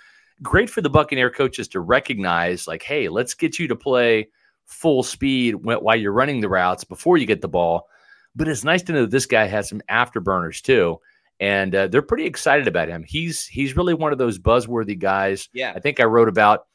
great 0.42 0.70
for 0.70 0.80
the 0.80 0.90
Buccaneer 0.90 1.30
coaches 1.30 1.68
to 1.68 1.80
recognize, 1.80 2.66
like, 2.66 2.82
hey, 2.82 3.08
let's 3.08 3.34
get 3.34 3.58
you 3.58 3.68
to 3.68 3.76
play 3.76 4.28
full 4.64 5.02
speed 5.02 5.54
while 5.56 5.96
you're 5.96 6.12
running 6.12 6.40
the 6.40 6.48
routes 6.48 6.84
before 6.84 7.18
you 7.18 7.26
get 7.26 7.40
the 7.40 7.48
ball. 7.48 7.88
But 8.34 8.48
it's 8.48 8.64
nice 8.64 8.82
to 8.84 8.92
know 8.92 9.06
this 9.06 9.26
guy 9.26 9.46
has 9.46 9.68
some 9.68 9.82
afterburners 9.90 10.62
too, 10.62 11.00
and 11.40 11.74
uh, 11.74 11.88
they're 11.88 12.00
pretty 12.00 12.26
excited 12.26 12.68
about 12.68 12.88
him. 12.88 13.02
He's 13.02 13.44
he's 13.44 13.76
really 13.76 13.92
one 13.92 14.12
of 14.12 14.18
those 14.18 14.38
buzzworthy 14.38 14.96
guys. 14.96 15.48
Yeah, 15.52 15.72
I 15.74 15.80
think 15.80 15.98
I 15.98 16.04
wrote 16.04 16.28
about 16.28 16.66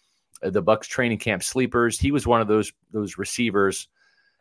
uh, 0.43 0.49
the 0.49 0.61
Bucs 0.61 0.83
training 0.83 1.19
camp 1.19 1.43
sleepers. 1.43 1.97
He 1.97 2.11
was 2.11 2.27
one 2.27 2.41
of 2.41 2.49
those 2.49 2.73
those 2.91 3.17
receivers 3.17 3.87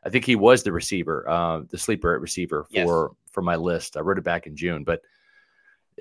I 0.05 0.11
think 0.11 0.24
he 0.24 0.37
was 0.37 0.62
the 0.62 0.72
receiver, 0.72 1.29
uh, 1.29 1.62
the 1.70 1.79
sleeper 1.79 2.14
at 2.14 2.20
receiver 2.20 2.64
for 2.64 2.72
yes. 2.77 3.16
For 3.35 3.42
my 3.42 3.57
list. 3.57 3.97
I 3.97 4.01
wrote 4.01 4.18
it 4.18 4.25
back 4.25 4.47
in 4.47 4.57
June, 4.57 4.85
but 4.85 5.03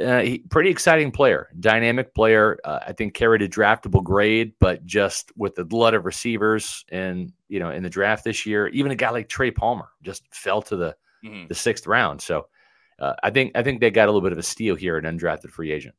uh, 0.02 0.22
he, 0.22 0.40
pretty 0.40 0.70
exciting 0.70 1.12
player, 1.12 1.50
dynamic 1.60 2.16
player. 2.16 2.58
Uh, 2.64 2.80
I 2.88 2.94
think 2.94 3.14
carried 3.14 3.42
a 3.42 3.50
draftable 3.50 4.04
grade, 4.04 4.54
but 4.60 4.86
just 4.86 5.32
with 5.36 5.56
the 5.56 5.66
glut 5.66 5.94
of 5.94 6.06
receivers 6.06 6.86
and 6.90 7.32
you 7.48 7.60
know 7.60 7.70
in 7.70 7.84
the 7.84 7.90
draft 7.90 8.24
this 8.24 8.46
year, 8.46 8.68
even 8.70 8.92
a 8.92 8.96
guy 8.96 9.10
like 9.10 9.30
Trey 9.30 9.52
Palmer 9.52 9.90
just 10.02 10.24
fell 10.34 10.62
to 10.64 10.76
the 10.76 10.96
mm-hmm. 11.24 11.48
the 11.48 11.56
sixth 11.56 11.86
round. 11.86 12.22
So 12.22 12.48
uh, 13.00 13.14
I 13.22 13.30
think 13.30 13.52
I 13.56 13.64
think 13.64 13.82
they 13.82 13.92
got 13.92 14.06
a 14.06 14.12
little 14.12 14.22
bit 14.22 14.32
of 14.32 14.38
a 14.38 14.44
steal 14.44 14.76
here, 14.76 14.98
an 14.98 15.06
undrafted 15.06 15.50
free 15.52 15.72
agent. 15.72 15.96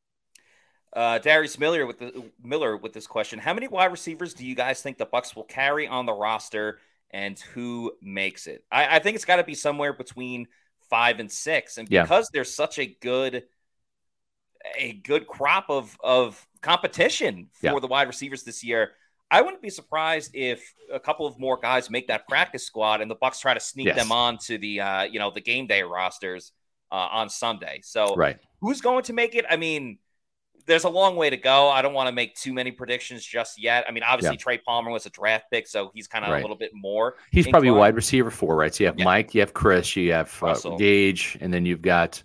Uh, 0.91 1.19
Darius 1.19 1.59
Miller 1.59 1.85
with 1.85 1.99
the 1.99 2.25
Miller 2.43 2.75
with 2.75 2.93
this 2.93 3.07
question: 3.07 3.39
How 3.39 3.53
many 3.53 3.67
wide 3.67 3.91
receivers 3.91 4.33
do 4.33 4.45
you 4.45 4.55
guys 4.55 4.81
think 4.81 4.97
the 4.97 5.05
Bucs 5.05 5.35
will 5.35 5.43
carry 5.43 5.87
on 5.87 6.05
the 6.05 6.13
roster? 6.13 6.79
and 7.11 7.39
who 7.53 7.93
makes 8.01 8.45
it. 8.45 8.65
I, 8.69 8.97
I 8.97 8.99
think 8.99 9.15
it's 9.15 9.23
got 9.23 9.37
to 9.37 9.43
be 9.43 9.55
somewhere 9.55 9.93
between 9.93 10.47
five 10.89 11.19
and 11.19 11.31
six. 11.31 11.77
And 11.77 11.87
because 11.87 12.25
yeah. 12.25 12.29
there's 12.33 12.53
such 12.53 12.79
a 12.79 12.85
good 12.85 13.43
a 14.77 14.93
good 14.93 15.27
crop 15.27 15.65
of 15.69 15.95
of 16.03 16.45
competition 16.61 17.49
for 17.53 17.67
yeah. 17.67 17.79
the 17.79 17.87
wide 17.87 18.07
receivers 18.07 18.43
this 18.43 18.63
year, 18.63 18.91
I 19.29 19.41
wouldn't 19.41 19.61
be 19.61 19.69
surprised 19.69 20.31
if 20.33 20.73
a 20.91 20.99
couple 20.99 21.27
of 21.27 21.39
more 21.39 21.57
guys 21.57 21.89
make 21.89 22.07
that 22.07 22.27
practice 22.27 22.65
squad 22.65 23.01
and 23.01 23.09
the 23.09 23.15
Bucs 23.15 23.39
try 23.39 23.53
to 23.53 23.59
sneak 23.59 23.87
yes. 23.87 23.97
them 23.97 24.11
on 24.11 24.37
to 24.45 24.57
the 24.57 24.81
uh, 24.81 25.03
you 25.03 25.19
know 25.19 25.31
the 25.31 25.41
game 25.41 25.67
day 25.67 25.83
rosters 25.83 26.51
uh, 26.91 27.07
on 27.11 27.29
Sunday. 27.29 27.81
So 27.83 28.15
Right. 28.15 28.37
who's 28.61 28.81
going 28.81 29.03
to 29.03 29.13
make 29.13 29.35
it? 29.35 29.45
I 29.49 29.57
mean, 29.57 29.97
there's 30.65 30.83
a 30.83 30.89
long 30.89 31.15
way 31.15 31.29
to 31.29 31.37
go. 31.37 31.69
I 31.69 31.81
don't 31.81 31.93
want 31.93 32.07
to 32.07 32.11
make 32.11 32.35
too 32.35 32.53
many 32.53 32.71
predictions 32.71 33.23
just 33.23 33.61
yet. 33.61 33.85
I 33.87 33.91
mean, 33.91 34.03
obviously 34.03 34.37
Trey 34.37 34.57
Palmer 34.57 34.91
was 34.91 35.05
a 35.05 35.09
draft 35.09 35.45
pick, 35.51 35.67
so 35.67 35.91
he's 35.93 36.07
kind 36.07 36.25
of 36.25 36.31
Right. 36.31 36.39
a 36.39 36.41
little 36.41 36.57
bit 36.57 36.71
more. 36.73 37.15
He's 37.31 37.47
probably 37.47 37.71
wide 37.71 37.95
receiver 37.95 38.31
four, 38.31 38.55
right? 38.55 38.73
So 38.73 38.83
you 38.83 38.87
have 38.87 38.97
Yeah. 38.99 39.05
Mike, 39.05 39.33
you 39.35 39.41
have 39.41 39.53
Chris, 39.53 39.95
you 39.95 40.11
have 40.13 40.37
uh, 40.43 40.55
Gage, 40.77 41.37
and 41.41 41.53
then 41.53 41.65
you've 41.65 41.81
got 41.81 42.21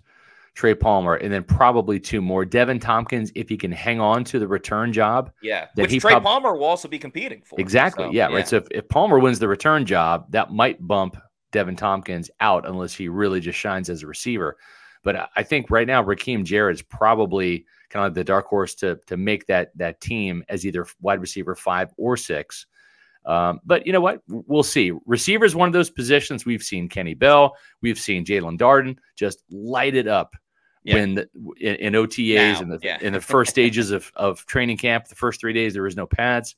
Trey 0.53 0.75
Palmer, 0.75 1.15
and 1.15 1.31
then 1.31 1.43
probably 1.43 1.99
two 1.99 2.21
more. 2.21 2.45
Deven 2.45 2.81
Thompkins, 2.81 3.31
if 3.35 3.47
he 3.47 3.55
can 3.57 3.71
hang 3.71 3.99
on 4.01 4.23
to 4.25 4.37
the 4.39 4.47
return 4.47 4.91
job. 4.91 5.31
Yeah, 5.41 5.67
which 5.75 5.91
Trey 6.01 6.11
prob- 6.11 6.23
Palmer 6.23 6.53
will 6.55 6.65
also 6.65 6.87
be 6.87 6.99
competing 6.99 7.41
for. 7.45 7.59
Exactly. 7.59 8.05
So, 8.05 8.11
yeah, 8.11 8.27
Right. 8.27 8.47
So 8.47 8.57
if, 8.57 8.67
if 8.71 8.89
Palmer 8.89 9.17
wins 9.19 9.39
the 9.39 9.47
return 9.47 9.85
job, 9.85 10.25
that 10.31 10.51
might 10.51 10.85
bump 10.85 11.15
Deven 11.53 11.77
Thompkins 11.77 12.29
out 12.41 12.67
unless 12.67 12.93
he 12.93 13.07
really 13.07 13.39
just 13.39 13.57
shines 13.59 13.89
as 13.89 14.03
a 14.03 14.07
receiver. 14.07 14.57
But 15.03 15.29
I- 15.35 15.43
think 15.43 15.69
right 15.71 15.87
now 15.87 16.03
Rakim 16.03 16.43
Jarrett 16.43 16.75
is 16.75 16.81
probably 16.81 17.65
kind 17.89 18.05
of 18.05 18.13
the 18.13 18.23
dark 18.23 18.45
horse 18.45 18.75
to 18.75 18.99
to 19.07 19.17
make 19.17 19.47
that 19.47 19.75
that 19.77 19.99
team 20.01 20.43
as 20.49 20.65
either 20.65 20.85
wide 21.01 21.19
receiver 21.21 21.55
five 21.55 21.91
or 21.97 22.15
six. 22.17 22.65
Um, 23.25 23.59
but 23.65 23.85
you 23.85 23.93
know 23.93 24.01
what? 24.01 24.21
We'll 24.27 24.63
see. 24.63 24.91
Receiver 25.05 25.45
is 25.45 25.55
one 25.55 25.67
of 25.67 25.73
those 25.73 25.91
positions 25.91 26.45
we've 26.45 26.63
seen 26.63 26.89
Kenny 26.89 27.13
Bell, 27.13 27.55
we've 27.81 27.99
seen 27.99 28.25
Jaelon 28.25 28.57
Darden 28.57 28.97
just 29.15 29.43
light 29.51 29.93
it 29.95 30.07
up 30.07 30.35
Yeah. 30.83 30.95
when 30.95 31.15
the, 31.15 31.29
in, 31.59 31.75
in 31.75 31.93
OTAs 31.93 32.53
Now, 32.55 32.61
and 32.61 32.71
the 32.71 32.79
yeah. 32.81 32.97
in 32.99 33.13
the 33.13 33.21
first 33.21 33.51
stages 33.55 33.91
of 33.91 34.11
of 34.15 34.45
training 34.47 34.77
camp. 34.77 35.07
The 35.07 35.15
first 35.15 35.39
three 35.39 35.53
days 35.53 35.73
there 35.73 35.83
was 35.83 35.95
no 35.95 36.07
pads. 36.07 36.55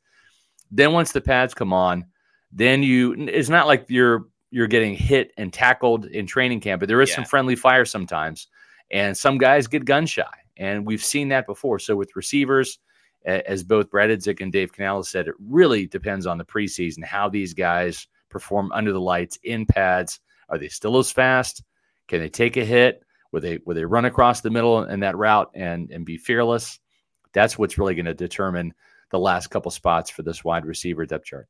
Then 0.71 0.93
once 0.93 1.11
the 1.11 1.21
pads 1.21 1.53
come 1.53 1.73
on, 1.73 2.05
then 2.51 2.81
you 2.83 3.13
it's 3.13 3.49
not 3.49 3.67
like 3.67 3.85
you're 3.89 4.27
you're 4.53 4.67
getting 4.67 4.93
hit 4.93 5.31
and 5.37 5.51
tackled 5.51 6.05
in 6.05 6.27
training 6.27 6.59
camp, 6.59 6.79
but 6.79 6.87
there 6.87 7.01
is 7.01 7.11
some 7.11 7.25
friendly 7.25 7.55
fire 7.55 7.85
sometimes, 7.85 8.47
and 8.91 9.17
some 9.17 9.39
guys 9.39 9.65
get 9.65 9.83
gun 9.83 10.05
shy, 10.05 10.23
and 10.57 10.85
we've 10.85 11.03
seen 11.03 11.29
that 11.29 11.47
before. 11.47 11.79
So 11.79 11.95
with 11.95 12.15
receivers, 12.15 12.77
as 13.25 13.63
both 13.63 13.89
Brad 13.89 14.11
Idzik 14.11 14.41
and 14.41 14.51
Dave 14.51 14.71
Canales 14.71 15.09
said, 15.09 15.27
it 15.27 15.33
really 15.39 15.87
depends 15.87 16.27
on 16.27 16.37
the 16.37 16.45
preseason 16.45 17.03
how 17.03 17.29
these 17.29 17.55
guys 17.55 18.07
perform 18.29 18.71
under 18.73 18.93
the 18.93 19.01
lights 19.01 19.39
in 19.43 19.65
pads. 19.65 20.19
Are 20.49 20.59
they 20.59 20.67
still 20.67 20.99
as 20.99 21.11
fast? 21.11 21.63
Can 22.07 22.19
they 22.19 22.29
take 22.29 22.55
a 22.55 22.65
hit? 22.65 23.01
Will 23.31 23.41
they 23.41 23.57
will 23.65 23.73
they 23.73 23.85
run 23.85 24.05
across 24.05 24.41
the 24.41 24.51
middle 24.51 24.83
in 24.83 24.99
that 24.99 25.17
route 25.17 25.49
and 25.55 25.89
and 25.89 26.05
be 26.05 26.17
fearless? 26.17 26.79
That's 27.31 27.57
what's 27.57 27.79
really 27.79 27.95
going 27.95 28.05
to 28.05 28.13
determine 28.13 28.73
the 29.09 29.17
last 29.17 29.47
couple 29.47 29.71
spots 29.71 30.11
for 30.11 30.21
this 30.21 30.43
wide 30.43 30.65
receiver 30.65 31.07
depth 31.07 31.25
chart. 31.25 31.47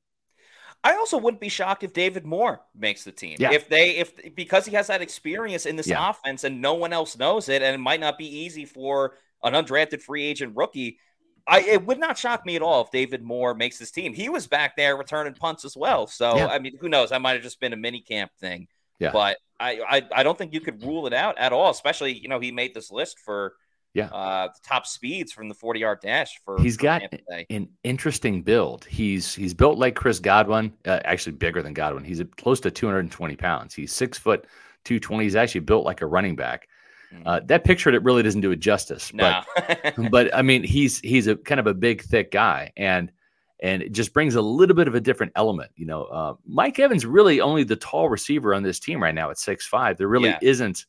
I 0.84 0.96
also 0.96 1.18
wouldn't 1.18 1.40
be 1.40 1.50
shocked 1.50 1.84
if 1.84 1.94
David 1.94 2.26
Moore 2.26 2.62
makes 2.76 3.04
the 3.04 3.12
team. 3.12 3.38
Yeah. 3.40 3.52
If 3.54 3.70
they 3.70 3.98
if 3.98 4.36
because 4.36 4.66
he 4.66 4.76
has 4.76 4.88
that 4.88 5.02
experience 5.02 5.66
in 5.66 5.76
this 5.76 5.88
Yeah. 5.88 6.10
offense 6.10 6.44
and 6.44 6.62
no 6.62 6.74
one 6.74 6.92
else 6.92 7.18
knows 7.18 7.48
it, 7.50 7.62
and 7.62 7.74
it 7.74 7.80
might 7.80 8.00
not 8.02 8.18
be 8.18 8.28
easy 8.40 8.66
for 8.66 9.16
an 9.44 9.54
undrafted 9.54 10.02
free 10.02 10.24
agent 10.24 10.56
rookie. 10.56 11.00
I 11.48 11.62
it 11.62 11.86
would 11.86 12.00
not 12.00 12.18
shock 12.18 12.46
me 12.46 12.56
at 12.56 12.62
all 12.62 12.82
if 12.84 12.92
David 12.92 13.24
Moore 13.24 13.54
makes 13.54 13.78
this 13.78 13.92
team. 13.92 14.14
He 14.14 14.28
was 14.30 14.48
back 14.48 14.76
there 14.76 14.98
returning 14.98 15.34
punts 15.36 15.64
as 15.66 15.76
well. 15.78 16.08
So 16.08 16.36
Yeah. 16.36 16.48
I 16.48 16.60
mean, 16.60 16.78
who 16.80 16.90
knows? 16.90 17.10
That 17.12 17.22
might 17.22 17.34
have 17.34 17.44
just 17.44 17.60
been 17.60 17.74
a 17.74 17.78
mini 17.78 18.02
camp 18.02 18.32
thing. 18.40 18.68
Yeah. 19.00 19.12
But 19.12 19.38
I, 19.60 19.80
I 19.88 20.20
I 20.20 20.24
don't 20.24 20.38
think 20.38 20.54
you 20.54 20.62
could 20.62 20.84
rule 20.84 21.08
it 21.08 21.14
out 21.14 21.38
at 21.38 21.54
all. 21.54 21.70
Especially 21.70 22.12
you 22.14 22.28
know 22.28 22.40
he 22.40 22.52
made 22.52 22.74
this 22.74 22.92
list 22.92 23.20
for 23.20 23.54
Yeah. 23.94 24.06
uh 24.08 24.48
the 24.48 24.60
top 24.68 24.88
speeds 24.88 25.32
from 25.32 25.50
the 25.50 25.54
forty 25.56 25.82
yard 25.82 26.00
dash 26.02 26.40
for 26.44 26.60
He's 26.60 26.76
for 26.78 26.84
got 26.84 27.04
an 27.50 27.70
interesting 27.84 28.42
build. 28.42 28.86
He's 28.86 29.36
he's 29.36 29.54
built 29.54 29.78
like 29.78 29.96
Chris 29.96 30.20
Godwin, 30.20 30.74
uh, 30.86 31.00
actually 31.06 31.34
bigger 31.34 31.62
than 31.62 31.74
Godwin. 31.74 32.04
He's 32.04 32.22
close 32.38 32.60
to 32.62 32.72
220 32.72 33.36
pounds. 33.36 33.74
He's 33.76 33.94
six 33.94 34.18
foot 34.18 34.46
220. 34.86 35.24
He's 35.24 35.36
actually 35.36 35.62
built 35.62 35.86
like 35.86 36.02
a 36.02 36.06
running 36.08 36.36
back. 36.36 36.68
Uh, 37.28 37.40
that 37.46 37.64
picture 37.64 37.92
that 37.92 38.00
really 38.00 38.24
doesn't 38.24 38.42
do 38.42 38.50
it 38.50 38.60
justice. 38.60 39.12
But 39.14 39.46
no. 40.00 40.10
but 40.12 40.34
I 40.36 40.42
mean, 40.42 40.64
he's 40.64 41.00
he's 41.00 41.28
a 41.28 41.36
kind 41.36 41.60
of 41.60 41.68
a 41.68 41.74
big, 41.76 42.02
thick 42.02 42.32
guy, 42.32 42.72
and 42.76 43.12
and 43.60 43.84
it 43.84 43.92
just 43.92 44.14
brings 44.14 44.34
a 44.34 44.42
little 44.42 44.76
bit 44.76 44.88
of 44.88 44.96
a 44.96 45.00
different 45.00 45.32
element. 45.36 45.70
You 45.76 45.86
know, 45.86 46.06
uh, 46.06 46.34
Mike 46.48 46.80
Evans 46.80 47.06
really 47.06 47.40
only 47.40 47.64
the 47.64 47.76
tall 47.76 48.10
receiver 48.10 48.56
on 48.56 48.64
this 48.64 48.80
team 48.80 49.04
right 49.04 49.14
now 49.14 49.30
at 49.30 49.38
six 49.38 49.68
five. 49.68 49.98
There 50.00 50.08
really 50.08 50.30
Yeah. 50.30 50.40
isn't 50.42 50.88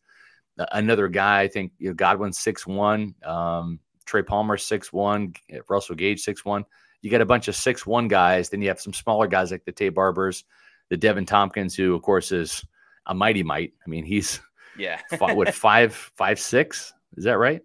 another 0.73 1.09
guy. 1.09 1.40
I 1.43 1.49
think 1.49 1.73
you 1.79 1.88
know, 1.88 1.95
Godwin's 1.95 2.38
six 2.38 2.67
one, 2.67 3.14
um, 3.25 3.81
Trey 4.05 4.23
Palmer 4.23 4.57
six 4.57 4.93
one, 4.93 5.35
Russell 5.69 5.95
Gage 5.97 6.21
six 6.21 6.45
one. 6.45 6.64
You 7.03 7.11
got 7.11 7.21
a 7.21 7.27
bunch 7.27 7.49
of 7.49 7.57
six 7.57 7.87
one 7.87 8.09
guys. 8.09 8.49
Then 8.49 8.62
you 8.62 8.69
have 8.69 8.81
some 8.81 8.93
smaller 8.95 9.27
guys 9.27 9.51
like 9.51 9.64
the 9.64 9.73
Taye 9.73 9.93
Barbers, 9.93 10.45
the 10.90 10.97
Deven 10.97 11.27
Thompkins, 11.27 11.75
who 11.75 11.95
of 11.95 12.03
course 12.03 12.33
is 12.33 12.64
a 13.07 13.14
mighty 13.14 13.43
might. 13.43 13.73
I 13.87 13.90
mean, 13.90 14.05
he's 14.05 14.40
yeah. 14.79 15.01
fi- 15.19 15.35
what 15.35 15.55
five 15.55 15.95
five 15.95 16.38
six? 16.40 16.93
Is 17.17 17.25
that 17.25 17.38
right? 17.38 17.61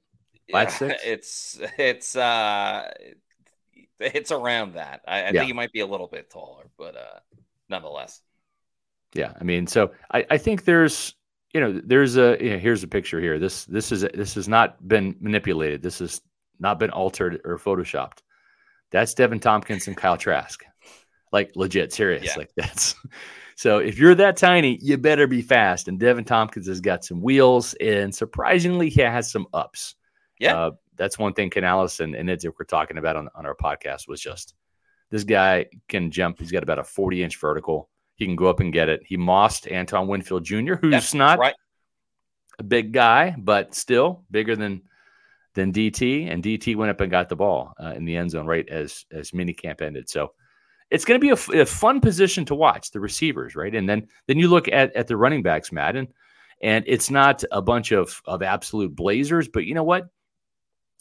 Five, 0.52 0.70
Yeah, 0.70 0.78
six? 0.78 1.04
It's 1.06 1.60
it's 1.78 2.16
uh 2.16 2.92
it's 4.00 4.32
around 4.32 4.74
that. 4.76 5.02
I, 5.08 5.18
I 5.18 5.26
Yeah. 5.26 5.32
think 5.32 5.46
he 5.46 5.54
might 5.54 5.72
be 5.72 5.82
a 5.82 5.88
little 5.88 6.08
bit 6.08 6.30
taller, 6.30 6.70
but 6.78 6.96
uh 6.96 7.20
nonetheless. 7.70 8.22
Yeah, 9.14 9.34
I 9.40 9.44
mean, 9.44 9.66
so 9.68 9.92
I, 10.12 10.26
I 10.30 10.38
think 10.38 10.66
there's 10.66 11.16
you 11.54 11.60
know 11.60 11.82
there's 11.84 12.18
a 12.18 12.38
you 12.40 12.52
know, 12.52 12.58
here's 12.58 12.84
a 12.84 12.88
picture 12.88 13.20
here. 13.20 13.40
This 13.40 13.66
this 13.66 13.92
is 13.92 14.02
this 14.14 14.36
has 14.36 14.48
not 14.48 14.86
been 14.88 15.16
manipulated. 15.20 15.82
This 15.82 16.00
has 16.00 16.22
not 16.60 16.80
been 16.80 16.92
altered 16.92 17.42
or 17.46 17.58
photoshopped. 17.58 18.20
That's 18.92 19.14
Deven 19.14 19.42
Thompkins 19.42 19.88
and 19.88 19.98
Kyle 19.98 20.18
Trask, 20.18 20.64
like 21.32 21.52
legit 21.56 21.94
serious. 21.94 22.26
Yeah. 22.26 22.34
Like 22.38 22.52
that's 22.56 22.96
so 23.56 23.80
if 23.80 23.98
you're 23.98 24.16
that 24.16 24.38
tiny, 24.38 24.78
you 24.82 24.98
better 24.98 25.28
be 25.28 25.42
fast. 25.42 25.88
And 25.88 26.00
Deven 26.00 26.26
Thompkins 26.26 26.68
has 26.68 26.82
got 26.82 27.04
some 27.04 27.22
wheels, 27.22 27.74
and 27.76 28.14
surprisingly, 28.14 28.90
he 28.90 29.02
has 29.02 29.32
some 29.32 29.48
ups. 29.54 29.96
Yeah. 30.40 30.58
Uh, 30.58 30.72
that's 30.96 31.18
one 31.18 31.34
thing 31.34 31.50
Canales 31.50 32.02
and, 32.02 32.14
and 32.14 32.30
Idzik 32.30 32.54
were 32.60 32.66
talking 32.66 32.98
about 32.98 33.16
on, 33.16 33.30
on 33.34 33.46
our 33.46 33.56
podcast 33.56 34.08
was 34.08 34.20
just 34.22 34.54
this 35.10 35.24
guy 35.24 35.66
can 35.88 36.12
jump. 36.12 36.40
He's 36.40 36.52
got 36.52 36.62
about 36.62 36.78
a 36.78 36.84
40 36.84 37.24
inch 37.24 37.40
vertical. 37.40 37.90
He 38.20 38.26
can 38.28 38.36
go 38.36 38.48
up 38.48 38.60
and 38.60 38.72
get 38.72 38.90
it. 38.90 39.02
He 39.06 39.18
mossed 39.18 39.72
Antoine 39.72 40.08
Winfield 40.08 40.44
Jr., 40.44 40.76
who's 40.76 40.92
That's 40.92 41.14
not 41.16 41.40
right. 41.40 41.56
a 42.60 42.64
big 42.64 42.92
guy, 42.92 43.34
but 43.38 43.74
still 43.74 44.24
bigger 44.30 44.56
than 44.56 44.84
than 45.56 45.72
DT. 45.74 46.32
And 46.32 46.44
DT 46.44 46.76
went 46.76 46.92
up 46.92 47.02
and 47.02 47.10
got 47.10 47.30
the 47.30 47.36
ball 47.36 47.74
uh, 47.82 47.94
in 47.96 48.06
the 48.06 48.16
end 48.16 48.30
zone 48.32 48.46
right 48.46 48.68
as 48.70 49.06
as 49.12 49.32
minicamp 49.32 49.82
ended. 49.82 50.10
So 50.10 50.34
it's 50.92 51.06
going 51.06 51.20
to 51.20 51.26
be 51.36 51.60
a 51.60 51.66
fun 51.66 52.02
position 52.02 52.46
to 52.46 52.56
watch 52.56 52.92
the 52.92 53.00
receivers, 53.00 53.56
right? 53.56 53.74
And 53.74 53.88
then 53.90 54.08
then 54.28 54.38
you 54.38 54.48
look 54.50 54.68
at 54.68 54.96
at 54.96 55.08
the 55.08 55.18
running 55.18 55.42
backs, 55.42 55.72
Matt, 55.72 55.96
and 55.96 56.08
and 56.62 56.84
it's 56.88 57.10
not 57.10 57.44
a 57.52 57.62
bunch 57.62 57.92
of 57.94 58.22
of 58.26 58.44
absolute 58.44 58.94
blazers, 58.96 59.48
but 59.48 59.66
you 59.66 59.74
know 59.74 59.84
what? 59.84 60.10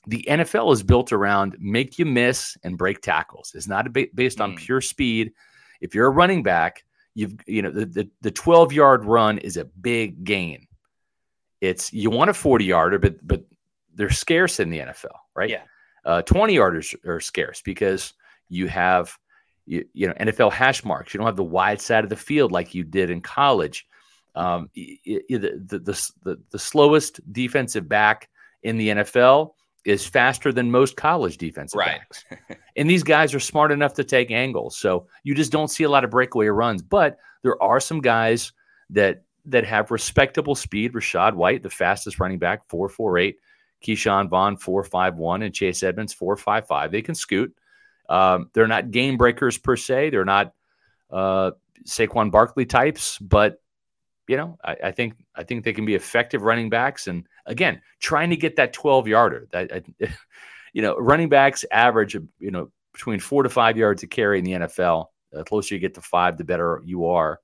The 0.06 0.24
NFL 0.28 0.72
is 0.72 0.82
built 0.84 1.12
around 1.12 1.56
make 1.58 1.98
you 1.98 2.06
miss 2.06 2.56
and 2.62 2.78
break 2.78 3.02
tackles. 3.02 3.52
It's 3.56 3.66
not 3.66 3.92
ba- 3.92 4.06
based 4.14 4.40
on 4.40 4.52
Mm. 4.52 4.56
pure 4.58 4.80
speed. 4.80 5.32
If 5.80 5.94
you're 5.94 6.06
a 6.06 6.10
running 6.10 6.42
back, 6.42 6.84
you've 7.18 7.34
you 7.46 7.62
know 7.62 7.70
the 7.72 7.84
the, 7.84 8.08
the 8.20 8.30
12 8.30 8.72
yard 8.72 9.04
run 9.04 9.38
is 9.38 9.56
a 9.56 9.64
big 9.64 10.22
gain. 10.22 10.68
It's 11.60 11.92
you 11.92 12.10
want 12.10 12.30
a 12.30 12.34
40 12.34 12.64
yarder, 12.64 12.98
but 13.00 13.26
but 13.26 13.44
they're 13.94 14.10
scarce 14.10 14.60
in 14.60 14.70
the 14.70 14.78
NFL, 14.78 15.16
right? 15.34 15.50
Yeah. 15.50 15.62
Uh, 16.04 16.22
20 16.22 16.54
yarders 16.54 16.94
are 17.04 17.20
scarce 17.20 17.60
because 17.60 18.14
you 18.48 18.68
have 18.68 19.18
you, 19.66 19.84
you 19.92 20.06
know 20.06 20.14
NFL 20.14 20.52
hash 20.52 20.84
marks. 20.84 21.12
You 21.12 21.18
don't 21.18 21.26
have 21.26 21.36
the 21.36 21.42
wide 21.42 21.80
side 21.80 22.04
of 22.04 22.10
the 22.10 22.16
field 22.16 22.52
like 22.52 22.72
you 22.72 22.84
did 22.84 23.10
in 23.10 23.20
college. 23.20 23.86
Um, 24.36 24.70
the, 24.74 25.00
the, 25.28 25.38
the, 25.38 26.10
the, 26.22 26.38
the 26.50 26.58
slowest 26.58 27.20
defensive 27.32 27.88
back 27.88 28.28
in 28.62 28.76
the 28.76 28.88
NFL 28.90 29.54
is 29.88 30.06
faster 30.06 30.52
than 30.52 30.70
most 30.70 30.96
college 30.96 31.38
defensive 31.38 31.78
Right. 31.78 32.00
backs. 32.00 32.24
and 32.76 32.88
these 32.88 33.02
guys 33.02 33.34
are 33.34 33.40
smart 33.40 33.72
enough 33.72 33.94
to 33.94 34.04
take 34.04 34.30
angles. 34.30 34.76
So 34.76 35.06
you 35.24 35.34
just 35.34 35.50
don't 35.50 35.68
see 35.68 35.84
a 35.84 35.88
lot 35.88 36.04
of 36.04 36.10
breakaway 36.10 36.46
runs. 36.48 36.82
But 36.82 37.18
there 37.42 37.60
are 37.62 37.80
some 37.80 38.00
guys 38.00 38.52
that 38.90 39.22
that 39.46 39.64
have 39.64 39.90
respectable 39.90 40.54
speed. 40.54 40.92
Rachaad 40.92 41.32
White, 41.34 41.62
the 41.62 41.70
fastest 41.70 42.20
running 42.20 42.38
back, 42.38 42.68
448. 42.68 43.38
Ke'Shawn 43.82 44.28
Vaughn, 44.28 44.56
451. 44.58 45.42
And 45.42 45.54
Chase 45.54 45.82
Edmonds, 45.82 46.12
455. 46.12 46.92
They 46.92 47.00
can 47.00 47.14
scoot. 47.14 47.56
Um, 48.10 48.50
they're 48.52 48.66
not 48.66 48.90
game 48.90 49.16
breakers 49.16 49.56
per 49.56 49.76
se. 49.76 50.10
They're 50.10 50.24
not 50.26 50.52
uh, 51.10 51.52
Saquon 51.86 52.30
Barkley 52.30 52.66
types, 52.66 53.18
but 53.18 53.62
you 54.28 54.36
know, 54.36 54.58
I, 54.64 54.76
I 54.84 54.90
think 54.92 55.14
I 55.34 55.42
think 55.42 55.64
they 55.64 55.72
can 55.72 55.84
be 55.86 55.94
effective 55.94 56.42
running 56.42 56.68
backs. 56.70 57.06
And 57.06 57.26
again, 57.46 57.80
trying 58.00 58.30
to 58.30 58.36
get 58.36 58.56
that 58.56 58.72
12 58.72 59.08
yarder. 59.08 59.48
That 59.52 59.72
I, 59.72 60.06
you 60.72 60.82
know, 60.82 60.96
running 60.96 61.28
backs 61.28 61.64
average 61.72 62.14
you 62.14 62.50
know 62.50 62.70
between 62.92 63.20
four 63.20 63.42
to 63.42 63.48
five 63.48 63.76
yards 63.76 64.02
a 64.02 64.06
carry 64.06 64.38
in 64.38 64.44
the 64.44 64.52
NFL. 64.52 65.06
The 65.32 65.44
closer 65.44 65.74
you 65.74 65.80
get 65.80 65.94
to 65.94 66.00
five, 66.00 66.38
the 66.38 66.44
better 66.44 66.80
you 66.84 67.06
are. 67.06 67.40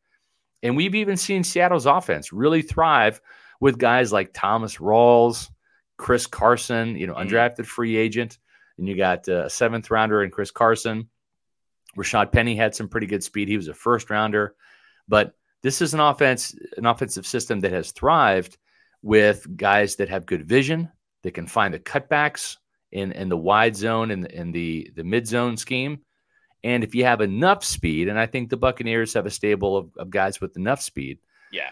And 0.63 0.77
we've 0.77 0.95
even 0.95 1.17
seen 1.19 1.45
Seattle's 1.45 1.85
offense 1.87 2.33
really 2.33 2.63
thrive 2.63 3.21
with 3.61 3.79
guys 3.79 4.13
like 4.13 4.31
Thomas 4.33 4.79
Rawls, 4.79 5.51
Chris 5.99 6.27
Carson, 6.27 6.97
you 6.97 7.07
know, 7.07 7.15
Mhm. 7.15 7.29
undrafted 7.29 7.67
free 7.67 7.97
agent. 7.97 8.39
And 8.79 8.89
you 8.89 8.97
got 8.97 9.29
uh, 9.29 9.45
a 9.45 9.51
seventh 9.51 9.91
rounder 9.91 10.23
in 10.23 10.31
Chris 10.31 10.51
Carson. 10.51 11.11
Rashaad 11.97 12.33
Penny 12.33 12.57
had 12.57 12.75
some 12.75 12.89
pretty 12.89 13.07
good 13.07 13.23
speed. 13.23 13.49
He 13.49 13.57
was 13.57 13.69
a 13.69 13.75
first 13.75 14.09
rounder. 14.11 14.55
But 15.07 15.35
this 15.65 15.81
is 15.83 15.95
an 15.95 16.01
offense, 16.01 16.55
an 16.77 16.85
offensive 16.87 17.27
system 17.27 17.61
that 17.61 17.73
has 17.73 17.91
thrived 17.91 18.59
with 19.03 19.57
guys 19.57 19.97
that 19.97 20.09
have 20.11 20.27
good 20.27 20.47
vision, 20.47 20.91
that 21.23 21.33
can 21.35 21.47
find 21.47 21.73
the 21.73 21.79
cutbacks 21.79 22.59
in, 22.93 23.13
in 23.13 23.29
the 23.29 23.37
wide 23.37 23.75
zone 23.75 24.11
and 24.11 24.27
in, 24.27 24.41
in 24.41 24.53
the, 24.53 24.91
the 24.95 25.03
mid 25.05 25.27
zone 25.27 25.57
scheme. 25.57 26.01
And 26.63 26.85
if 26.85 26.95
you 26.95 27.05
have 27.05 27.21
enough 27.21 27.65
speed, 27.65 28.09
and 28.09 28.19
I 28.19 28.27
think 28.27 28.49
the 28.51 28.57
Buccaneers 28.57 29.15
have 29.15 29.27
a 29.27 29.31
stable 29.31 29.77
of, 29.77 29.91
of 29.97 30.11
guys 30.11 30.41
with 30.41 30.57
enough 30.57 30.81
speed, 30.83 31.19
Yeah. 31.51 31.71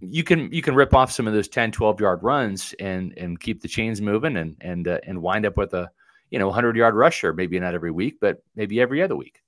you 0.00 0.24
can 0.24 0.50
you 0.52 0.62
can 0.62 0.74
rip 0.74 0.94
off 0.94 1.12
some 1.12 1.26
of 1.28 1.32
those 1.34 1.48
10 1.48 1.72
12 1.72 2.00
yard 2.00 2.22
runs 2.22 2.74
and 2.80 3.12
and 3.16 3.38
keep 3.38 3.60
the 3.62 3.68
chains 3.68 4.00
moving 4.00 4.36
and 4.36 4.56
and 4.60 4.88
uh, 4.88 4.98
and 5.06 5.20
wind 5.22 5.46
up 5.46 5.56
with 5.56 5.74
a 5.74 5.90
you 6.30 6.38
know 6.40 6.46
100 6.48 6.74
yard 6.76 6.94
rusher 6.96 7.32
maybe 7.32 7.60
not 7.60 7.74
every 7.74 7.92
week 7.92 8.18
but 8.20 8.42
maybe 8.56 8.80
every 8.80 9.00
other 9.02 9.14
week 9.14 9.40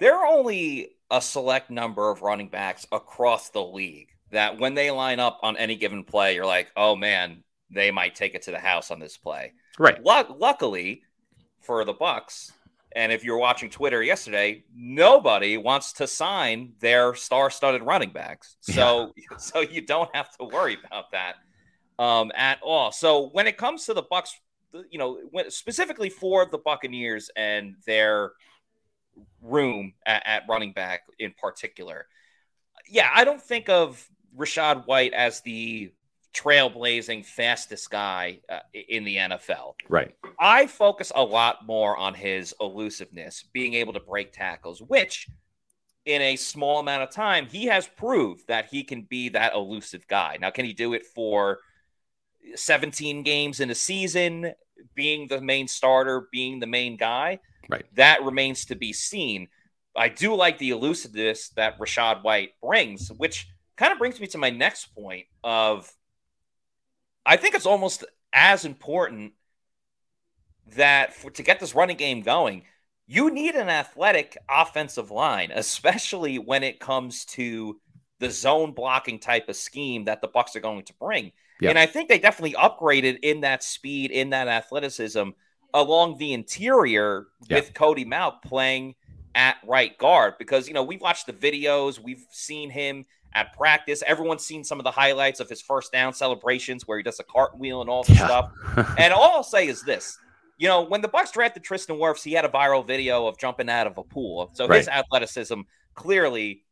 There 0.00 0.14
are 0.16 0.26
only 0.26 0.93
a 1.14 1.20
select 1.20 1.70
number 1.70 2.10
of 2.10 2.22
running 2.22 2.48
backs 2.48 2.84
across 2.90 3.50
the 3.50 3.62
league 3.62 4.08
that 4.32 4.58
when 4.58 4.74
they 4.74 4.90
line 4.90 5.20
up 5.20 5.38
on 5.44 5.56
any 5.56 5.76
given 5.76 6.02
play, 6.02 6.34
you're 6.34 6.44
like, 6.44 6.72
oh 6.76 6.96
man, 6.96 7.44
they 7.70 7.92
might 7.92 8.16
take 8.16 8.34
it 8.34 8.42
to 8.42 8.50
the 8.50 8.58
house 8.58 8.90
on 8.90 8.98
this 8.98 9.16
play. 9.16 9.52
right 9.78 10.02
Luck- 10.02 10.34
luckily 10.40 11.02
for 11.60 11.84
the 11.84 11.94
Bucs, 11.94 12.50
and 12.96 13.12
if 13.12 13.22
you're 13.22 13.38
watching 13.38 13.70
Twitter 13.70 14.02
yesterday, 14.02 14.64
nobody 14.74 15.56
wants 15.56 15.92
to 15.94 16.08
sign 16.08 16.72
their 16.80 17.14
star-studded 17.14 17.82
running 17.84 18.10
backs, 18.10 18.56
so 18.60 19.12
so 19.38 19.60
you 19.60 19.82
don't 19.82 20.14
have 20.16 20.36
to 20.38 20.44
worry 20.46 20.76
about 20.84 21.12
that 21.12 21.36
um, 22.02 22.32
at 22.34 22.58
all. 22.60 22.90
So 22.90 23.28
when 23.28 23.46
it 23.46 23.56
comes 23.56 23.86
to 23.86 23.94
the 23.94 24.02
Bucs, 24.02 24.30
you 24.90 24.98
know, 24.98 25.20
when, 25.30 25.48
specifically 25.52 26.10
for 26.10 26.44
the 26.50 26.58
Buccaneers 26.58 27.30
and 27.36 27.76
their 27.86 28.32
room 29.42 29.94
at, 30.06 30.22
at 30.26 30.42
running 30.48 30.72
back 30.72 31.02
in 31.18 31.32
particular, 31.38 32.06
yeah, 32.88 33.10
I 33.14 33.24
don't 33.24 33.40
think 33.40 33.68
of 33.68 34.08
Rachaad 34.36 34.86
White 34.86 35.12
as 35.12 35.40
the 35.40 35.92
trailblazing 36.34 37.24
fastest 37.24 37.90
guy 37.90 38.40
uh, 38.48 38.58
in 38.88 39.04
the 39.04 39.16
NFL. 39.16 39.74
right 39.88 40.14
I 40.38 40.66
focus 40.66 41.12
a 41.14 41.22
lot 41.22 41.64
more 41.64 41.96
on 41.96 42.14
his 42.14 42.54
elusiveness, 42.60 43.44
being 43.52 43.74
able 43.74 43.92
to 43.92 44.00
break 44.00 44.32
tackles, 44.32 44.82
which 44.82 45.28
in 46.04 46.20
a 46.20 46.36
small 46.36 46.80
amount 46.80 47.02
of 47.02 47.10
time, 47.10 47.46
he 47.46 47.66
has 47.66 47.86
proved 47.86 48.46
that 48.48 48.66
he 48.66 48.82
can 48.82 49.02
be 49.02 49.30
that 49.30 49.54
elusive 49.54 50.06
guy. 50.06 50.36
Now, 50.40 50.50
can 50.50 50.64
he 50.64 50.72
do 50.72 50.92
it 50.92 51.06
for 51.06 51.60
17 52.54 53.22
games 53.22 53.60
in 53.60 53.70
a 53.70 53.74
season, 53.74 54.52
being 54.94 55.28
the 55.28 55.40
main 55.40 55.68
starter, 55.68 56.28
being 56.30 56.60
the 56.60 56.66
main 56.66 56.96
guy? 56.96 57.40
Right. 57.68 57.84
That 57.94 58.22
remains 58.22 58.66
to 58.66 58.74
be 58.74 58.92
seen. 58.92 59.48
I 59.96 60.08
do 60.08 60.34
like 60.34 60.58
the 60.58 60.70
elusiveness 60.70 61.50
that 61.50 61.78
Rachaad 61.78 62.24
White 62.24 62.50
brings, 62.62 63.10
which 63.12 63.48
kind 63.76 63.92
of 63.92 63.98
brings 63.98 64.20
me 64.20 64.26
to 64.28 64.38
my 64.38 64.50
next 64.50 64.94
point 64.94 65.26
of 65.42 65.90
I 67.26 67.36
think 67.36 67.54
it's 67.54 67.66
almost 67.66 68.04
as 68.32 68.64
important 68.64 69.32
that 70.74 71.14
for, 71.14 71.30
to 71.30 71.42
get 71.42 71.60
this 71.60 71.74
running 71.74 71.96
game 71.96 72.22
going, 72.22 72.64
you 73.06 73.30
need 73.30 73.54
an 73.54 73.68
athletic 73.68 74.36
offensive 74.48 75.10
line, 75.10 75.50
especially 75.54 76.38
when 76.38 76.62
it 76.62 76.80
comes 76.80 77.24
to 77.26 77.80
the 78.18 78.30
zone 78.30 78.72
blocking 78.72 79.18
type 79.18 79.48
of 79.48 79.56
scheme 79.56 80.04
that 80.04 80.20
the 80.20 80.28
Bucs 80.28 80.56
are 80.56 80.60
going 80.60 80.84
to 80.84 80.94
bring. 80.94 81.32
Yeah. 81.60 81.70
And 81.70 81.78
I 81.78 81.86
think 81.86 82.08
they 82.08 82.18
definitely 82.18 82.54
upgraded 82.56 83.18
in 83.22 83.40
that 83.42 83.62
speed, 83.62 84.10
in 84.10 84.30
that 84.30 84.48
athleticism 84.48 85.30
along 85.72 86.18
the 86.18 86.32
interior 86.32 87.26
Yeah. 87.48 87.56
with 87.56 87.74
Cody 87.74 88.04
Mauch 88.04 88.40
playing 88.42 88.94
at 89.34 89.56
right 89.66 89.96
guard 89.98 90.34
because 90.38 90.68
you 90.68 90.74
know 90.74 90.84
we've 90.84 91.00
watched 91.00 91.26
the 91.26 91.32
videos, 91.32 91.98
we've 91.98 92.24
seen 92.30 92.70
him 92.70 93.04
at 93.34 93.52
practice. 93.56 94.00
Everyone's 94.06 94.44
seen 94.46 94.62
some 94.62 94.78
of 94.78 94.84
the 94.84 94.92
highlights 94.92 95.40
of 95.40 95.48
his 95.48 95.60
first 95.60 95.90
down 95.90 96.12
celebrations 96.14 96.86
where 96.86 96.96
he 96.98 97.02
does 97.02 97.18
a 97.18 97.24
cartwheel 97.24 97.80
and 97.80 97.90
all 97.90 98.04
this 98.04 98.16
Yeah. 98.16 98.26
stuff. 98.26 98.50
And 98.98 99.12
all 99.12 99.32
I'll 99.32 99.42
say 99.42 99.66
is 99.66 99.82
this: 99.82 100.16
you 100.56 100.68
know, 100.68 100.82
when 100.82 101.00
the 101.00 101.08
Bucs 101.08 101.32
drafted 101.32 101.64
Tristan 101.64 101.96
Wirfs, 101.96 102.22
he 102.22 102.32
had 102.32 102.44
a 102.44 102.48
viral 102.48 102.86
video 102.86 103.26
of 103.26 103.36
jumping 103.38 103.68
out 103.68 103.88
of 103.88 103.98
a 103.98 104.04
pool. 104.04 104.50
So 104.52 104.68
his 104.68 104.86
athleticism 104.86 105.62
clearly, 105.94 106.62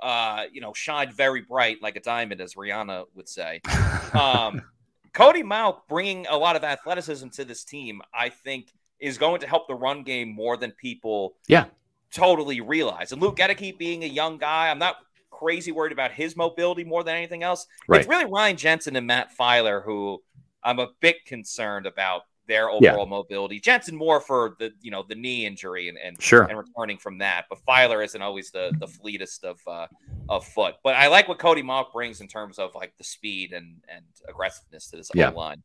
uh, 0.00 0.44
you 0.52 0.60
know, 0.60 0.72
shined 0.72 1.12
very 1.12 1.40
bright 1.42 1.82
like 1.82 1.96
a 1.96 2.00
diamond, 2.00 2.40
as 2.40 2.54
Rihanna 2.54 3.06
would 3.14 3.28
say. 3.28 3.60
Um, 4.14 4.62
Cody 5.12 5.42
Mauch 5.42 5.82
bringing 5.88 6.26
a 6.28 6.36
lot 6.36 6.56
of 6.56 6.64
athleticism 6.64 7.28
to 7.30 7.44
this 7.44 7.64
team, 7.64 8.00
I 8.14 8.28
think, 8.28 8.72
is 8.98 9.18
going 9.18 9.40
to 9.40 9.46
help 9.46 9.66
the 9.66 9.74
run 9.74 10.02
game 10.04 10.28
more 10.34 10.56
than 10.56 10.70
people 10.72 11.36
Yeah. 11.48 11.66
totally 12.10 12.60
realize. 12.60 13.12
And 13.12 13.20
Luke 13.20 13.36
Goedeke 13.36 13.76
being 13.78 14.04
a 14.04 14.06
young 14.06 14.38
guy, 14.38 14.70
I'm 14.70 14.78
not 14.78 14.96
crazy 15.30 15.72
worried 15.72 15.92
about 15.92 16.12
his 16.12 16.36
mobility 16.36 16.84
more 16.84 17.02
than 17.02 17.14
anything 17.14 17.42
else. 17.42 17.66
Right. 17.88 18.00
It's 18.00 18.08
really 18.08 18.24
Ryan 18.24 18.56
Jensen 18.56 18.96
and 18.96 19.06
Matt 19.06 19.28
Feiler 19.38 19.84
who 19.84 20.22
I'm 20.62 20.78
a 20.78 20.88
bit 21.00 21.24
concerned 21.26 21.86
about 21.86 22.22
their 22.46 22.68
Yeah. 22.80 22.92
overall 22.92 23.06
mobility. 23.06 23.60
Jensen 23.60 23.96
more 23.96 24.20
for 24.20 24.56
the 24.58 24.72
you 24.80 24.90
know 24.90 25.04
the 25.08 25.14
knee 25.14 25.46
injury 25.46 25.88
and 25.88 25.98
and, 25.98 26.20
Sure. 26.22 26.42
and 26.44 26.56
returning 26.58 26.98
from 26.98 27.18
that, 27.18 27.46
but 27.48 27.58
Feiler 27.66 28.04
isn't 28.04 28.20
always 28.22 28.50
the 28.50 28.72
the 28.78 28.86
fleetest 28.86 29.44
of 29.44 29.58
uh, 29.66 29.86
of 30.28 30.46
foot. 30.46 30.76
But 30.84 30.94
I 30.96 31.08
like 31.08 31.28
what 31.28 31.38
Cody 31.38 31.62
Mauch 31.62 31.92
brings 31.92 32.20
in 32.20 32.28
terms 32.28 32.58
of 32.58 32.74
like 32.74 32.92
the 32.98 33.04
speed 33.04 33.52
and 33.52 33.82
and 33.88 34.04
aggressiveness 34.28 34.90
to 34.90 34.96
this 34.96 35.10
Yeah. 35.14 35.30
line. 35.30 35.62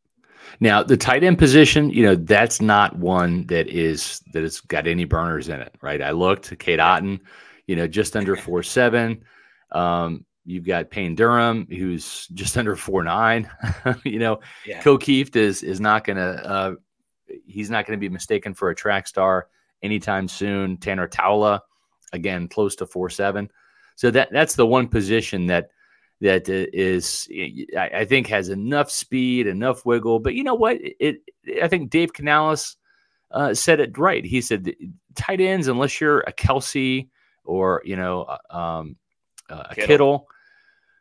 Now 0.59 0.81
the 0.81 0.97
tight 0.97 1.23
end 1.23 1.37
position, 1.37 1.91
you 1.91 2.03
know, 2.03 2.15
that's 2.15 2.61
not 2.61 2.97
one 2.97 3.45
that 3.47 3.67
is 3.67 4.21
that 4.33 4.41
has 4.41 4.59
got 4.61 4.87
any 4.87 5.05
burners 5.05 5.49
in 5.49 5.59
it, 5.61 5.75
right? 5.81 6.01
I 6.01 6.11
looked, 6.11 6.51
at 6.51 6.59
Cade 6.59 6.79
Otton, 6.79 7.19
you 7.67 7.75
know, 7.75 7.87
just 7.87 8.15
under 8.15 8.35
four 8.47 8.63
seven. 8.63 9.23
Um, 9.71 10.25
you've 10.45 10.65
got 10.65 10.89
Payne 10.89 11.15
Durham, 11.15 11.67
who's 11.69 12.27
just 12.29 12.57
under 12.57 12.75
four 12.75 13.03
nine. 13.03 13.49
you 14.03 14.19
know, 14.19 14.39
Yeah. 14.65 14.81
Ko 14.81 14.97
Kieft 14.97 15.35
is 15.35 15.63
is 15.63 15.79
not 15.79 16.03
gonna 16.03 16.21
uh 16.21 16.75
he's 17.45 17.69
not 17.69 17.85
gonna 17.85 17.97
be 17.97 18.09
mistaken 18.09 18.53
for 18.53 18.69
a 18.69 18.75
track 18.75 19.07
star 19.07 19.47
anytime 19.81 20.27
soon. 20.27 20.77
Tanner 20.77 21.07
Taula, 21.07 21.61
again, 22.13 22.47
close 22.47 22.75
to 22.77 22.85
four 22.85 23.09
seven. 23.09 23.49
So 23.95 24.11
that 24.11 24.29
that's 24.31 24.55
the 24.55 24.65
one 24.65 24.87
position 24.87 25.47
that 25.47 25.69
that 26.21 26.47
is 26.49 27.27
I 27.77 28.05
think 28.05 28.27
has 28.27 28.49
enough 28.49 28.91
speed, 28.91 29.47
enough 29.47 29.85
wiggle. 29.85 30.19
But 30.19 30.35
you 30.35 30.43
know 30.43 30.55
what? 30.55 30.77
It, 30.79 31.21
I 31.61 31.67
think 31.67 31.89
Dave 31.89 32.13
Canales 32.13 32.77
uh, 33.31 33.53
said 33.53 33.79
it 33.79 33.97
right. 33.97 34.23
He 34.23 34.41
said 34.41 34.71
tight 35.15 35.41
ends, 35.41 35.67
unless 35.67 35.99
you're 35.99 36.21
a 36.21 36.33
Kelce 36.33 37.09
or 37.43 37.81
you 37.85 37.95
know 37.95 38.23
uh, 38.23 38.57
um, 38.57 38.97
uh, 39.51 39.63
a 39.69 39.75
Kittle. 39.75 39.87
Kittle, 39.87 40.27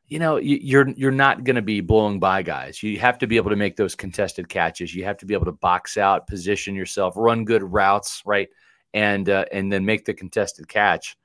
you 0.08 0.18
know 0.18 0.36
you, 0.36 0.58
you're 0.60 0.88
you're 0.90 1.10
not 1.12 1.44
going 1.44 1.56
to 1.56 1.62
be 1.62 1.80
blowing 1.80 2.18
by 2.18 2.42
guys. 2.42 2.82
You 2.82 2.98
have 2.98 3.18
to 3.18 3.26
be 3.26 3.36
able 3.36 3.50
to 3.50 3.56
make 3.56 3.76
those 3.76 3.94
contested 3.94 4.48
catches. 4.48 4.94
You 4.94 5.04
have 5.04 5.16
to 5.18 5.26
be 5.26 5.34
able 5.34 5.46
to 5.46 5.52
box 5.52 5.96
out, 5.96 6.26
position 6.26 6.74
yourself, 6.74 7.14
run 7.16 7.44
good 7.44 7.62
routes, 7.62 8.22
right, 8.26 8.48
and 8.92 9.28
uh, 9.28 9.44
and 9.52 9.72
then 9.72 9.84
make 9.84 10.04
the 10.04 10.14
contested 10.14 10.66
catch 10.68 11.16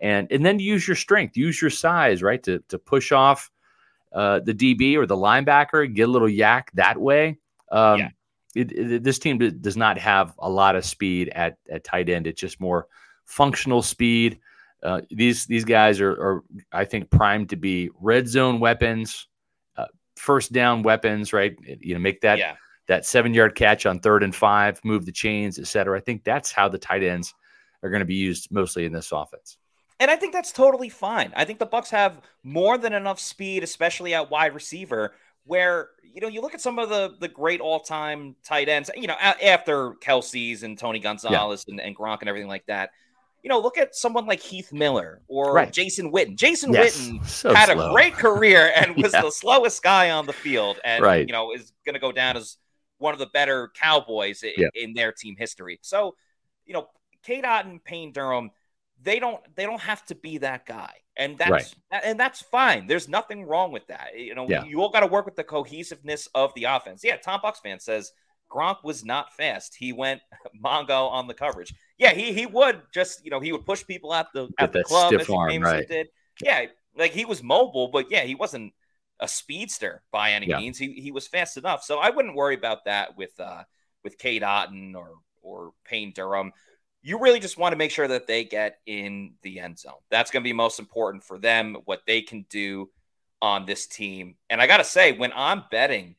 and 0.00 0.26
and 0.32 0.44
then 0.44 0.58
use 0.58 0.86
your 0.88 0.96
strength, 0.96 1.36
use 1.36 1.62
your 1.62 1.70
size, 1.70 2.22
right, 2.22 2.42
to 2.42 2.58
to 2.68 2.78
push 2.78 3.12
off 3.12 3.50
uh, 4.12 4.40
the 4.40 4.52
DB 4.52 4.96
or 4.96 5.06
the 5.06 5.16
linebacker, 5.16 5.92
get 5.94 6.08
a 6.08 6.10
little 6.10 6.28
YAC 6.28 6.64
that 6.74 7.00
way. 7.00 7.38
Um, 7.70 8.00
Yeah. 8.00 8.08
it, 8.56 8.72
it- 8.72 9.02
this 9.04 9.18
team 9.20 9.38
does 9.38 9.76
not 9.76 9.96
have 9.98 10.34
a 10.38 10.50
lot 10.50 10.74
of 10.76 10.84
speed 10.84 11.28
at 11.28 11.56
at 11.70 11.84
tight 11.84 12.08
end. 12.08 12.26
It's 12.26 12.40
just 12.40 12.60
more 12.60 12.88
functional 13.24 13.82
speed. 13.82 14.40
Uh, 14.82 15.00
these 15.10 15.46
these 15.46 15.64
guys 15.64 16.00
are, 16.00 16.10
are, 16.10 16.44
I 16.72 16.84
think, 16.84 17.10
primed 17.10 17.50
to 17.50 17.56
be 17.56 17.90
red 18.00 18.26
zone 18.26 18.58
weapons, 18.58 19.28
uh, 19.76 19.86
first 20.16 20.52
down 20.52 20.82
weapons, 20.82 21.32
right? 21.32 21.56
You 21.80 21.94
know, 21.94 22.00
make 22.00 22.20
that 22.22 22.38
yeah. 22.38 22.56
that 22.88 23.06
seven 23.06 23.32
yard 23.32 23.54
catch 23.54 23.86
on 23.86 24.00
third 24.00 24.22
and 24.22 24.34
five, 24.34 24.80
move 24.84 25.06
the 25.06 25.12
chains, 25.12 25.58
et 25.58 25.68
cetera. 25.68 25.96
I 25.96 26.00
think 26.00 26.24
that's 26.24 26.50
how 26.50 26.68
the 26.68 26.78
tight 26.78 27.04
ends 27.04 27.32
are 27.82 27.90
going 27.90 28.00
to 28.00 28.06
be 28.06 28.16
used 28.16 28.50
mostly 28.50 28.84
in 28.84 28.92
this 28.92 29.12
offense. 29.12 29.56
And 30.00 30.10
I 30.10 30.16
think 30.16 30.32
that's 30.32 30.50
totally 30.50 30.88
fine. 30.88 31.32
I 31.36 31.44
think 31.44 31.60
the 31.60 31.66
Bucs 31.66 31.90
have 31.90 32.20
more 32.42 32.76
than 32.76 32.92
enough 32.92 33.20
speed, 33.20 33.62
especially 33.62 34.14
at 34.14 34.30
wide 34.30 34.52
receiver, 34.52 35.14
where 35.44 35.90
you 36.02 36.20
know 36.20 36.28
you 36.28 36.40
look 36.40 36.54
at 36.54 36.60
some 36.60 36.80
of 36.80 36.88
the 36.88 37.14
the 37.20 37.28
great 37.28 37.60
all 37.60 37.78
time 37.78 38.34
tight 38.44 38.68
ends. 38.68 38.90
You 38.96 39.06
know, 39.06 39.16
after 39.20 39.92
Kelce's 40.02 40.64
and 40.64 40.76
Tony 40.76 40.98
Gonzalez 40.98 41.66
and, 41.68 41.80
and 41.80 41.96
Gronk 41.96 42.18
and 42.18 42.28
everything 42.28 42.48
like 42.48 42.66
that. 42.66 42.90
You 43.42 43.48
know, 43.48 43.58
look 43.60 43.76
at 43.76 43.94
someone 43.96 44.26
like 44.26 44.40
Heath 44.40 44.72
Miller 44.72 45.20
or 45.26 45.52
Right. 45.52 45.72
Jason 45.72 46.12
Witten. 46.12 46.36
Jason 46.36 46.72
Yes. 46.72 46.96
Witten 46.96 47.26
So 47.26 47.52
had 47.52 47.66
slow. 47.72 47.90
a 47.90 47.92
great 47.92 48.14
career 48.14 48.72
and 48.76 48.96
was 49.02 49.12
Yeah. 49.12 49.22
the 49.22 49.30
slowest 49.32 49.82
guy 49.82 50.10
on 50.10 50.26
the 50.26 50.32
field, 50.32 50.78
and 50.84 51.02
Right. 51.02 51.26
you 51.26 51.32
know 51.32 51.52
is 51.52 51.72
going 51.84 51.94
to 51.94 52.00
go 52.00 52.12
down 52.12 52.36
as 52.36 52.56
one 52.98 53.12
of 53.12 53.18
the 53.18 53.26
better 53.26 53.72
Cowboys 53.74 54.44
in, 54.44 54.52
Yeah. 54.56 54.68
in 54.74 54.94
their 54.94 55.10
team 55.10 55.34
history. 55.36 55.80
So, 55.82 56.14
you 56.64 56.72
know, 56.72 56.88
Cade 57.24 57.42
Otton, 57.44 57.82
Payne 57.82 58.12
Durham, 58.12 58.52
they 59.00 59.18
don't 59.18 59.42
they 59.56 59.64
don't 59.64 59.80
have 59.80 60.04
to 60.06 60.14
be 60.14 60.38
that 60.38 60.64
guy, 60.64 60.94
and 61.16 61.36
that's 61.36 61.50
Right. 61.50 61.74
and 62.04 62.20
that's 62.20 62.42
fine. 62.42 62.86
There's 62.86 63.08
nothing 63.08 63.44
wrong 63.44 63.72
with 63.72 63.88
that. 63.88 64.16
You 64.16 64.36
know, 64.36 64.48
Yeah. 64.48 64.62
you 64.64 64.80
all 64.82 64.88
got 64.90 65.00
to 65.00 65.08
work 65.08 65.24
with 65.26 65.34
the 65.34 65.42
cohesiveness 65.42 66.28
of 66.36 66.54
the 66.54 66.64
offense. 66.64 67.02
Yeah, 67.02 67.16
Tom 67.16 67.40
Bucs 67.40 67.60
fan 67.60 67.80
says 67.80 68.12
Gronk 68.48 68.84
was 68.84 69.04
not 69.04 69.32
fast. 69.32 69.74
He 69.74 69.92
went 69.92 70.20
Mongo 70.64 71.10
on 71.10 71.26
the 71.26 71.34
coverage. 71.34 71.74
Yeah, 72.02 72.12
he 72.12 72.32
he 72.32 72.46
would 72.46 72.82
just 72.92 73.24
you 73.24 73.30
know 73.30 73.40
he 73.40 73.52
would 73.52 73.64
push 73.64 73.86
people 73.86 74.12
at 74.12 74.26
the 74.34 74.48
at 74.58 74.72
the 74.72 74.82
club 74.82 75.14
as 75.14 75.30
arm, 75.30 75.50
famously 75.50 75.78
right. 75.78 75.88
did. 75.88 76.08
Yeah, 76.42 76.66
like 76.96 77.12
he 77.12 77.24
was 77.24 77.42
mobile, 77.42 77.88
but 77.88 78.10
yeah, 78.10 78.22
he 78.24 78.34
wasn't 78.34 78.72
a 79.20 79.28
speedster 79.28 80.02
by 80.10 80.32
any 80.32 80.48
Yeah. 80.48 80.58
means. 80.58 80.78
He 80.78 80.94
he 80.94 81.12
was 81.12 81.28
fast 81.28 81.56
enough, 81.56 81.84
so 81.84 81.98
I 81.98 82.10
wouldn't 82.10 82.34
worry 82.34 82.56
about 82.56 82.86
that 82.86 83.16
with 83.16 83.38
uh, 83.38 83.62
with 84.02 84.18
Cade 84.18 84.42
Otton 84.42 84.94
or 84.96 85.12
or 85.42 85.72
Payne 85.84 86.12
Durham. 86.12 86.52
You 87.02 87.18
really 87.18 87.40
just 87.40 87.58
want 87.58 87.72
to 87.72 87.76
make 87.76 87.90
sure 87.90 88.08
that 88.08 88.26
they 88.26 88.44
get 88.44 88.78
in 88.86 89.34
the 89.42 89.60
end 89.60 89.78
zone. 89.78 89.94
That's 90.10 90.30
going 90.30 90.42
to 90.42 90.48
be 90.48 90.52
most 90.52 90.78
important 90.80 91.24
for 91.24 91.38
them. 91.38 91.76
What 91.84 92.02
they 92.06 92.22
can 92.22 92.46
do 92.48 92.90
on 93.40 93.66
this 93.66 93.86
team, 93.86 94.36
and 94.50 94.60
I 94.60 94.66
got 94.66 94.76
to 94.78 94.84
say, 94.84 95.12
when 95.12 95.32
I'm 95.34 95.64
betting 95.70 96.16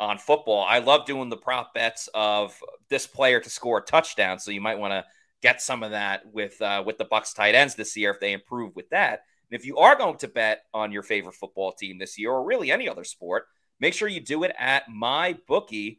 on 0.00 0.18
football, 0.18 0.64
I 0.66 0.78
love 0.78 1.06
doing 1.06 1.28
the 1.28 1.36
prop 1.36 1.74
bets 1.74 2.08
of 2.14 2.58
this 2.88 3.06
player 3.06 3.38
to 3.38 3.50
score 3.50 3.78
a 3.78 3.82
touchdown. 3.82 4.40
So 4.40 4.50
you 4.50 4.60
might 4.60 4.78
want 4.78 4.92
to 4.92 5.04
get 5.42 5.62
some 5.62 5.82
of 5.82 5.92
that 5.92 6.22
with 6.32 6.60
uh, 6.60 6.82
with 6.84 6.98
the 6.98 7.04
Bucs 7.04 7.34
tight 7.34 7.54
ends 7.54 7.74
this 7.74 7.96
year 7.96 8.10
if 8.10 8.18
they 8.18 8.32
improve 8.32 8.74
with 8.74 8.88
that. 8.90 9.24
And 9.50 9.60
if 9.60 9.66
you 9.66 9.76
are 9.76 9.96
going 9.96 10.16
to 10.18 10.28
bet 10.28 10.62
on 10.72 10.90
your 10.90 11.02
favorite 11.02 11.34
football 11.34 11.72
team 11.72 11.98
this 11.98 12.18
year 12.18 12.30
or 12.30 12.44
really 12.44 12.72
any 12.72 12.88
other 12.88 13.04
sport, 13.04 13.44
make 13.78 13.94
sure 13.94 14.08
you 14.08 14.20
do 14.20 14.42
it 14.44 14.52
at 14.58 14.84
mybookie.ag. 14.88 15.98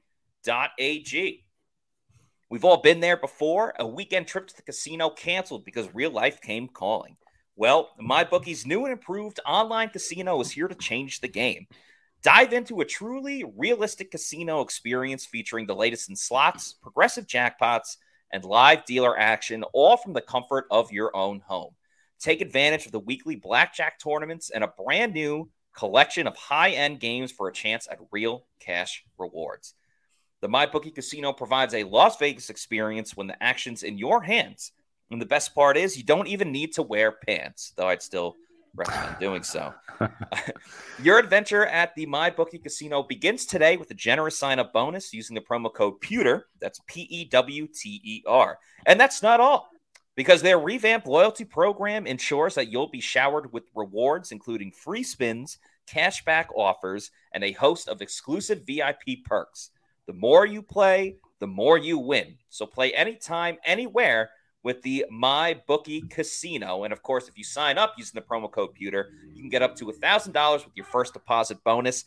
We've 2.49 2.65
all 2.65 2.81
been 2.81 2.99
there 2.99 3.17
before. 3.17 3.73
A 3.79 3.87
weekend 3.87 4.27
trip 4.27 4.47
to 4.47 4.55
the 4.55 4.61
casino 4.61 5.09
canceled 5.09 5.63
because 5.63 5.93
real 5.93 6.11
life 6.11 6.41
came 6.41 6.67
calling. 6.67 7.15
Well, 7.55 7.91
MyBookie's 8.01 8.65
new 8.65 8.85
and 8.85 8.91
improved 8.91 9.39
online 9.45 9.89
casino 9.89 10.39
is 10.41 10.51
here 10.51 10.67
to 10.67 10.75
change 10.75 11.21
the 11.21 11.27
game. 11.27 11.67
Dive 12.23 12.53
into 12.53 12.81
a 12.81 12.85
truly 12.85 13.43
realistic 13.57 14.11
casino 14.11 14.61
experience 14.61 15.25
featuring 15.25 15.65
the 15.65 15.75
latest 15.75 16.09
in 16.09 16.15
slots, 16.15 16.73
progressive 16.73 17.25
jackpots, 17.25 17.97
and 18.31 18.45
live 18.45 18.85
dealer 18.85 19.17
action, 19.17 19.63
all 19.73 19.97
from 19.97 20.13
the 20.13 20.21
comfort 20.21 20.65
of 20.69 20.91
your 20.91 21.15
own 21.15 21.39
home. 21.39 21.73
Take 22.19 22.41
advantage 22.41 22.85
of 22.85 22.91
the 22.91 22.99
weekly 22.99 23.35
blackjack 23.35 23.99
tournaments 23.99 24.51
and 24.51 24.63
a 24.63 24.73
brand 24.85 25.13
new 25.13 25.49
collection 25.75 26.27
of 26.27 26.35
high 26.35 26.71
end 26.71 26.99
games 26.99 27.31
for 27.31 27.47
a 27.47 27.53
chance 27.53 27.87
at 27.89 27.97
real 28.11 28.45
cash 28.59 29.03
rewards. 29.17 29.73
The 30.41 30.49
MyBookie 30.49 30.93
Casino 30.93 31.33
provides 31.33 31.73
a 31.73 31.83
Las 31.83 32.17
Vegas 32.17 32.51
experience 32.51 33.17
when 33.17 33.27
the 33.27 33.41
action's 33.41 33.81
in 33.81 33.97
your 33.97 34.21
hands. 34.21 34.73
And 35.09 35.19
the 35.19 35.25
best 35.25 35.55
part 35.55 35.75
is, 35.75 35.97
you 35.97 36.03
don't 36.03 36.27
even 36.27 36.51
need 36.51 36.73
to 36.73 36.83
wear 36.83 37.11
pants, 37.11 37.73
though 37.75 37.87
I'd 37.87 38.01
still 38.01 38.35
recommend 38.75 39.19
doing 39.19 39.43
so. 39.43 39.73
Your 41.03 41.19
adventure 41.19 41.65
at 41.65 41.95
the 41.95 42.05
MyBookie 42.05 42.63
Casino 42.63 43.03
begins 43.03 43.45
today 43.45 43.77
with 43.77 43.91
a 43.91 43.95
generous 43.95 44.37
sign 44.37 44.59
up 44.59 44.73
bonus 44.73 45.13
using 45.13 45.35
the 45.35 45.41
promo 45.41 45.73
code 45.73 45.99
PEWTER. 46.01 46.43
That's 46.59 46.79
P 46.87 47.01
E 47.09 47.25
W 47.25 47.67
T 47.67 48.01
E 48.03 48.23
R. 48.27 48.57
And 48.85 48.99
that's 48.99 49.21
not 49.21 49.39
all, 49.39 49.69
because 50.15 50.41
their 50.41 50.59
revamped 50.59 51.07
loyalty 51.07 51.45
program 51.45 52.07
ensures 52.07 52.55
that 52.55 52.71
you'll 52.71 52.89
be 52.89 53.01
showered 53.01 53.51
with 53.53 53.63
rewards, 53.75 54.31
including 54.31 54.71
free 54.71 55.03
spins, 55.03 55.57
cashback 55.87 56.47
offers, 56.55 57.11
and 57.33 57.43
a 57.43 57.51
host 57.53 57.87
of 57.87 58.01
exclusive 58.01 58.63
VIP 58.65 59.23
perks. 59.25 59.71
The 60.07 60.13
more 60.13 60.45
you 60.45 60.61
play, 60.61 61.17
the 61.39 61.47
more 61.47 61.77
you 61.77 61.97
win. 61.97 62.35
So 62.49 62.65
play 62.65 62.93
anytime, 62.93 63.57
anywhere 63.65 64.31
with 64.63 64.81
the 64.83 65.05
MyBookie 65.11 66.09
Casino. 66.09 66.83
And 66.83 66.93
of 66.93 67.01
course, 67.01 67.27
if 67.27 67.37
you 67.37 67.43
sign 67.43 67.77
up 67.77 67.95
using 67.97 68.13
the 68.15 68.21
promo 68.21 68.51
code 68.51 68.73
Pewter, 68.73 69.09
you 69.33 69.41
can 69.41 69.49
get 69.49 69.61
up 69.61 69.75
to 69.77 69.85
$1,000 69.85 70.65
with 70.65 70.75
your 70.75 70.85
first 70.85 71.13
deposit 71.13 71.63
bonus. 71.63 72.05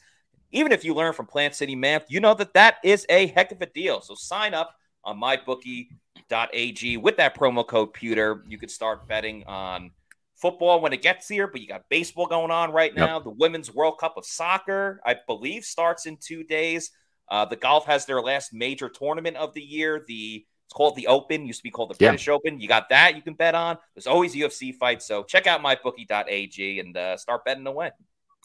Even 0.53 0.71
if 0.71 0.85
you 0.85 0.95
learn 0.95 1.13
from 1.13 1.27
Plant 1.27 1.55
City 1.55 1.75
Math, 1.75 2.05
you 2.09 2.21
know 2.21 2.35
that 2.35 2.55
that 2.55 2.77
is 2.85 3.05
a 3.09 3.27
heck 3.29 3.51
of 3.51 3.61
a 3.61 3.67
deal. 3.67 4.01
So 4.01 4.15
sign 4.15 4.55
up 4.55 4.75
on 5.03 5.21
mybookie.ag 5.21 6.97
with 6.99 7.17
that 7.17 7.37
promo 7.37 7.67
code 7.67 7.93
Pewter. 7.93 8.45
You 8.49 8.59
could 8.59 8.71
start 8.71 9.09
betting 9.09 9.45
on 9.47 9.91
football 10.37 10.81
when 10.81 10.93
it 10.93 11.03
gets 11.03 11.29
here, 11.29 11.47
but 11.49 11.61
you 11.61 11.67
got 11.67 11.89
baseball 11.89 12.27
going 12.27 12.51
on 12.51 12.71
right 12.73 12.93
Yep. 12.95 13.07
now. 13.07 13.19
The 13.19 13.31
Women's 13.31 13.73
World 13.75 13.99
Cup 13.99 14.17
of 14.17 14.25
Soccer, 14.25 15.01
I 15.05 15.17
believe, 15.27 15.65
starts 15.65 16.07
in 16.07 16.19
two 16.19 16.45
days. 16.45 16.91
Uh, 17.29 17.45
the 17.47 17.57
golf 17.57 17.87
has 17.87 18.05
their 18.07 18.21
last 18.21 18.53
major 18.53 18.89
tournament 18.89 19.37
of 19.37 19.55
the 19.55 19.63
year. 19.63 20.05
The 20.07 20.45
called 20.75 20.97
the 20.97 21.07
Open. 21.07 21.47
Used 21.47 21.61
to 21.61 21.62
be 21.62 21.70
called 21.70 21.91
the 21.91 21.97
Yeah. 21.99 22.11
British 22.11 22.29
Open. 22.29 22.61
You 22.61 22.68
got 22.68 22.89
that 22.91 23.16
you 23.16 23.22
can 23.22 23.35
bet 23.35 23.55
on. 23.55 23.79
There's 23.95 24.07
always 24.07 24.35
UFC 24.35 24.75
fights. 24.75 25.07
So 25.07 25.22
check 25.22 25.47
out 25.47 25.62
mybookie.ag 25.62 26.81
and 26.81 26.97
uh, 26.97 27.16
start 27.16 27.45
betting 27.45 27.66
away. 27.66 27.93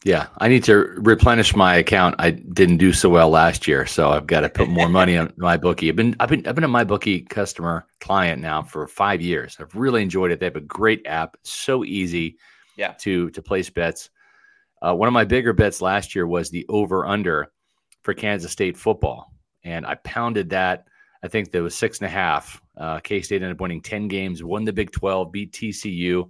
Yeah, 0.02 0.28
I 0.38 0.48
need 0.48 0.64
to 0.64 0.76
replenish 0.76 1.54
my 1.54 1.74
account. 1.74 2.14
I 2.18 2.30
didn't 2.30 2.78
do 2.78 2.90
so 2.90 3.10
well 3.10 3.28
last 3.28 3.68
year, 3.68 3.84
so 3.84 4.08
I've 4.08 4.26
got 4.26 4.40
to 4.40 4.48
put 4.48 4.66
more 4.70 4.88
money 5.00 5.18
on 5.18 5.30
my 5.36 5.58
bookie. 5.58 5.90
I've 5.90 5.96
been 5.96 6.16
I've 6.18 6.30
been 6.30 6.46
I've 6.46 6.54
been 6.54 6.64
a 6.64 6.68
my 6.68 6.84
bookie 6.84 7.20
customer 7.20 7.86
client 8.00 8.40
now 8.40 8.62
for 8.62 8.86
five 8.86 9.20
years. 9.20 9.58
I've 9.60 9.74
really 9.74 10.00
enjoyed 10.02 10.30
it. 10.30 10.40
They 10.40 10.46
have 10.46 10.56
a 10.56 10.60
great 10.62 11.06
app, 11.06 11.36
so 11.42 11.84
easy 11.84 12.38
Yeah. 12.78 12.94
to 13.00 13.28
to 13.30 13.42
place 13.42 13.68
bets. 13.68 14.08
Uh, 14.80 14.94
one 14.94 15.06
of 15.06 15.12
my 15.12 15.24
bigger 15.24 15.52
bets 15.52 15.82
last 15.82 16.14
year 16.14 16.26
was 16.26 16.48
the 16.48 16.64
over 16.70 17.04
under 17.04 17.52
for 18.02 18.14
Kansas 18.14 18.52
State 18.52 18.78
football, 18.78 19.34
and 19.64 19.84
I 19.84 19.96
pounded 19.96 20.48
that. 20.50 20.86
I 21.22 21.28
think 21.28 21.50
there 21.50 21.62
was 21.62 21.74
six 21.74 21.98
and 21.98 22.06
a 22.06 22.10
half. 22.10 22.60
Uh, 22.76 23.00
K 23.00 23.20
State 23.20 23.42
ended 23.42 23.52
up 23.52 23.60
winning 23.60 23.82
ten 23.82 24.08
games, 24.08 24.42
won 24.42 24.64
the 24.64 24.72
Big 24.72 24.90
Twelve, 24.90 25.32
beat 25.32 25.52
TCU, 25.52 26.28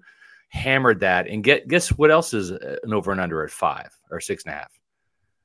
hammered 0.49 1.01
that, 1.01 1.29
and 1.29 1.45
get 1.45 1.69
guess 1.69 1.89
what 1.91 2.11
else 2.11 2.35
is 2.35 2.53
uh, 2.53 2.77
an 2.83 2.93
over 2.93 3.13
and 3.13 3.21
under 3.21 3.45
at 3.45 3.51
five 3.51 3.97
or 4.11 4.21
six 4.21 4.45
and 4.45 4.55
a 4.55 4.57
half. 4.57 4.73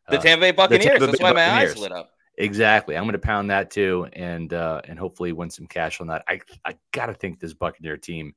The 0.09 0.17
Uh, 0.17 0.21
Tampa 0.21 0.41
Bay 0.41 0.51
Buccaneers. 0.51 0.85
Tampa 0.85 1.05
That's 1.05 1.19
Bay 1.19 1.23
why 1.23 1.33
my 1.33 1.49
eyes 1.49 1.77
lit 1.77 1.91
up. 1.91 2.11
Exactly. 2.37 2.97
I'm 2.97 3.03
going 3.03 3.13
to 3.13 3.19
pound 3.19 3.49
that 3.49 3.71
too, 3.71 4.07
and 4.13 4.53
uh, 4.53 4.81
and 4.85 4.99
hopefully 4.99 5.31
win 5.31 5.49
some 5.49 5.67
cash 5.67 6.01
on 6.01 6.07
that. 6.07 6.23
I 6.27 6.41
I 6.65 6.75
got 6.91 7.05
to 7.05 7.13
think 7.13 7.39
this 7.39 7.53
Buccaneer 7.53 7.97
team 7.97 8.33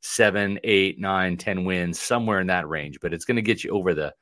seven, 0.00 0.58
eight, 0.64 0.98
nine, 0.98 1.36
ten 1.36 1.64
wins 1.64 1.98
somewhere 1.98 2.40
in 2.40 2.46
that 2.48 2.68
range, 2.68 2.98
but 3.00 3.14
it's 3.14 3.24
going 3.24 3.36
to 3.36 3.42
get 3.42 3.64
you 3.64 3.70
over 3.70 3.94
the 3.94 4.14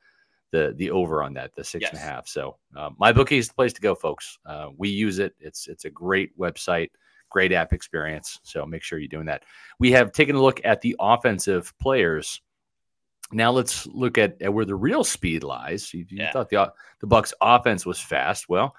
the 0.51 0.73
the 0.77 0.91
over 0.91 1.23
on 1.23 1.33
that 1.33 1.53
the 1.55 1.63
six 1.63 1.89
and 1.89 1.97
a 1.97 2.01
half. 2.01 2.27
So 2.27 2.57
uh, 2.75 2.89
my 2.97 3.11
bookie 3.11 3.37
is 3.37 3.47
the 3.47 3.53
place 3.53 3.73
to 3.73 3.81
go, 3.81 3.95
folks. 3.95 4.39
Uh, 4.45 4.69
we 4.77 4.89
use 4.89 5.19
it. 5.19 5.35
It's 5.39 5.67
it's 5.67 5.85
a 5.85 5.89
great 5.89 6.37
website, 6.37 6.89
great 7.29 7.51
app 7.51 7.73
experience. 7.73 8.39
So 8.43 8.65
make 8.65 8.83
sure 8.83 8.99
you're 8.99 9.07
doing 9.07 9.25
that. 9.25 9.43
We 9.79 9.91
have 9.91 10.11
taken 10.11 10.35
a 10.35 10.41
look 10.41 10.61
at 10.63 10.81
the 10.81 10.95
offensive 10.99 11.73
players. 11.79 12.41
Now 13.33 13.51
let's 13.51 13.85
look 13.87 14.17
at, 14.17 14.41
at 14.41 14.53
where 14.53 14.63
the 14.63 14.75
real 14.75 15.03
speed 15.03 15.43
lies. 15.43 15.93
You, 15.93 16.05
you 16.09 16.19
Yeah. 16.19 16.31
thought 16.31 16.49
the 16.49 16.71
the 17.01 17.07
Bucs 17.07 17.33
offense 17.41 17.85
was 17.85 17.99
fast. 17.99 18.47
Well, 18.47 18.73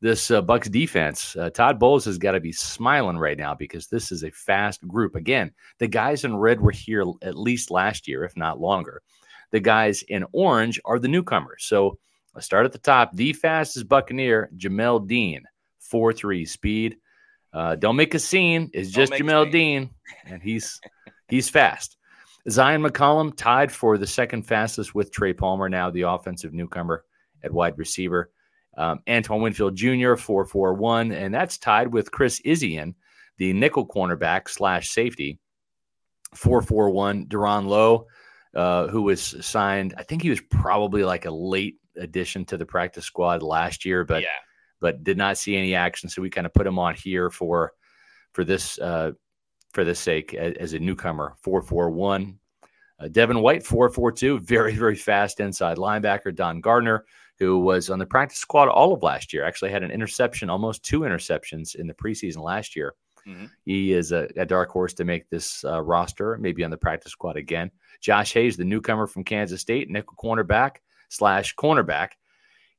this 0.00 0.30
uh, 0.30 0.40
Bucs 0.40 0.70
defense, 0.70 1.34
uh, 1.34 1.50
Todd 1.50 1.80
Bowles 1.80 2.04
has 2.04 2.18
got 2.18 2.32
to 2.32 2.40
be 2.40 2.52
smiling 2.52 3.18
right 3.18 3.36
now 3.36 3.56
because 3.56 3.88
this 3.88 4.12
is 4.12 4.22
a 4.22 4.30
fast 4.30 4.86
group. 4.86 5.16
Again, 5.16 5.50
the 5.78 5.88
guys 5.88 6.22
in 6.24 6.36
red 6.36 6.60
were 6.60 6.70
here 6.70 7.04
at 7.22 7.36
least 7.36 7.72
last 7.72 8.06
year, 8.06 8.22
if 8.22 8.36
not 8.36 8.60
longer. 8.60 9.02
The 9.50 9.60
guys 9.60 10.02
in 10.02 10.24
orange 10.32 10.80
are 10.84 10.98
the 10.98 11.08
newcomers. 11.08 11.64
So 11.64 11.98
let's 12.34 12.46
start 12.46 12.66
at 12.66 12.72
the 12.72 12.78
top. 12.78 13.14
The 13.14 13.32
fastest 13.32 13.88
Buccaneer, 13.88 14.50
Jamel 14.56 15.06
Dean, 15.06 15.44
4 15.80 16.12
3 16.12 16.44
speed. 16.44 16.96
Uh, 17.52 17.76
don't 17.76 17.96
make 17.96 18.14
a 18.14 18.18
scene. 18.18 18.70
It's 18.74 18.90
just 18.90 19.12
Jamel. 19.12 19.50
Dean, 19.50 19.90
and 20.26 20.42
he's 20.42 20.80
he's 21.28 21.48
fast. 21.48 21.96
Zion 22.48 22.82
McCollum 22.82 23.36
tied 23.36 23.70
for 23.70 23.98
the 23.98 24.06
second 24.06 24.42
fastest 24.42 24.94
with 24.94 25.10
Trey 25.10 25.32
Palmer, 25.32 25.68
now 25.68 25.90
the 25.90 26.02
offensive 26.02 26.52
newcomer 26.52 27.04
at 27.42 27.52
wide 27.52 27.76
receiver. 27.76 28.30
Um, 28.76 29.00
Antoine 29.08 29.42
Winfield 29.42 29.74
Jr., 29.74 30.14
441, 30.14 31.12
and 31.12 31.34
that's 31.34 31.58
tied 31.58 31.92
with 31.92 32.12
Chris 32.12 32.40
Izien, 32.42 32.94
the 33.36 33.52
nickel 33.52 33.86
cornerback 33.86 34.48
slash 34.48 34.90
safety, 34.90 35.38
441. 36.34 37.26
Duran 37.26 37.66
Lowe, 37.66 38.06
uh, 38.54 38.88
who 38.88 39.02
was 39.02 39.34
signed, 39.40 39.94
I 39.96 40.02
think 40.02 40.22
he 40.22 40.30
was 40.30 40.40
probably 40.40 41.04
like 41.04 41.26
a 41.26 41.30
late 41.30 41.76
addition 41.96 42.44
to 42.46 42.56
the 42.56 42.66
practice 42.66 43.04
squad 43.04 43.42
last 43.42 43.84
year, 43.84 44.04
but 44.04 44.22
yeah. 44.22 44.28
but 44.80 45.04
did 45.04 45.16
not 45.16 45.38
see 45.38 45.56
any 45.56 45.74
action. 45.74 46.08
So 46.08 46.22
we 46.22 46.30
kind 46.30 46.46
of 46.46 46.54
put 46.54 46.66
him 46.66 46.78
on 46.78 46.94
here 46.94 47.30
for 47.30 47.72
for 48.32 48.44
this 48.44 48.78
uh, 48.78 49.12
for 49.72 49.84
this 49.84 50.00
sake 50.00 50.34
as, 50.34 50.54
as 50.54 50.72
a 50.72 50.78
newcomer. 50.78 51.34
Four 51.42 51.62
four 51.62 51.90
one. 51.90 52.38
Uh, 53.00 53.08
Devin 53.08 53.40
White 53.40 53.64
four 53.64 53.90
four 53.90 54.12
two. 54.12 54.38
Very 54.40 54.74
very 54.74 54.96
fast 54.96 55.40
inside 55.40 55.76
linebacker. 55.76 56.34
Don 56.34 56.60
Gardner, 56.60 57.04
who 57.38 57.58
was 57.58 57.90
on 57.90 57.98
the 57.98 58.06
practice 58.06 58.38
squad 58.38 58.68
all 58.68 58.92
of 58.92 59.02
last 59.02 59.32
year, 59.32 59.44
actually 59.44 59.70
had 59.70 59.82
an 59.82 59.90
interception, 59.90 60.50
almost 60.50 60.84
two 60.84 61.00
interceptions 61.00 61.74
in 61.74 61.86
the 61.86 61.94
preseason 61.94 62.42
last 62.42 62.74
year. 62.74 62.94
Mhm. 63.28 63.50
He 63.64 63.92
is 63.92 64.12
a, 64.12 64.28
a 64.36 64.46
dark 64.46 64.70
horse 64.70 64.94
to 64.94 65.04
make 65.04 65.28
this 65.28 65.64
uh, 65.64 65.82
roster, 65.82 66.38
maybe 66.40 66.64
on 66.64 66.70
the 66.70 66.76
practice 66.78 67.12
squad 67.12 67.36
again. 67.36 67.70
Josh 68.00 68.32
Hayes, 68.32 68.56
the 68.56 68.64
newcomer 68.64 69.06
from 69.06 69.24
Kansas 69.24 69.60
State, 69.60 69.90
nickel 69.90 70.14
cornerback 70.22 70.76
slash 71.08 71.54
cornerback. 71.56 72.10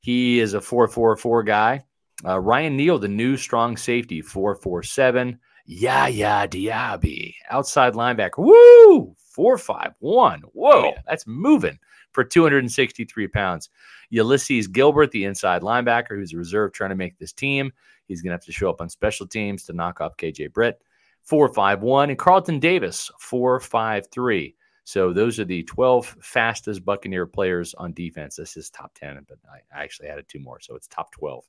He 0.00 0.40
is 0.40 0.54
a 0.54 0.60
444 0.60 1.42
guy. 1.44 1.84
Uh, 2.24 2.38
Ryan 2.40 2.76
Neal, 2.76 2.98
the 2.98 3.08
new 3.08 3.36
strong 3.36 3.76
safety, 3.76 4.20
447. 4.22 5.38
Yaya 5.66 6.48
Diaby, 6.48 7.34
outside 7.50 7.92
linebacker. 7.94 8.38
Woo! 8.38 9.14
451. 9.34 10.42
Whoa, 10.52 10.70
Oh, 10.70 10.84
yeah. 10.86 11.00
that's 11.06 11.26
moving 11.26 11.78
for 12.12 12.24
263 12.24 13.28
pounds. 13.28 13.68
Ulysses 14.10 14.66
Gilbert, 14.66 15.12
the 15.12 15.24
inside 15.24 15.62
linebacker, 15.62 16.16
who's 16.16 16.32
a 16.32 16.36
reserve 16.36 16.72
trying 16.72 16.90
to 16.90 16.96
make 16.96 17.16
this 17.18 17.32
team. 17.32 17.72
He's 18.10 18.22
going 18.22 18.30
to 18.30 18.34
have 18.34 18.44
to 18.44 18.52
show 18.52 18.68
up 18.68 18.80
on 18.80 18.88
special 18.88 19.26
teams 19.26 19.62
to 19.64 19.72
knock 19.72 20.00
off 20.00 20.16
KJ 20.16 20.52
Britt. 20.52 20.82
451. 21.22 22.10
And 22.10 22.18
Carlton 22.18 22.58
Davis, 22.58 23.10
453. 23.20 24.56
So 24.84 25.12
those 25.12 25.38
are 25.38 25.44
the 25.44 25.62
12 25.62 26.16
fastest 26.20 26.84
Buccaneer 26.84 27.24
players 27.24 27.74
on 27.74 27.92
defense. 27.92 28.34
This 28.34 28.56
is 28.56 28.70
top 28.70 28.92
10, 28.94 29.24
but 29.28 29.38
I, 29.48 29.82
actually 29.82 30.08
added 30.08 30.26
two 30.28 30.40
more, 30.40 30.58
so 30.58 30.74
it's 30.74 30.88
top 30.88 31.12
12. 31.12 31.44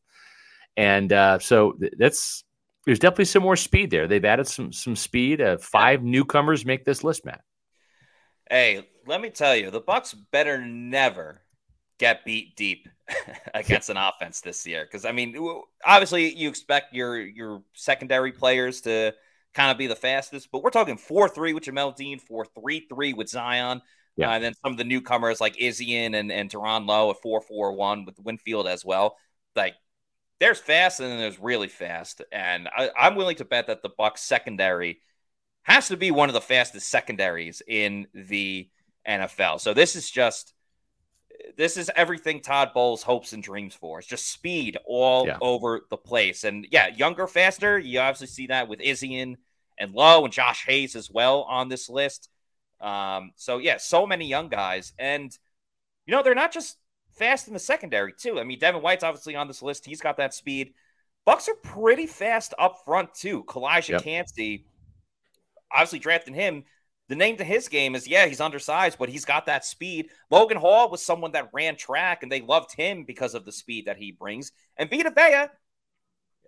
And 0.78 1.12
uh, 1.12 1.40
so 1.40 1.72
th- 1.72 1.94
that's 1.98 2.44
there's 2.86 3.00
definitely 3.00 3.26
some 3.26 3.42
more 3.42 3.56
speed 3.56 3.90
there. 3.90 4.08
They've 4.08 4.24
added 4.24 4.48
some 4.48 4.72
some 4.72 4.96
speed. 4.96 5.42
Uh, 5.42 5.58
five 5.58 6.04
newcomers 6.04 6.66
make 6.66 6.86
this 6.86 7.04
list, 7.04 7.26
Matt. 7.26 7.42
Hey, 8.50 8.88
let 9.08 9.22
me 9.22 9.32
tell 9.32 9.56
you, 9.56 9.72
the 9.72 9.82
Bucs 9.82 10.16
better 10.32 10.64
never 10.64 11.42
get 12.02 12.26
beat 12.26 12.56
deep 12.56 12.90
against 13.54 13.90
an 13.92 13.96
offense 13.96 14.42
this 14.42 14.66
year. 14.66 14.84
Because 14.84 15.06
I 15.06 15.12
mean, 15.12 15.36
obviously, 15.86 16.36
you 16.36 16.50
expect 16.50 16.94
your 16.94 17.22
your 17.22 17.64
secondary 17.74 18.32
players 18.34 18.82
to 18.82 19.14
kind 19.54 19.72
of 19.72 19.78
be 19.78 19.88
the 19.88 19.96
fastest, 19.96 20.50
but 20.52 20.64
we're 20.64 20.72
talking 20.72 20.98
four 20.98 21.30
three 21.30 21.54
with 21.54 21.64
Jamel 21.64 21.96
Dean, 21.96 22.20
four 22.20 22.46
three 22.46 22.88
three 22.90 23.14
with 23.14 23.30
Zion. 23.30 23.82
Yeah. 24.18 24.30
Uh, 24.30 24.34
and 24.34 24.44
then 24.44 24.54
some 24.62 24.74
of 24.74 24.78
the 24.78 24.84
newcomers 24.84 25.40
like 25.40 25.56
Izien 25.56 26.16
and, 26.16 26.32
and 26.34 26.50
Terron 26.50 26.86
Lowe 26.86 27.12
at 27.12 27.22
4 27.22 27.40
4 27.40 27.72
1 27.72 28.04
with 28.04 28.20
Winfield 28.20 28.68
as 28.68 28.84
well. 28.84 29.16
Like 29.56 29.76
there's 30.42 30.60
fast 30.60 31.00
and 31.00 31.10
then 31.10 31.18
there's 31.18 31.40
really 31.40 31.70
fast. 31.70 32.22
And 32.30 32.68
I, 32.76 32.90
I'm 33.00 33.16
willing 33.16 33.38
to 33.38 33.46
bet 33.46 33.68
that 33.68 33.82
the 33.82 33.90
Bucs 33.90 34.18
secondary 34.18 35.00
has 35.64 35.88
to 35.88 35.98
be 35.98 36.12
one 36.12 36.30
of 36.30 36.34
the 36.34 36.42
fastest 36.42 36.90
secondaries 36.90 37.62
in 37.66 38.08
the 38.14 38.70
NFL. 39.08 39.62
So 39.62 39.74
this 39.74 39.96
is 39.96 40.12
just 40.12 40.54
this 41.58 41.78
is 41.78 41.92
everything 41.96 42.42
Todd 42.42 42.72
Bowles 42.74 43.04
hopes 43.04 43.34
and 43.34 43.44
dreams 43.44 43.74
for. 43.74 44.00
It's 44.00 44.08
just 44.08 44.32
speed 44.32 44.78
all 44.86 45.28
yeah. 45.28 45.38
over 45.42 45.82
the 45.90 45.98
place. 45.98 46.44
And 46.44 46.68
yeah, 46.72 46.88
younger, 46.88 47.28
faster. 47.28 47.78
You 47.78 48.00
obviously 48.00 48.28
see 48.28 48.48
that 48.48 48.68
with 48.68 48.80
Izien 48.80 49.38
and 49.78 49.94
Lowe 49.94 50.24
and 50.24 50.34
Josh 50.34 50.66
Hayes 50.66 50.96
as 50.96 51.10
well 51.10 51.42
on 51.44 51.70
this 51.70 51.90
list. 51.90 52.30
Um, 52.80 53.32
so 53.36 53.58
yeah, 53.58 53.78
so 53.78 54.06
many 54.08 54.28
young 54.28 54.50
guys. 54.50 54.94
And 54.98 55.36
you 56.06 56.12
know, 56.12 56.24
they're 56.24 56.36
not 56.36 56.52
just 56.52 56.78
fast 57.14 57.48
in 57.48 57.54
the 57.54 57.60
secondary 57.60 58.14
too. 58.14 58.40
I 58.40 58.44
mean, 58.44 58.60
Devin 58.60 58.82
White's 58.82 59.04
obviously 59.04 59.36
on 59.36 59.48
this 59.48 59.62
list. 59.62 59.86
He's 59.86 60.02
got 60.02 60.18
that 60.18 60.34
speed. 60.34 60.74
Bucs 61.28 61.48
are 61.48 61.56
pretty 61.56 62.08
fast 62.08 62.54
up 62.58 62.84
front 62.84 63.14
too. 63.14 63.44
Calijah 63.44 63.90
yep. 63.90 64.04
Kancey, 64.04 64.66
obviously 65.72 66.00
drafting 66.00 66.34
him. 66.34 66.64
The 67.12 67.18
name 67.18 67.36
to 67.40 67.44
his 67.44 67.68
game 67.68 67.94
is 67.94 68.08
yeah, 68.08 68.26
he's 68.26 68.40
undersized, 68.40 68.98
but 68.98 69.10
he's 69.10 69.26
got 69.26 69.46
that 69.48 69.66
speed. 69.66 70.12
Logan 70.30 70.56
Hall 70.56 70.90
was 70.90 71.06
someone 71.06 71.34
that 71.34 71.50
ran 71.52 71.76
track, 71.76 72.24
and 72.24 72.32
they 72.32 72.40
loved 72.40 72.74
him 72.74 73.04
because 73.04 73.34
of 73.36 73.44
the 73.44 73.52
speed 73.52 73.88
that 73.88 73.98
he 73.98 74.14
brings. 74.14 74.54
And 74.78 74.90
Vita 74.90 75.12
Vea, 75.14 75.48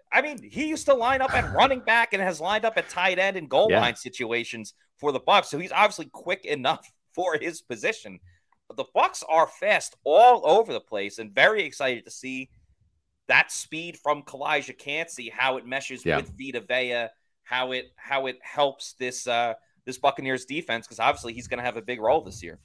I 0.09 0.21
mean, 0.21 0.41
he 0.41 0.69
used 0.69 0.85
to 0.85 0.93
line 0.93 1.21
up 1.21 1.33
at 1.33 1.53
running 1.53 1.81
back 1.81 2.13
and 2.13 2.23
has 2.23 2.39
lined 2.39 2.63
up 2.63 2.77
at 2.77 2.87
tight 2.87 3.19
end 3.19 3.35
in 3.35 3.47
goal 3.47 3.67
yeah. 3.69 3.81
line 3.81 3.97
situations 3.97 4.73
for 4.95 5.11
the 5.11 5.19
Bucs. 5.19 5.47
So 5.47 5.59
he's 5.59 5.73
obviously 5.73 6.05
quick 6.13 6.45
enough 6.45 6.89
for 7.13 7.37
his 7.37 7.61
position. 7.61 8.21
But 8.69 8.77
the 8.77 8.85
Bucs 8.95 9.21
are 9.27 9.47
fast 9.47 9.97
all 10.05 10.49
over 10.49 10.71
the 10.71 10.79
place, 10.79 11.19
and 11.19 11.35
very 11.35 11.65
excited 11.65 12.05
to 12.05 12.11
see 12.11 12.49
that 13.27 13.51
speed 13.51 13.97
from 13.97 14.23
Calijah 14.23 14.77
Kancey, 14.77 15.27
how 15.27 15.57
it 15.57 15.65
meshes 15.65 16.05
yeah. 16.05 16.15
with 16.15 16.31
Vita 16.39 16.61
Vea, 16.61 17.07
how 17.43 17.73
it 17.73 17.91
how 17.97 18.27
it 18.27 18.39
helps 18.41 18.93
this 18.93 19.27
uh 19.27 19.55
this 19.85 19.97
Buccaneers 19.97 20.45
defense, 20.45 20.87
because 20.87 20.99
obviously 20.99 21.33
he's 21.33 21.47
going 21.47 21.57
to 21.59 21.63
have 21.63 21.77
a 21.77 21.81
big 21.81 21.99
role 21.99 22.21
this 22.21 22.41
year. 22.41 22.59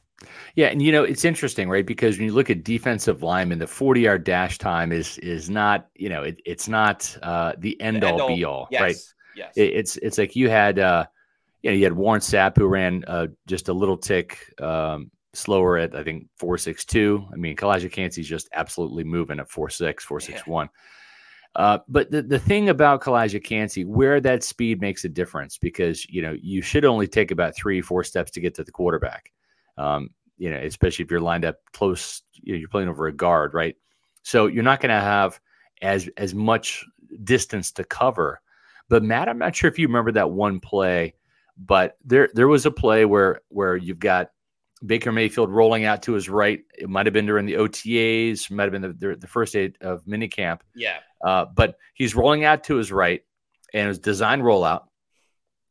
Yeah, 0.57 0.67
and 0.67 0.83
you 0.83 0.91
know 0.91 1.05
it's 1.05 1.25
interesting, 1.25 1.69
right? 1.69 1.87
Because 1.87 2.19
when 2.19 2.27
you 2.27 2.33
look 2.33 2.51
at 2.51 2.65
defensive 2.65 3.23
linemen, 3.23 3.59
the 3.59 3.67
forty-yard 3.67 4.25
dash 4.25 4.59
time 4.59 4.91
is 4.91 5.17
is 5.19 5.49
not, 5.49 5.89
you 5.95 6.09
know, 6.09 6.25
it, 6.25 6.41
it's 6.45 6.69
not 6.69 7.17
uh, 7.23 7.53
the 7.59 7.81
end 7.81 8.03
all 8.03 8.27
be 8.29 8.45
all, 8.45 8.67
yes, 8.71 8.81
right? 8.81 8.97
Yes, 9.37 9.57
it, 9.57 9.73
it's 9.75 9.97
it's 9.99 10.19
like 10.19 10.35
you 10.35 10.49
had, 10.49 10.81
uh, 10.81 11.07
you 11.63 11.71
know, 11.71 11.77
you 11.77 11.85
had 11.85 11.93
Warren 11.93 12.21
Sapp 12.21 12.57
who 12.57 12.67
ran 12.67 13.05
uh, 13.07 13.29
just 13.47 13.69
a 13.69 13.73
little 13.73 13.97
tick 13.97 14.39
um, 14.61 15.11
slower 15.35 15.79
at 15.79 15.95
I 15.95 16.03
think 16.03 16.27
four 16.37 16.59
six 16.59 16.85
two. 16.85 17.25
I 17.33 17.37
mean, 17.37 17.55
Calijah 17.55 17.93
Kancey's 17.93 18.29
just 18.29 18.49
absolutely 18.53 19.05
moving 19.05 19.39
at 19.39 19.49
four 19.49 19.71
six, 19.71 20.05
four 20.05 20.19
six 20.19 20.47
one. 20.47 20.69
Uh, 21.59 21.81
but 21.89 22.09
the, 22.13 22.23
the 22.23 22.39
thing 22.39 22.69
about 22.69 23.03
Calijah 23.03 23.43
Kancey, 23.43 23.85
where 23.85 24.21
that 24.21 24.45
speed 24.45 24.81
makes 24.81 25.05
a 25.05 25.09
difference, 25.09 25.59
because 25.59 26.09
you 26.09 26.23
know 26.23 26.37
you 26.41 26.63
should 26.63 26.85
only 26.85 27.09
take 27.09 27.33
about 27.33 27.57
three 27.57 27.83
four 27.83 28.05
steps 28.05 28.31
to 28.31 28.41
get 28.41 28.55
to 28.55 28.65
the 28.65 28.71
quarterback. 28.71 29.33
Um, 29.77 30.11
you 30.39 30.53
know, 30.53 30.59
especially 30.59 31.05
if 31.05 31.11
you're 31.11 31.21
lined 31.21 31.45
up 31.45 31.57
close, 31.73 32.23
you 32.33 32.53
know, 32.53 32.59
you're 32.61 32.69
playing 32.69 32.89
over 32.89 33.09
a 33.09 33.13
guard, 33.13 33.55
right? 33.55 33.75
So 34.23 34.47
you're 34.47 34.63
not 34.63 34.81
going 34.81 34.91
to 34.91 35.01
have 35.01 35.41
as 35.83 36.09
as 36.17 36.33
much 36.33 36.85
distance 37.25 37.73
to 37.73 37.83
cover. 37.83 38.41
But 38.89 39.03
Matt, 39.03 39.29
I'm 39.29 39.39
not 39.39 39.57
sure 39.57 39.69
if 39.69 39.81
you 39.81 39.89
remember 39.89 40.13
that 40.13 40.31
one 40.31 40.61
play, 40.61 41.15
but 41.57 41.97
there 42.05 42.29
there 42.35 42.47
was 42.47 42.67
a 42.67 42.71
play 42.71 43.05
where 43.05 43.41
where 43.49 43.77
you've 43.77 43.99
got 43.99 44.31
Baker 44.87 45.11
Mayfield 45.11 45.51
rolling 45.51 45.87
out 45.87 46.03
to 46.05 46.13
his 46.13 46.29
right. 46.29 46.63
It 46.79 46.89
might 46.89 47.07
have 47.07 47.13
been 47.13 47.27
during 47.27 47.47
the 47.47 47.55
OTAs, 47.55 48.49
might 48.49 48.63
have 48.63 48.73
been 48.73 48.83
the, 48.83 48.93
the, 48.93 49.17
the 49.17 49.27
first 49.27 49.55
day 49.55 49.73
of 49.81 50.05
minicamp. 50.05 50.61
Yeah. 50.77 50.99
Uh, 51.25 51.47
but 51.55 51.77
he's 51.95 52.15
rolling 52.15 52.45
out 52.45 52.65
to 52.65 52.77
his 52.77 52.93
right, 52.93 53.23
and 53.75 53.85
it 53.85 53.89
was 53.89 53.99
design 53.99 54.41
rollout. 54.41 54.85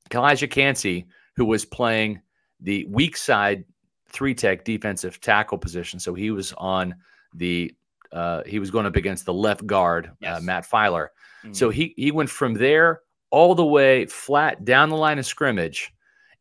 Calijah 0.10 0.50
Kancey, 0.50 1.06
who 1.36 1.45
was 1.45 1.66
playing 1.66 2.22
the 2.60 2.86
weak 2.89 3.18
side 3.18 3.66
three 4.10 4.34
tech 4.34 4.64
defensive 4.64 5.20
tackle 5.22 5.58
position, 5.58 6.00
so 6.00 6.14
he 6.14 6.32
was 6.32 6.54
on 6.58 6.95
the 7.34 7.74
uh, 8.12 8.41
he 8.45 8.60
was 8.60 8.72
going 8.72 8.86
up 8.86 8.95
against 8.95 9.26
the 9.26 9.34
left 9.34 9.66
guard, 9.66 10.08
uh, 10.08 10.12
yes. 10.22 10.38
uh, 10.38 10.41
Matt 10.41 10.70
Feiler. 10.70 11.08
Mm-hmm. 11.43 11.54
So 11.54 11.70
he 11.70 11.93
he 11.98 12.12
went 12.12 12.30
from 12.30 12.54
there 12.54 13.02
all 13.30 13.56
the 13.56 13.66
way 13.66 14.06
flat 14.06 14.64
down 14.64 14.89
the 14.89 14.95
line 14.95 15.20
of 15.20 15.26
scrimmage 15.26 15.93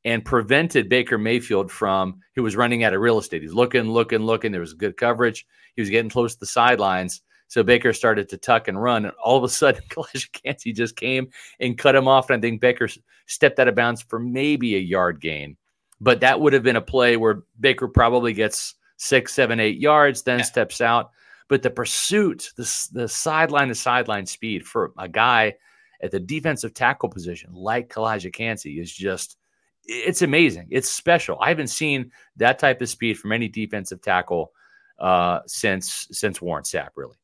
and 0.04 0.24
prevented 0.24 0.88
Baker 0.88 1.18
Mayfield 1.18 1.70
from, 1.70 2.20
who 2.36 2.44
was 2.44 2.54
running 2.54 2.84
out 2.84 2.94
of 2.94 3.00
real 3.00 3.18
estate. 3.18 3.42
He's 3.42 3.52
looking, 3.52 3.90
looking, 3.90 4.20
looking. 4.20 4.52
There 4.52 4.60
was 4.60 4.72
good 4.72 4.96
coverage. 4.96 5.44
He 5.74 5.82
was 5.82 5.90
getting 5.90 6.10
close 6.10 6.34
to 6.34 6.40
the 6.40 6.46
sidelines. 6.46 7.22
So 7.48 7.62
Baker 7.62 7.92
started 7.92 8.28
to 8.30 8.36
tuck 8.36 8.68
and 8.68 8.80
run. 8.80 9.04
And 9.04 9.14
all 9.22 9.36
of 9.36 9.44
a 9.44 9.48
sudden, 9.48 9.82
Kancey 10.32 10.72
just 10.72 10.96
came 10.96 11.28
and 11.60 11.78
cut 11.78 11.94
him 11.94 12.08
off. 12.08 12.30
And 12.30 12.38
I 12.38 12.40
think 12.40 12.60
Baker 12.60 12.88
stepped 13.26 13.58
out 13.58 13.68
of 13.68 13.74
bounds 13.74 14.02
for 14.02 14.18
maybe 14.18 14.76
a 14.76 14.80
yard 14.80 15.20
gain. 15.20 15.56
But 16.00 16.20
that 16.20 16.40
would 16.40 16.52
have 16.52 16.62
been 16.62 16.76
a 16.76 16.82
play 16.82 17.16
where 17.16 17.42
Baker 17.58 17.88
probably 17.88 18.32
gets 18.32 18.74
six, 18.96 19.32
seven, 19.32 19.60
eight 19.60 19.78
yards, 19.78 20.22
then 20.22 20.40
yeah. 20.40 20.44
steps 20.44 20.80
out. 20.80 21.10
But 21.48 21.62
the 21.62 21.70
pursuit, 21.70 22.50
the, 22.56 22.88
the 22.92 23.08
sideline 23.08 23.68
to 23.68 23.74
sideline 23.74 24.26
speed 24.26 24.66
for 24.66 24.92
a 24.98 25.08
guy 25.08 25.54
at 26.02 26.10
the 26.10 26.20
defensive 26.20 26.74
tackle 26.74 27.08
position 27.08 27.50
like 27.54 27.94
Kancey 28.32 28.80
is 28.80 28.92
just– 28.92 29.36
it's 29.86 30.22
amazing. 30.22 30.68
It's 30.70 30.90
special. 30.90 31.38
I 31.40 31.48
haven't 31.48 31.68
seen 31.68 32.10
that 32.36 32.58
type 32.58 32.80
of 32.82 32.88
speed 32.88 33.18
from 33.18 33.32
any 33.32 33.48
defensive 33.48 34.02
tackle 34.02 34.52
uh, 34.98 35.40
since 35.46 36.08
since 36.10 36.40
Warren 36.40 36.64
Sapp, 36.64 36.90
really. 36.96 37.16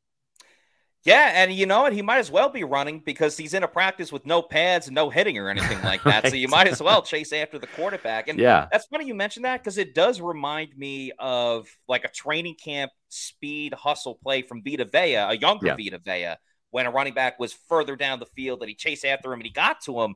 Yeah, 1.04 1.32
and 1.34 1.52
you 1.52 1.66
know 1.66 1.82
what? 1.82 1.92
He 1.92 2.02
might 2.02 2.18
as 2.18 2.30
well 2.30 2.48
be 2.48 2.62
running 2.62 3.00
because 3.00 3.36
he's 3.36 3.54
in 3.54 3.64
a 3.64 3.68
practice 3.68 4.12
with 4.12 4.24
no 4.24 4.40
pads 4.40 4.86
and 4.86 4.94
no 4.94 5.10
hitting 5.10 5.36
or 5.36 5.48
anything 5.48 5.82
like 5.82 6.02
that. 6.04 6.22
right. 6.22 6.30
So 6.30 6.36
you 6.36 6.46
might 6.46 6.68
as 6.68 6.80
well 6.80 7.02
chase 7.02 7.32
after 7.32 7.58
the 7.58 7.66
quarterback. 7.66 8.28
And 8.28 8.38
yeah, 8.38 8.68
that's 8.70 8.86
funny 8.86 9.06
you 9.06 9.14
mentioned 9.14 9.44
that 9.44 9.60
because 9.60 9.78
it 9.78 9.94
does 9.94 10.20
remind 10.20 10.76
me 10.76 11.10
of 11.18 11.68
like 11.88 12.04
a 12.04 12.08
training 12.08 12.54
camp 12.62 12.92
speed 13.08 13.74
hustle 13.74 14.14
play 14.22 14.42
from 14.42 14.62
Vita 14.62 14.84
Vea, 14.84 15.14
a 15.14 15.34
younger 15.34 15.66
yeah. 15.66 15.76
Vita 15.76 15.98
Vea, 15.98 16.34
when 16.70 16.86
a 16.86 16.90
running 16.90 17.14
back 17.14 17.38
was 17.40 17.52
further 17.52 17.96
down 17.96 18.20
the 18.20 18.26
field 18.26 18.60
that 18.60 18.68
he 18.68 18.74
chased 18.74 19.04
after 19.04 19.32
him 19.32 19.40
and 19.40 19.46
he 19.46 19.52
got 19.52 19.80
to 19.82 20.00
him 20.00 20.14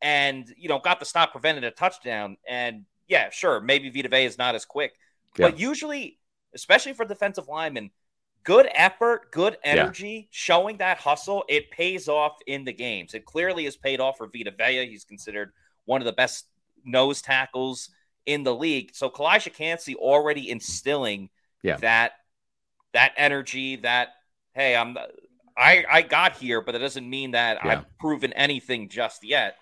and 0.00 0.52
you 0.56 0.68
know 0.68 0.78
got 0.78 1.00
the 1.00 1.06
stop 1.06 1.30
prevented 1.30 1.62
a 1.62 1.70
touchdown. 1.70 2.36
And 2.48 2.86
yeah, 3.06 3.30
sure, 3.30 3.60
maybe 3.60 3.88
Vita 3.90 4.08
Vea 4.08 4.24
is 4.24 4.36
not 4.36 4.56
as 4.56 4.64
quick, 4.64 4.94
yeah. 5.38 5.48
but 5.48 5.60
usually, 5.60 6.18
especially 6.54 6.92
for 6.92 7.04
defensive 7.04 7.46
linemen, 7.48 7.90
good 8.44 8.68
effort, 8.74 9.30
good 9.30 9.56
energy, 9.62 10.08
yeah. 10.08 10.26
showing 10.30 10.78
that 10.78 10.98
hustle, 10.98 11.44
it 11.48 11.70
pays 11.70 12.08
off 12.08 12.36
in 12.46 12.64
the 12.64 12.72
games. 12.72 13.14
It 13.14 13.24
clearly 13.24 13.64
has 13.64 13.76
paid 13.76 14.00
off 14.00 14.18
for 14.18 14.26
Vita 14.26 14.52
Vea. 14.56 14.88
He's 14.88 15.04
considered 15.04 15.52
one 15.84 16.00
of 16.00 16.06
the 16.06 16.12
best 16.12 16.46
nose 16.84 17.22
tackles 17.22 17.90
in 18.26 18.44
the 18.44 18.54
league. 18.54 18.90
So 18.94 19.10
Calijah 19.10 19.52
Kancey 19.52 19.94
already 19.96 20.50
instilling 20.50 21.30
yeah. 21.62 21.76
that 21.78 22.12
that 22.92 23.12
energy, 23.16 23.76
that 23.76 24.08
hey, 24.54 24.76
I'm 24.76 24.96
I 25.56 25.84
I 25.90 26.02
got 26.02 26.36
here, 26.36 26.60
but 26.60 26.74
it 26.74 26.78
doesn't 26.78 27.08
mean 27.08 27.32
that 27.32 27.58
yeah. 27.64 27.70
I've 27.70 27.98
proven 27.98 28.32
anything 28.34 28.88
just 28.88 29.24
yet. 29.24 29.56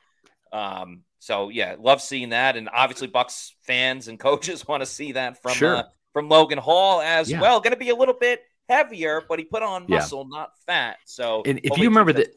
Um, 0.52 1.02
so 1.18 1.48
yeah, 1.48 1.76
love 1.78 2.02
seeing 2.02 2.30
that, 2.30 2.56
and 2.56 2.68
obviously 2.72 3.08
Bucs 3.08 3.52
fans 3.62 4.08
and 4.08 4.18
coaches 4.18 4.66
want 4.68 4.82
to 4.82 4.86
see 4.86 5.12
that 5.12 5.42
from 5.42 5.54
sure. 5.54 5.76
uh, 5.76 5.82
from 6.12 6.28
Logan 6.28 6.58
Hall 6.58 7.00
as 7.00 7.30
yeah. 7.30 7.40
well. 7.40 7.60
Going 7.60 7.72
to 7.72 7.78
be 7.78 7.90
a 7.90 7.96
little 7.96 8.14
bit 8.18 8.42
heavier, 8.68 9.22
but 9.28 9.38
he 9.38 9.44
put 9.44 9.62
on 9.62 9.86
muscle, 9.88 10.26
yeah. 10.30 10.38
not 10.38 10.52
fat. 10.66 10.98
So 11.04 11.42
and 11.46 11.60
if 11.62 11.76
you 11.78 11.88
remember 11.88 12.12
that, 12.14 12.34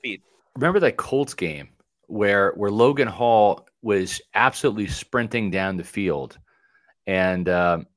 remember 0.56 0.80
that 0.80 0.98
Colts 0.98 1.34
game 1.34 1.70
where 2.08 2.52
where 2.52 2.72
Logan 2.72 3.08
Hall 3.08 3.68
was 3.82 4.22
absolutely 4.34 4.88
sprinting 4.88 5.52
down 5.52 5.78
the 5.78 5.84
field, 5.84 6.38
and 7.08 7.48
um, 7.50 7.88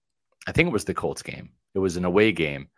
I 0.47 0.53
think 0.53 0.69
it 0.69 0.73
was 0.73 0.85
the 0.85 0.95
Colts 0.95 1.23
game. 1.23 1.51
It 1.75 1.79
was 1.79 1.97
an 1.97 2.05
away 2.05 2.33
game, 2.33 2.69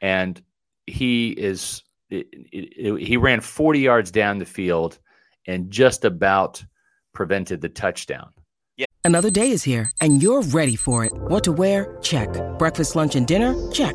and 0.00 0.40
he 0.86 1.30
is 1.30 1.82
it, 2.10 2.26
it, 2.32 2.72
it, 2.76 3.06
he 3.06 3.16
ran 3.16 3.40
40 3.40 3.78
yards 3.78 4.10
down 4.10 4.38
the 4.38 4.44
field 4.44 4.98
and 5.46 5.70
just 5.70 6.04
about 6.04 6.64
prevented 7.14 7.60
the 7.60 7.68
touchdown. 7.68 8.30
Yeah. 8.76 8.86
Another 9.04 9.30
day 9.30 9.50
is 9.50 9.62
here, 9.62 9.90
and 10.00 10.22
you're 10.22 10.42
ready 10.42 10.76
for 10.76 11.04
it. 11.04 11.12
What 11.12 11.44
to 11.44 11.52
wear? 11.52 11.98
Check. 12.02 12.28
Breakfast, 12.58 12.96
lunch, 12.96 13.14
and 13.14 13.26
dinner? 13.26 13.54
Check. 13.70 13.94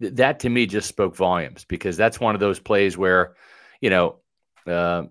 th- 0.00 0.14
that 0.14 0.40
to 0.40 0.48
me 0.48 0.66
just 0.66 0.88
spoke 0.88 1.16
volumes 1.16 1.64
because 1.68 1.96
that's 1.96 2.18
one 2.18 2.34
of 2.34 2.40
those 2.40 2.58
plays 2.58 2.96
where, 2.96 3.34
you 3.80 3.90
know, 3.90 4.16
uh, 4.66 5.04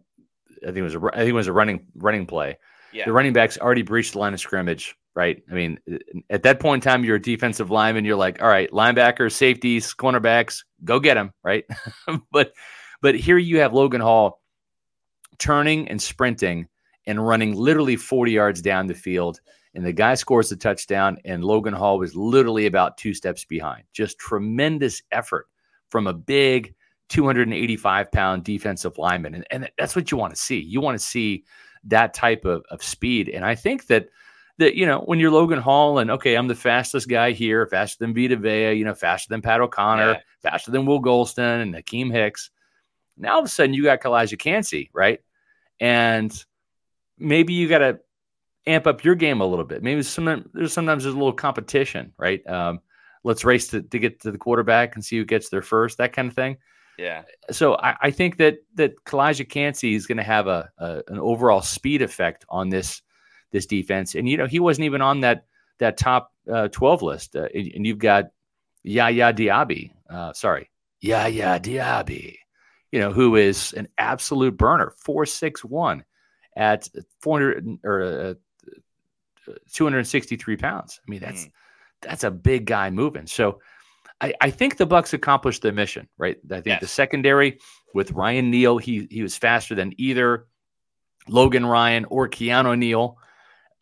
I 0.62 0.66
think 0.66 0.78
it 0.78 0.82
was 0.82 0.96
a, 0.96 1.02
I 1.14 1.18
think 1.18 1.30
it 1.30 1.34
was 1.34 1.48
a 1.48 1.54
running 1.54 1.88
running 1.96 2.26
play. 2.26 2.58
Yeah. 2.92 3.06
The 3.06 3.14
running 3.14 3.34
backs 3.34 3.58
already 3.58 3.84
breached 3.84 4.14
the 4.14 4.20
line 4.20 4.34
of 4.34 4.40
scrimmage, 4.40 4.96
right? 5.16 5.44
I 5.50 5.54
mean, 5.54 5.80
at 6.30 6.44
that 6.44 6.60
point 6.60 6.84
in 6.84 6.90
time, 6.90 7.04
you're 7.04 7.18
a 7.18 7.22
defensive 7.22 7.70
lineman. 7.70 8.04
You're 8.04 8.16
like, 8.16 8.42
all 8.42 8.48
right, 8.48 8.70
linebackers, 8.72 9.34
safeties, 9.34 9.94
cornerbacks, 9.94 10.64
go 10.84 11.00
get 11.00 11.14
them, 11.14 11.34
right? 11.44 11.66
but 12.32 12.54
but 13.02 13.16
here 13.16 13.38
you 13.38 13.60
have 13.60 13.74
Logan 13.74 14.02
Hall 14.02 14.42
turning 15.38 15.88
and 15.88 16.02
sprinting 16.02 16.68
and 17.06 17.26
running 17.26 17.56
literally 17.56 17.96
40 17.96 18.32
yards 18.32 18.62
down 18.62 18.88
the 18.88 18.94
field. 18.94 19.40
And 19.76 19.86
the 19.86 19.94
guy 19.94 20.16
scores 20.16 20.50
the 20.50 20.56
touchdown, 20.56 21.18
and 21.26 21.44
Logan 21.44 21.74
Hall 21.74 22.00
was 22.00 22.16
literally 22.16 22.66
about 22.66 22.98
two 22.98 23.14
steps 23.14 23.46
behind. 23.46 23.84
Just 23.94 24.18
tremendous 24.18 25.04
effort 25.12 25.48
from 25.90 26.08
a 26.08 26.14
big 26.14 26.74
285 27.10 28.12
pound 28.12 28.44
defensive 28.44 28.98
lineman. 28.98 29.36
And, 29.36 29.46
and 29.52 29.70
that's 29.78 29.96
what 29.96 30.12
you 30.12 30.18
want 30.18 30.34
to 30.34 30.42
see. 30.42 30.60
You 30.60 30.82
want 30.82 31.00
to 31.00 31.06
see 31.06 31.44
that 31.86 32.14
type 32.14 32.46
of, 32.46 32.64
of 32.70 32.84
speed. 32.84 33.30
And 33.30 33.46
I 33.46 33.56
think 33.56 33.88
that 33.88 34.10
that 34.58 34.76
you 34.76 34.86
know 34.86 35.00
when 35.06 35.20
you're 35.20 35.32
Logan 35.32 35.60
Hall 35.60 36.00
and 36.00 36.12
okay, 36.12 36.36
I'm 36.36 36.48
the 36.48 36.56
fastest 36.56 37.08
guy 37.08 37.32
here, 37.32 37.66
faster 37.66 37.98
than 38.00 38.14
Vita 38.14 38.36
Vea, 38.36 38.74
you 38.74 38.84
know, 38.86 38.94
faster 38.94 39.28
than 39.30 39.42
Pat 39.42 39.62
O'Connor, 39.62 40.12
Yeah. 40.14 40.20
faster 40.42 40.72
than 40.72 40.86
Will 40.86 41.02
Gholston 41.02 41.62
and 41.62 41.74
Akeem 41.76 42.12
Hicks. 42.12 42.52
Now 43.18 43.34
all 43.34 43.40
of 43.40 43.46
a 43.46 43.50
sudden 43.50 43.74
you 43.74 43.84
got 43.84 44.02
Calijah 44.02 44.38
Kancey, 44.38 44.90
right? 44.94 45.20
And 45.80 46.32
maybe 47.18 47.54
you 47.54 47.70
got 47.70 47.80
to 47.80 48.00
amp 48.70 48.88
up 48.88 49.04
your 49.04 49.16
game 49.16 49.42
a 49.42 49.46
little 49.46 49.66
bit. 49.66 49.84
Maybe 49.84 50.02
some 50.04 50.50
there's 50.54 50.74
sometimes 50.74 51.04
there's 51.04 51.16
a 51.16 51.18
little 51.18 51.34
competition, 51.34 52.14
right? 52.18 52.46
Um, 52.48 52.80
let's 53.24 53.44
race 53.44 53.68
to, 53.70 53.82
to 53.82 54.00
get 54.00 54.22
to 54.22 54.32
the 54.32 54.38
quarterback 54.38 54.96
and 54.96 55.04
see 55.04 55.18
who 55.18 55.26
gets 55.26 55.50
there 55.50 55.62
first, 55.62 55.98
that 55.98 56.14
kind 56.14 56.30
of 56.30 56.36
thing 56.36 56.58
Yeah. 56.98 57.24
so 57.52 57.76
I, 57.76 57.96
I 58.04 58.12
think 58.12 58.38
that 58.38 58.60
that 58.76 59.04
Calijah 59.06 59.50
Kancey 59.50 59.96
is 59.96 60.08
going 60.08 60.18
to 60.18 60.24
have 60.24 60.48
a, 60.48 60.70
a 60.78 61.02
an 61.08 61.20
overall 61.20 61.62
speed 61.62 62.02
effect 62.02 62.46
on 62.50 62.70
this 62.70 63.02
this 63.52 63.66
defense, 63.66 64.16
and 64.16 64.30
you 64.30 64.38
know 64.38 64.48
he 64.48 64.60
wasn't 64.60 64.86
even 64.86 65.02
on 65.02 65.22
that 65.22 65.46
that 65.80 65.98
top 65.98 66.32
uh, 66.52 66.68
twelve 66.70 67.02
list, 67.02 67.36
uh, 67.36 67.48
and, 67.56 67.72
and 67.76 67.86
you've 67.88 68.00
got 68.00 68.26
Yaya 68.84 69.34
Diaby, 69.34 69.92
uh, 70.10 70.34
sorry, 70.34 70.70
Yaya 71.02 71.60
Diaby, 71.60 72.36
you 72.92 73.00
know 73.00 73.12
who 73.12 73.36
is 73.36 73.74
an 73.74 73.88
absolute 73.98 74.56
burner, 74.58 74.94
four 74.98 75.26
six 75.26 75.64
one 75.66 76.04
at 76.56 76.88
four 77.22 77.40
hundred 77.40 77.80
or 77.84 78.36
uh, 79.50 79.54
two 79.74 79.84
hundred 79.84 80.06
sixty 80.06 80.36
three 80.36 80.58
pounds. 80.58 81.00
I 81.06 81.10
mean 81.10 81.20
that's 81.20 81.48
that's 82.02 82.24
a 82.24 82.32
big 82.32 82.66
guy 82.66 82.90
moving. 82.90 83.28
So 83.28 83.60
I, 84.22 84.34
I 84.42 84.50
think 84.52 84.78
the 84.78 84.88
Bucs 84.88 85.14
accomplished 85.14 85.62
their 85.62 85.74
mission, 85.74 86.08
right? 86.18 86.38
I 86.52 86.62
think 86.62 86.80
the 86.82 86.88
secondary 86.88 87.60
with 87.94 88.12
Ryan 88.12 88.52
Neal, 88.52 88.78
he 88.78 89.08
he 89.10 89.22
was 89.22 89.38
faster 89.38 89.76
than 89.76 89.94
either 89.98 90.46
Logan 91.28 91.66
Ryan 91.66 92.06
or 92.06 92.28
Keanu 92.30 92.78
Neal. 92.78 93.18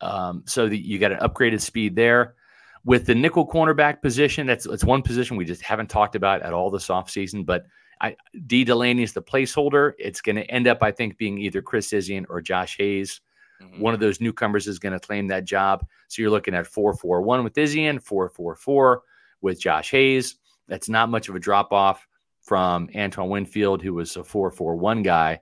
Um, 0.00 0.44
so 0.46 0.68
that 0.68 0.86
you 0.86 1.00
got 1.00 1.10
an 1.10 1.18
upgraded 1.18 1.60
speed 1.60 1.96
there. 1.96 2.36
With 2.84 3.04
the 3.06 3.16
nickel 3.16 3.48
cornerback 3.48 4.00
position, 4.00 4.46
that's 4.46 4.64
it's 4.64 4.84
one 4.84 5.02
position 5.02 5.36
we 5.36 5.44
just 5.44 5.60
haven't 5.60 5.90
talked 5.90 6.14
about 6.14 6.42
at 6.42 6.52
all 6.52 6.70
this 6.70 6.86
offseason. 6.86 7.44
But 7.44 7.66
I 8.00 8.16
D 8.46 8.62
Delaney 8.62 9.02
is 9.02 9.12
the 9.12 9.22
placeholder. 9.22 9.94
It's 9.98 10.20
going 10.20 10.36
to 10.36 10.48
end 10.48 10.68
up, 10.68 10.84
I 10.84 10.92
think, 10.92 11.18
being 11.18 11.36
either 11.38 11.60
Chris 11.62 11.90
Izien 11.92 12.26
or 12.28 12.40
Josh 12.40 12.76
Hayes. 12.78 13.20
Mhm. 13.62 13.80
One 13.80 13.94
of 13.94 14.00
those 14.00 14.20
newcomers 14.20 14.66
is 14.66 14.78
going 14.78 14.92
to 14.92 15.00
claim 15.00 15.28
that 15.28 15.44
job. 15.44 15.86
So 16.08 16.22
you're 16.22 16.30
looking 16.30 16.54
at 16.54 16.66
4 16.66 16.94
4 16.94 17.22
1 17.22 17.44
with 17.44 17.54
Izien, 17.54 18.02
4 18.02 18.28
4 18.28 18.54
4 18.54 19.02
with 19.40 19.60
Josh 19.60 19.90
Hayes. 19.90 20.36
That's 20.68 20.88
not 20.88 21.08
much 21.08 21.28
of 21.28 21.34
a 21.34 21.40
drop 21.40 21.72
off 21.72 22.06
from 22.42 22.88
Antoine 22.96 23.28
Winfield, 23.30 23.82
who 23.82 23.94
was 23.94 24.16
a 24.16 24.24
4 24.24 24.50
4 24.50 24.76
1 24.76 25.02
guy 25.02 25.40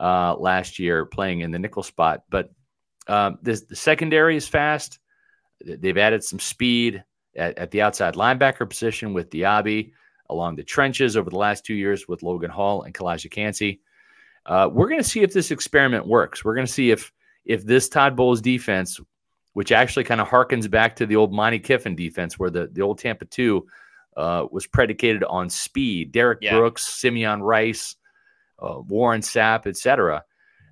uh, 0.00 0.34
last 0.36 0.78
year 0.78 1.06
playing 1.06 1.40
in 1.40 1.50
the 1.50 1.58
nickel 1.58 1.82
spot. 1.82 2.24
But 2.30 2.50
um, 3.08 3.38
this, 3.42 3.62
the 3.62 3.76
secondary 3.76 4.36
is 4.36 4.48
fast. 4.48 4.98
They've 5.64 5.96
added 5.96 6.22
some 6.22 6.38
speed 6.38 7.02
at, 7.36 7.58
at 7.58 7.70
the 7.70 7.82
outside 7.82 8.14
linebacker 8.14 8.68
position 8.68 9.14
with 9.14 9.30
Diaby 9.30 9.92
along 10.28 10.56
the 10.56 10.64
trenches 10.64 11.16
over 11.16 11.30
the 11.30 11.38
last 11.38 11.64
two 11.64 11.74
years 11.74 12.08
with 12.08 12.22
Logan 12.22 12.50
Hall 12.50 12.82
and 12.82 12.94
Calijah 12.94 13.30
Kancey. 13.30 13.80
Uh, 14.44 14.68
we're 14.70 14.88
going 14.88 15.02
to 15.02 15.08
see 15.08 15.22
if 15.22 15.32
this 15.32 15.50
experiment 15.50 16.06
works. 16.06 16.44
We're 16.44 16.54
going 16.54 16.66
to 16.66 16.72
see 16.72 16.90
if 16.90 17.12
if 17.46 17.64
this 17.64 17.88
Todd 17.88 18.16
Bowles 18.16 18.40
defense, 18.40 19.00
which 19.54 19.72
actually 19.72 20.04
kind 20.04 20.20
of 20.20 20.28
harkens 20.28 20.70
back 20.70 20.96
to 20.96 21.06
the 21.06 21.16
old 21.16 21.32
Monte 21.32 21.60
Kiffin 21.60 21.96
defense, 21.96 22.38
where 22.38 22.50
the, 22.50 22.68
the 22.72 22.82
old 22.82 22.98
Tampa 22.98 23.24
2 23.24 23.66
uh, 24.16 24.46
was 24.50 24.66
predicated 24.66 25.24
on 25.24 25.48
speed, 25.48 26.12
Derrick 26.12 26.40
Yeah. 26.42 26.56
Brooks, 26.56 26.86
Simeon 26.86 27.42
Rice, 27.42 27.96
uh, 28.58 28.80
Warren 28.86 29.20
Sapp, 29.20 29.66
etc. 29.66 30.24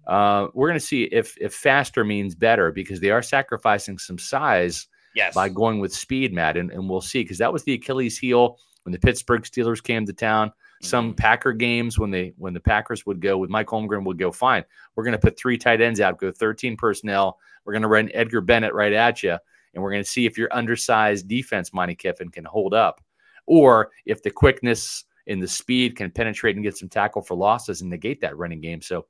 Uh, 0.06 0.48
we're 0.52 0.68
going 0.68 0.78
to 0.80 0.84
see 0.84 1.04
if 1.04 1.34
if 1.40 1.54
faster 1.54 2.04
means 2.04 2.34
better 2.34 2.72
because 2.72 3.00
they 3.00 3.10
are 3.10 3.22
sacrificing 3.22 3.98
some 3.98 4.18
size 4.18 4.86
Yes. 5.14 5.32
by 5.34 5.48
going 5.48 5.78
with 5.80 5.94
speed, 5.94 6.32
Matt, 6.32 6.56
and, 6.56 6.70
and 6.72 6.90
we'll 6.90 7.00
see 7.00 7.22
because 7.22 7.38
that 7.38 7.52
was 7.52 7.62
the 7.64 7.74
Achilles 7.74 8.18
heel 8.18 8.58
when 8.82 8.92
the 8.92 8.98
Pittsburgh 8.98 9.42
Steelers 9.42 9.82
came 9.82 10.04
to 10.06 10.12
town. 10.12 10.52
Some 10.84 11.12
Mhm. 11.14 11.16
Packer 11.16 11.52
games 11.52 11.98
when 11.98 12.10
they 12.10 12.34
when 12.36 12.52
the 12.54 12.60
Packers 12.60 13.06
would 13.06 13.20
go 13.20 13.38
with 13.38 13.50
Mike 13.50 13.68
Holmgren 13.68 14.04
would 14.04 14.18
go 14.18 14.30
fine. 14.30 14.64
We're 14.94 15.04
going 15.04 15.12
to 15.12 15.18
put 15.18 15.38
three 15.38 15.56
tight 15.58 15.80
ends 15.80 16.00
out, 16.00 16.18
go 16.18 16.30
13 16.30 16.76
personnel. 16.76 17.38
We're 17.64 17.72
going 17.72 17.82
to 17.82 17.88
run 17.88 18.10
Edgar 18.12 18.40
Bennett 18.40 18.74
right 18.74 18.92
at 18.92 19.22
you, 19.22 19.38
and 19.72 19.82
we're 19.82 19.90
going 19.90 20.02
to 20.04 20.08
see 20.08 20.26
if 20.26 20.36
your 20.36 20.48
undersized 20.52 21.26
defense, 21.28 21.72
Monte 21.72 21.94
Kiffin, 21.96 22.28
can 22.28 22.44
hold 22.44 22.74
up, 22.74 23.00
or 23.46 23.90
if 24.04 24.22
the 24.22 24.30
quickness 24.30 25.04
and 25.26 25.42
the 25.42 25.48
speed 25.48 25.96
can 25.96 26.10
penetrate 26.10 26.54
and 26.56 26.62
get 26.64 26.76
some 26.76 26.88
tackle 26.90 27.22
for 27.22 27.34
losses 27.34 27.80
and 27.80 27.88
negate 27.88 28.20
that 28.20 28.36
running 28.36 28.60
game. 28.60 28.82
So, 28.82 29.06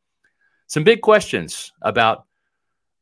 some 0.69 0.85
big 0.85 1.01
questions 1.01 1.73
about 1.83 2.27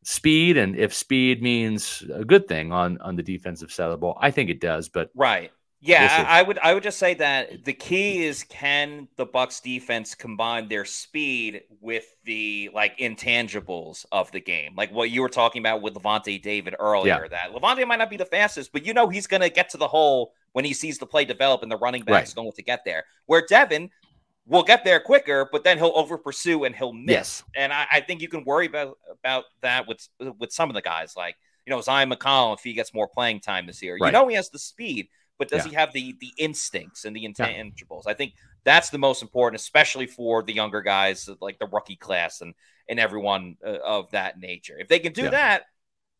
speed 0.02 0.56
and 0.56 0.74
if 0.76 0.92
speed 0.92 1.42
means 1.42 2.02
a 2.12 2.24
good 2.24 2.48
thing 2.48 2.72
on 2.72 2.98
on 3.02 3.14
the 3.14 3.22
defensive 3.22 3.70
side 3.70 3.84
of 3.84 3.92
the 3.92 3.98
ball. 3.98 4.18
I 4.20 4.30
think 4.32 4.50
it 4.50 4.60
does, 4.60 4.88
but 4.88 5.10
Right. 5.14 5.52
Yeah, 5.84 6.26
I, 6.28 6.38
I 6.38 6.42
would 6.42 6.58
I 6.60 6.74
would 6.74 6.84
just 6.84 6.98
say 6.98 7.14
that 7.14 7.64
the 7.64 7.72
key 7.72 8.24
is 8.24 8.44
can 8.44 9.08
the 9.16 9.26
Bucs 9.26 9.60
defense 9.60 10.14
combine 10.14 10.68
their 10.68 10.84
speed 10.84 11.62
with 11.80 12.04
the 12.24 12.70
like 12.72 12.96
intangibles 12.98 14.06
of 14.12 14.30
the 14.30 14.40
game, 14.40 14.74
like 14.76 14.92
what 14.92 15.10
you 15.10 15.22
were 15.22 15.28
talking 15.28 15.60
about 15.60 15.82
with 15.82 15.94
Lavonte 15.94 16.40
David 16.40 16.76
earlier. 16.78 17.26
That 17.28 17.52
Lavonte 17.52 17.84
might 17.86 17.96
not 17.96 18.10
be 18.10 18.16
the 18.16 18.24
fastest, 18.24 18.72
but 18.72 18.86
you 18.86 18.94
know 18.94 19.08
he's 19.08 19.26
going 19.26 19.40
to 19.42 19.50
get 19.50 19.70
to 19.70 19.76
the 19.76 19.88
hole 19.88 20.32
when 20.52 20.64
he 20.64 20.72
sees 20.72 20.98
the 20.98 21.06
play 21.06 21.24
develop 21.24 21.62
and 21.62 21.72
the 21.72 21.76
running 21.78 22.02
back's 22.04 22.30
Right. 22.30 22.36
going 22.42 22.52
to 22.52 22.62
get 22.62 22.84
there. 22.84 23.04
Where 23.26 23.44
Devin 23.44 23.90
will 24.46 24.62
get 24.62 24.84
there 24.84 25.00
quicker, 25.00 25.48
but 25.50 25.64
then 25.64 25.78
he'll 25.78 25.92
over 25.96 26.16
pursue 26.18 26.64
and 26.64 26.76
he'll 26.76 26.92
miss. 26.92 27.10
Yes. 27.12 27.42
And 27.56 27.72
I, 27.72 27.86
I 27.92 28.00
think 28.00 28.20
you 28.20 28.28
can 28.28 28.44
worry 28.44 28.66
about 28.66 28.98
about 29.10 29.44
that 29.62 29.88
with 29.88 30.06
with 30.38 30.52
some 30.52 30.70
of 30.70 30.74
the 30.74 30.82
guys, 30.82 31.16
like 31.16 31.36
you 31.66 31.72
know 31.72 31.80
Zion 31.80 32.08
McCollum 32.10 32.54
if 32.54 32.62
he 32.62 32.72
gets 32.72 32.94
more 32.94 33.08
playing 33.08 33.40
time 33.40 33.66
this 33.66 33.82
year. 33.82 33.96
You 34.00 34.12
know 34.12 34.28
he 34.28 34.36
has 34.36 34.48
the 34.50 34.58
speed, 34.60 35.08
but 35.42 35.48
does 35.48 35.64
Yeah. 35.66 35.70
he 35.70 35.74
have 35.76 35.92
the 35.92 36.14
the 36.20 36.32
instincts 36.38 37.04
and 37.04 37.16
the 37.16 37.24
intangibles? 37.24 38.04
I 38.06 38.14
think 38.14 38.34
that's 38.62 38.90
the 38.90 38.98
most 38.98 39.22
important, 39.22 39.60
especially 39.60 40.06
for 40.06 40.40
the 40.44 40.52
younger 40.52 40.82
guys 40.82 41.28
like 41.40 41.58
the 41.58 41.66
rookie 41.66 41.96
class 41.96 42.42
and 42.42 42.54
and 42.88 43.00
everyone 43.00 43.56
uh, 43.66 43.78
of 43.84 44.08
that 44.12 44.38
nature. 44.38 44.76
If 44.78 44.86
they 44.86 45.00
can 45.00 45.12
do 45.12 45.24
Yeah. 45.24 45.30
that, 45.30 45.62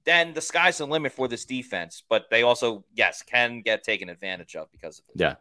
then 0.05 0.35
the 0.35 0.41
sky's 0.41 0.79
the 0.79 0.87
limit 0.89 1.13
for 1.13 1.29
this 1.29 1.45
defense. 1.45 2.03
But 2.09 2.31
they 2.31 2.43
also, 2.43 2.85
yes, 2.95 3.23
can 3.23 3.61
get 3.63 3.85
taken 3.85 4.09
advantage 4.09 4.57
of 4.57 4.71
because 4.73 4.99
of 4.99 5.05
it. 5.11 5.21
Yeah. 5.21 5.35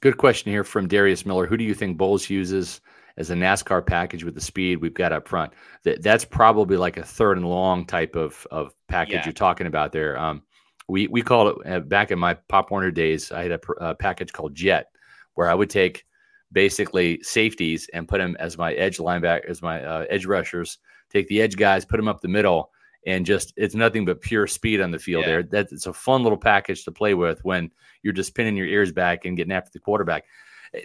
Good 0.00 0.16
question 0.16 0.52
here 0.52 0.62
from 0.62 0.86
Darius 0.86 1.26
Miller. 1.26 1.46
Who 1.46 1.56
do 1.56 1.64
you 1.64 1.74
think 1.74 1.96
Bowles 1.96 2.30
uses 2.30 2.80
as 3.16 3.30
a 3.30 3.34
NASCAR 3.34 3.84
package 3.84 4.22
with 4.22 4.34
the 4.36 4.40
speed 4.40 4.76
we've 4.80 4.94
got 4.94 5.12
up 5.12 5.26
front? 5.26 5.52
That 5.82 6.00
that's 6.02 6.24
probably 6.24 6.76
like 6.76 6.96
a 6.96 7.02
third 7.04 7.38
and 7.38 7.48
long 7.48 7.84
type 7.86 8.14
of 8.14 8.46
of 8.52 8.72
package 8.86 9.14
Yeah. 9.14 9.24
you're 9.26 9.32
talking 9.32 9.66
about 9.66 9.90
there. 9.90 10.16
Um, 10.16 10.42
we 10.90 11.06
we 11.08 11.22
called 11.22 11.56
it 11.60 11.72
uh, 11.72 11.80
back 11.80 12.10
in 12.10 12.18
my 12.18 12.34
Pop 12.34 12.70
Warner 12.70 12.90
days. 12.90 13.32
I 13.32 13.42
had 13.42 13.52
a, 13.52 13.58
pr- 13.58 13.72
a 13.80 13.94
package 13.94 14.32
called 14.32 14.54
Jet, 14.54 14.88
where 15.34 15.48
I 15.48 15.54
would 15.54 15.70
take 15.70 16.04
basically 16.52 17.22
safeties 17.22 17.88
and 17.94 18.08
put 18.08 18.18
them 18.18 18.36
as 18.40 18.58
my 18.58 18.72
edge 18.74 18.98
linebacker, 18.98 19.48
as 19.48 19.62
my 19.62 19.82
uh, 19.84 20.04
edge 20.10 20.26
rushers. 20.26 20.78
Take 21.10 21.28
the 21.28 21.40
edge 21.42 21.56
guys, 21.56 21.84
put 21.84 21.96
them 21.96 22.08
up 22.08 22.20
the 22.20 22.28
middle, 22.28 22.70
and 23.06 23.24
just 23.26 23.52
it's 23.56 23.74
nothing 23.74 24.04
but 24.04 24.20
pure 24.20 24.46
speed 24.46 24.80
on 24.80 24.90
the 24.90 24.98
field 24.98 25.22
Yeah. 25.22 25.28
there. 25.28 25.42
That 25.44 25.72
it's 25.72 25.86
a 25.86 25.92
fun 25.92 26.22
little 26.22 26.38
package 26.38 26.84
to 26.84 26.92
play 26.92 27.14
with 27.14 27.44
when 27.44 27.70
you're 28.02 28.12
just 28.12 28.34
pinning 28.34 28.56
your 28.56 28.66
ears 28.66 28.92
back 28.92 29.24
and 29.24 29.36
getting 29.36 29.52
after 29.52 29.70
the 29.72 29.80
quarterback. 29.80 30.24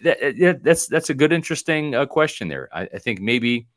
That- 0.03 0.19
that- 0.39 0.63
that's 0.63 0.87
that's 0.87 1.09
a 1.11 1.13
good, 1.13 1.31
interesting 1.31 1.93
uh, 1.95 2.05
question 2.07 2.47
there. 2.47 2.69
I, 2.73 2.81
I 2.93 2.97
think 2.99 3.21
maybe 3.21 3.67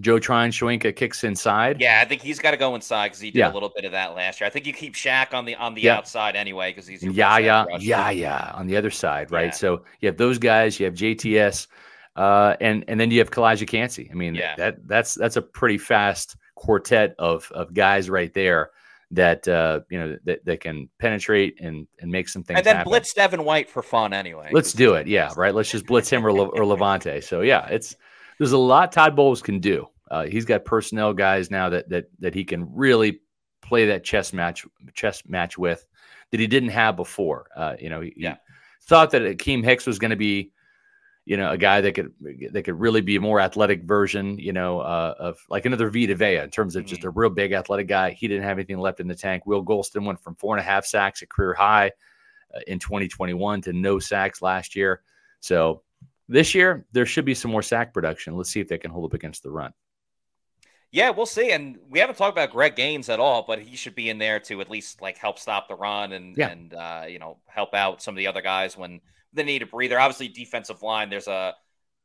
Joe 0.00 0.18
Tryon-Shoyinka 0.18 0.94
kicks 0.94 1.24
inside. 1.24 1.80
Yeah, 1.80 2.00
I 2.02 2.04
think 2.04 2.20
he's 2.22 2.38
got 2.38 2.50
to 2.50 2.56
go 2.56 2.74
inside 2.74 3.06
because 3.08 3.20
he 3.20 3.30
did 3.30 3.38
Yeah. 3.38 3.52
a 3.52 3.54
little 3.54 3.72
bit 3.74 3.84
of 3.86 3.92
that 3.92 4.14
last 4.14 4.40
year. 4.40 4.46
I 4.46 4.50
think 4.50 4.66
you 4.66 4.72
keep 4.72 4.94
Shaq 4.94 5.32
on 5.32 5.44
the 5.46 5.54
on 5.56 5.74
the 5.74 5.82
Yeah. 5.82 5.96
outside 5.96 6.36
anyway 6.36 6.70
because 6.70 6.86
he's 6.86 7.02
yeah, 7.02 7.38
yeah, 7.38 7.64
yeah, 7.78 8.10
yeah. 8.10 8.50
On 8.54 8.66
the 8.66 8.76
other 8.76 8.90
side, 8.90 9.30
right? 9.30 9.46
Yeah. 9.46 9.50
So 9.52 9.82
you 10.00 10.06
have 10.08 10.16
those 10.18 10.38
guys. 10.38 10.78
You 10.78 10.84
have 10.86 10.94
JTS, 10.94 11.66
uh, 12.16 12.56
and 12.60 12.84
and 12.88 13.00
then 13.00 13.10
you 13.10 13.18
have 13.20 13.30
Calijah 13.30 13.66
Kancey. 13.68 14.08
I 14.10 14.14
mean, 14.14 14.34
Yeah. 14.34 14.54
that 14.56 14.86
that's 14.86 15.14
that's 15.14 15.36
a 15.36 15.42
pretty 15.42 15.78
fast 15.78 16.36
quartet 16.56 17.14
of 17.18 17.50
of 17.52 17.72
guys 17.74 18.10
right 18.10 18.32
there 18.34 18.70
that 19.12 19.46
uh, 19.46 19.80
you 19.88 19.98
know 19.98 20.16
that, 20.24 20.44
that 20.44 20.60
can 20.60 20.88
penetrate 20.98 21.58
and 21.60 21.86
and 22.00 22.10
make 22.10 22.28
some 22.28 22.42
things 22.42 22.58
and 22.58 22.66
then 22.66 22.76
happen. 22.76 22.90
blitz 22.90 23.14
Devin 23.14 23.44
White 23.44 23.70
for 23.70 23.82
fun 23.82 24.12
anyway. 24.12 24.50
Let's 24.52 24.72
do 24.72 24.94
it. 24.94 25.06
Yeah, 25.06 25.32
right. 25.36 25.54
Let's 25.54 25.70
just 25.70 25.86
blitz 25.86 26.10
him 26.10 26.26
or, 26.26 26.32
Le- 26.32 26.48
or 26.48 26.64
Lavonte. 26.64 27.22
So 27.22 27.40
yeah, 27.42 27.66
it's 27.68 27.94
there's 28.38 28.52
a 28.52 28.58
lot 28.58 28.92
Todd 28.92 29.16
Bowles 29.16 29.42
can 29.42 29.60
do. 29.60 29.86
Uh, 30.10 30.24
he's 30.24 30.44
got 30.44 30.64
personnel 30.64 31.12
guys 31.12 31.50
now 31.50 31.68
that 31.70 31.88
that 31.88 32.06
that 32.20 32.34
he 32.34 32.44
can 32.44 32.72
really 32.74 33.20
play 33.62 33.86
that 33.86 34.04
chess 34.04 34.32
match 34.32 34.64
chess 34.94 35.22
match 35.26 35.58
with 35.58 35.84
that 36.30 36.40
he 36.40 36.46
didn't 36.46 36.68
have 36.70 36.96
before. 36.96 37.48
Uh, 37.56 37.74
you 37.80 37.88
know, 37.88 38.00
he, 38.00 38.12
he 38.16 38.28
thought 38.82 39.10
that 39.10 39.22
Akeem 39.22 39.64
Hicks 39.64 39.86
was 39.86 39.98
going 39.98 40.10
to 40.10 40.16
be, 40.16 40.52
you 41.24 41.36
know, 41.36 41.50
a 41.50 41.58
guy 41.58 41.80
that 41.80 41.92
could 41.94 42.12
that 42.52 42.62
could 42.64 42.78
really 42.78 43.00
be 43.00 43.16
a 43.16 43.20
more 43.20 43.40
athletic 43.40 43.82
version, 43.82 44.38
you 44.38 44.52
know, 44.52 44.80
uh, 44.80 45.14
of 45.18 45.38
like 45.48 45.66
another 45.66 45.90
Vita 45.90 46.14
Vea 46.14 46.36
in 46.36 46.50
terms 46.50 46.76
of 46.76 46.84
just 46.84 47.00
Mm-hmm. 47.00 47.08
a 47.08 47.12
real 47.12 47.30
big 47.30 47.52
athletic 47.52 47.88
guy. 47.88 48.10
He 48.12 48.28
didn't 48.28 48.44
have 48.44 48.58
anything 48.58 48.78
left 48.78 49.00
in 49.00 49.08
the 49.08 49.14
tank. 49.14 49.46
Will 49.46 49.64
Gholston 49.64 50.04
went 50.04 50.22
from 50.22 50.36
four 50.36 50.56
and 50.56 50.60
a 50.60 50.68
half 50.68 50.86
sacks 50.86 51.22
at 51.22 51.28
career 51.28 51.54
high 51.54 51.90
uh, 52.54 52.60
in 52.68 52.78
2021 52.78 53.62
to 53.62 53.72
no 53.72 53.98
sacks 53.98 54.40
last 54.40 54.76
year. 54.76 55.02
So 55.40 55.82
this 56.28 56.54
year 56.54 56.86
there 56.92 57.06
should 57.06 57.24
be 57.24 57.34
some 57.34 57.50
more 57.50 57.62
sack 57.62 57.92
production. 57.94 58.36
Let's 58.36 58.50
see 58.50 58.60
if 58.60 58.68
they 58.68 58.78
can 58.78 58.90
hold 58.90 59.10
up 59.10 59.14
against 59.14 59.42
the 59.42 59.50
run. 59.50 59.72
Yeah, 60.92 61.10
we'll 61.10 61.26
see. 61.26 61.50
And 61.50 61.78
we 61.90 61.98
haven't 61.98 62.16
talked 62.16 62.32
about 62.36 62.52
Greg 62.52 62.76
Gaines 62.76 63.08
at 63.08 63.20
all, 63.20 63.44
but 63.46 63.58
he 63.58 63.76
should 63.76 63.94
be 63.94 64.08
in 64.08 64.18
there 64.18 64.40
to 64.40 64.60
at 64.60 64.70
least 64.70 65.02
like 65.02 65.18
help 65.18 65.38
stop 65.38 65.68
the 65.68 65.74
run 65.74 66.12
and 66.12 66.36
Yeah. 66.36 66.48
and 66.50 66.72
uh, 66.74 67.04
you 67.08 67.18
know 67.18 67.38
help 67.46 67.74
out 67.74 68.02
some 68.02 68.14
of 68.14 68.18
the 68.18 68.26
other 68.28 68.40
guys 68.42 68.76
when 68.76 69.00
they 69.32 69.42
need 69.42 69.62
a 69.62 69.66
breather. 69.66 69.98
Obviously, 69.98 70.28
defensive 70.28 70.82
line. 70.82 71.10
There's 71.10 71.28
a 71.28 71.54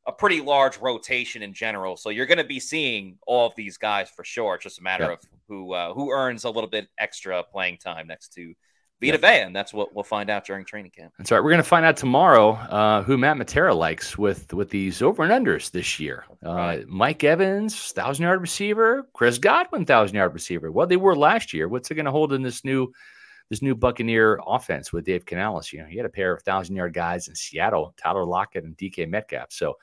a 0.08 0.12
pretty 0.12 0.42
large 0.42 0.80
rotation 0.80 1.44
in 1.44 1.54
general, 1.54 1.96
so 1.96 2.10
you're 2.10 2.26
going 2.26 2.40
to 2.40 2.44
be 2.44 2.60
seeing 2.60 3.20
all 3.28 3.46
of 3.46 3.56
these 3.56 3.78
guys 3.78 4.10
for 4.10 4.24
sure. 4.24 4.56
It's 4.56 4.64
just 4.64 4.80
a 4.80 4.84
matter 4.84 5.04
Yeah. 5.06 5.12
of 5.12 5.20
who 5.48 5.74
uh, 5.74 5.94
who 5.94 6.12
earns 6.12 6.44
a 6.44 6.50
little 6.50 6.70
bit 6.70 6.88
extra 6.98 7.44
playing 7.44 7.78
time 7.78 8.08
next 8.08 8.34
to 8.34 8.54
Yeah. 9.02 9.14
Vita 9.14 9.28
Vea, 9.28 9.42
and 9.42 9.56
that's 9.56 9.74
what 9.74 9.96
we'll 9.96 10.04
find 10.04 10.30
out 10.30 10.46
during 10.46 10.66
training 10.66 10.92
camp. 10.92 11.14
That's 11.18 11.32
right. 11.32 11.44
We're 11.44 11.50
going 11.50 11.64
to 11.64 11.68
find 11.68 11.86
out 11.86 11.98
tomorrow 11.98 12.52
uh, 12.52 13.04
who 13.04 13.18
Matt 13.18 13.38
Matera 13.38 13.76
likes 13.76 14.18
with 14.18 14.54
with 14.54 14.70
these 14.70 15.02
over 15.02 15.24
and 15.24 15.32
unders 15.32 15.72
this 15.72 16.00
year. 16.00 16.26
Uh, 16.44 16.78
Mike 16.88 17.24
Evans, 17.24 17.92
thousand 17.92 18.24
yard 18.24 18.42
receiver. 18.42 19.08
Chris 19.14 19.38
Godwin, 19.38 19.86
thousand 19.86 20.16
yard 20.16 20.34
receiver. 20.34 20.72
Well, 20.72 20.88
they 20.88 20.98
were 20.98 21.16
last 21.16 21.54
year. 21.54 21.68
What's 21.68 21.90
it 21.90 21.96
going 21.96 22.06
to 22.06 22.12
hold 22.12 22.34
in 22.34 22.42
this 22.42 22.64
new 22.64 22.92
this 23.50 23.62
new 23.62 23.76
Buccaneer 23.76 24.40
offense 24.46 24.94
with 24.94 25.06
Dave 25.06 25.26
Canales? 25.26 25.74
You 25.74 25.80
know, 25.80 25.86
he 25.86 25.98
had 25.98 26.06
a 26.06 26.10
pair 26.10 26.34
of 26.34 26.44
thousand 26.44 26.76
yard 26.76 26.94
guys 26.94 27.28
in 27.28 27.36
Seattle, 27.36 27.94
Tyler 27.98 28.26
Lockett 28.26 28.64
and 28.64 28.78
DK 28.78 29.10
Metcalf. 29.10 29.52
So. 29.52 29.78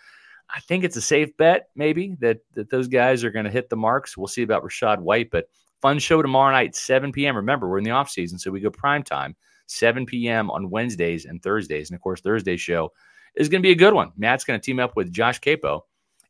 I 0.51 0.61
think 0.61 0.83
it's 0.83 0.97
a 0.97 1.03
safe 1.03 1.37
bet, 1.37 1.69
maybe 1.77 2.17
that 2.21 2.39
that 2.55 2.71
those 2.71 2.89
guys 2.89 3.23
are 3.23 3.31
going 3.31 3.45
to 3.45 3.51
hit 3.51 3.69
the 3.69 3.77
marks. 3.77 4.17
We'll 4.17 4.29
see 4.29 4.41
about 4.41 4.63
Rachaad 4.65 4.99
White, 4.99 5.31
but 5.31 5.51
fun 5.81 5.99
show 5.99 6.23
tomorrow 6.23 6.53
night, 6.53 6.75
7 6.75 7.13
p.m. 7.13 7.37
Remember, 7.37 7.69
we're 7.69 7.79
in 7.79 7.85
the 7.85 7.91
off 7.91 8.11
season, 8.11 8.39
so 8.39 8.51
we 8.51 8.61
go 8.61 8.71
prime 8.71 9.03
time. 9.03 9.37
7 9.67 10.07
p.m. 10.07 10.51
on 10.51 10.71
Wednesdays 10.71 11.27
and 11.27 11.43
Thursdays. 11.43 11.91
And 11.91 11.97
of 11.97 12.01
course, 12.01 12.21
Thursday's 12.21 12.61
show 12.61 12.93
is 13.37 13.49
going 13.49 13.63
to 13.63 13.67
be 13.67 13.73
a 13.73 13.77
good 13.77 13.95
one. 13.95 14.13
Matt's 14.17 14.45
going 14.45 14.59
to 14.59 14.65
team 14.65 14.81
up 14.81 14.97
with 14.97 15.13
Josh 15.13 15.41
Queipo 15.41 15.83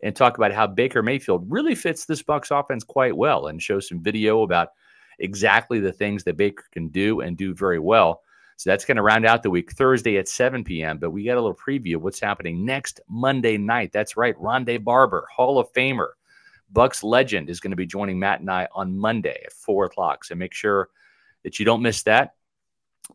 and 0.02 0.14
talk 0.14 0.38
about 0.38 0.52
how 0.52 0.66
Baker 0.66 1.02
Mayfield 1.02 1.50
really 1.50 1.74
fits 1.74 2.04
this 2.04 2.22
Bucs 2.22 2.56
offense 2.56 2.84
quite 2.84 3.16
well 3.16 3.46
and 3.46 3.62
show 3.62 3.80
some 3.80 4.02
video 4.02 4.42
about 4.42 4.68
exactly 5.18 5.80
the 5.80 5.92
things 5.92 6.24
that 6.24 6.36
Baker 6.36 6.64
can 6.72 6.88
do 6.88 7.20
and 7.20 7.36
do 7.36 7.54
very 7.54 7.78
well. 7.78 8.22
So 8.56 8.70
that's 8.70 8.84
going 8.84 8.96
to 8.96 9.02
round 9.02 9.24
out 9.24 9.44
the 9.44 9.50
week 9.50 9.72
Thursday 9.72 10.18
at 10.18 10.28
7 10.28 10.64
p.m. 10.64 10.98
But 10.98 11.10
we 11.10 11.24
got 11.24 11.36
a 11.36 11.40
little 11.40 11.54
preview 11.54 11.96
of 11.96 12.02
what's 12.02 12.20
happening 12.20 12.64
next 12.64 13.00
Monday 13.08 13.56
night. 13.56 13.92
That's 13.92 14.16
right, 14.16 14.36
Rondé 14.36 14.82
Barber, 14.82 15.26
Hall 15.34 15.60
of 15.60 15.72
Famer, 15.72 16.08
Bucs 16.72 17.02
legend, 17.02 17.48
is 17.48 17.60
going 17.60 17.70
to 17.70 17.76
be 17.76 17.86
joining 17.86 18.18
Matt 18.18 18.40
and 18.40 18.50
I 18.50 18.68
on 18.72 18.96
Monday 18.96 19.40
at 19.44 19.52
four 19.52 19.86
o'clock. 19.86 20.24
So 20.24 20.34
make 20.34 20.54
sure 20.54 20.88
that 21.44 21.58
you 21.58 21.64
don't 21.64 21.82
miss 21.82 22.02
that. 22.04 22.34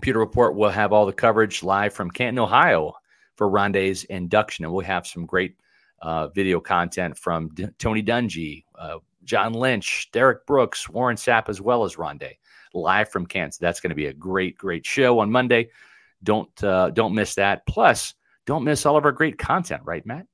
Pewter 0.02 0.20
Report 0.20 0.56
will 0.56 0.70
have 0.70 0.92
all 0.92 1.06
the 1.06 1.14
coverage 1.14 1.62
live 1.62 1.94
from 1.94 2.10
Canton, 2.10 2.40
Ohio 2.40 2.94
for 3.36 3.50
Rondé's 3.50 4.06
induction. 4.06 4.66
And 4.66 4.74
we'll 4.74 4.86
have 4.86 5.06
some 5.06 5.26
great 5.26 5.56
uh, 6.02 6.28
video 6.30 6.60
content 6.60 7.18
from 7.18 7.50
D- 7.50 7.68
Tony 7.78 8.02
Dungy, 8.02 8.66
uh, 8.78 8.98
John 9.24 9.54
Lynch, 9.54 10.10
Derrick 10.12 10.46
Brooks, 10.46 10.90
Warren 10.90 11.16
Sapp, 11.16 11.48
as 11.48 11.62
well 11.62 11.84
as 11.84 11.96
Rondé 11.96 12.34
live 12.74 13.10
from 13.10 13.26
Canton. 13.26 13.58
That's 13.62 13.80
going 13.80 13.90
to 13.90 13.96
be 13.96 14.08
a 14.08 14.14
great, 14.14 14.58
great 14.58 14.86
show 14.86 15.20
on 15.20 15.32
Monday. 15.32 15.70
Don't 16.24 16.64
uh, 16.64 16.90
don't 16.90 17.14
miss 17.14 17.36
that. 17.36 17.66
Plus, 17.66 18.16
don't 18.46 18.64
miss 18.64 18.86
all 18.86 18.98
of 18.98 19.06
our 19.06 19.12
great 19.12 19.38
content, 19.38 19.84
right, 19.86 20.06
Matt? 20.06 20.26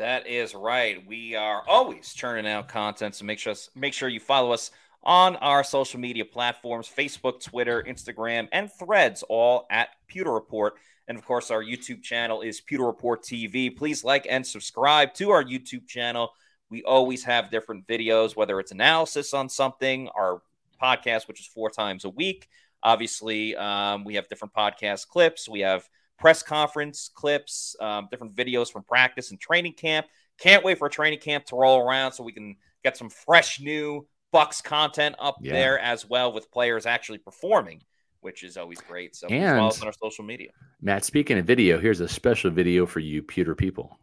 That 0.00 0.26
is 0.26 0.54
right. 0.54 1.06
We 1.06 1.34
are 1.34 1.62
always 1.68 2.14
churning 2.14 2.50
out 2.50 2.68
content, 2.68 3.14
so 3.14 3.26
make 3.26 3.38
sure 3.38 3.52
make 3.74 3.92
sure 3.92 4.08
you 4.08 4.18
follow 4.18 4.50
us 4.50 4.70
on 5.02 5.36
our 5.36 5.62
social 5.62 6.00
media 6.00 6.24
platforms: 6.24 6.88
Facebook, 6.88 7.44
Twitter, 7.44 7.84
Instagram, 7.86 8.48
and 8.50 8.72
Threads, 8.72 9.22
all 9.28 9.66
at 9.68 9.90
Pewter 10.06 10.32
Report. 10.32 10.72
And 11.06 11.18
of 11.18 11.26
course, 11.26 11.50
our 11.50 11.62
YouTube 11.62 12.02
channel 12.02 12.40
is 12.40 12.62
Pewter 12.62 12.86
Report 12.86 13.22
TV. 13.22 13.76
Please 13.76 14.02
like 14.02 14.26
and 14.30 14.46
subscribe 14.46 15.12
to 15.16 15.32
our 15.32 15.44
YouTube 15.44 15.86
channel. 15.86 16.30
We 16.70 16.82
always 16.82 17.22
have 17.24 17.50
different 17.50 17.86
videos, 17.86 18.34
whether 18.34 18.58
it's 18.58 18.72
analysis 18.72 19.34
on 19.34 19.50
something, 19.50 20.08
our 20.16 20.40
podcast, 20.82 21.28
which 21.28 21.40
is 21.40 21.46
four 21.46 21.68
times 21.68 22.06
a 22.06 22.10
week. 22.10 22.48
Obviously, 22.82 23.54
um, 23.54 24.04
we 24.04 24.14
have 24.14 24.28
different 24.28 24.54
podcast 24.54 25.08
clips. 25.08 25.46
We 25.46 25.60
have 25.60 25.86
press 26.20 26.42
conference 26.42 27.10
clips, 27.14 27.74
um, 27.80 28.06
different 28.10 28.36
videos 28.36 28.70
from 28.70 28.84
practice 28.84 29.30
and 29.30 29.40
training 29.40 29.72
camp. 29.72 30.06
Can't 30.38 30.62
wait 30.64 30.78
for 30.78 30.88
training 30.88 31.18
camp 31.18 31.46
to 31.46 31.56
roll 31.56 31.80
around 31.80 32.12
so 32.12 32.22
we 32.22 32.32
can 32.32 32.56
get 32.84 32.96
some 32.96 33.08
fresh 33.10 33.58
new 33.60 34.06
Bucs 34.32 34.62
content 34.62 35.16
up 35.18 35.38
Yeah. 35.40 35.52
there 35.54 35.78
as 35.80 36.08
well 36.08 36.32
with 36.32 36.52
players 36.52 36.86
actually 36.86 37.18
performing, 37.18 37.82
which 38.20 38.44
is 38.44 38.56
always 38.56 38.80
great. 38.80 39.16
So 39.16 39.26
please 39.26 39.42
follow 39.42 39.56
And- 39.56 39.66
us 39.66 39.80
on 39.80 39.88
our 39.88 39.92
social 39.94 40.24
media. 40.24 40.50
Matt, 40.80 41.04
speaking 41.04 41.36
of 41.38 41.46
video, 41.46 41.80
here's 41.80 42.00
a 42.00 42.08
special 42.08 42.50
video 42.50 42.86
for 42.86 43.00
you, 43.00 43.22
Pewter 43.22 43.54
people. 43.56 43.98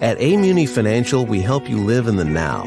At 0.00 0.16
AMUNI 0.18 0.66
Financial, 0.68 1.26
we 1.26 1.40
help 1.40 1.68
you 1.68 1.78
live 1.78 2.06
in 2.06 2.14
the 2.14 2.24
now. 2.24 2.62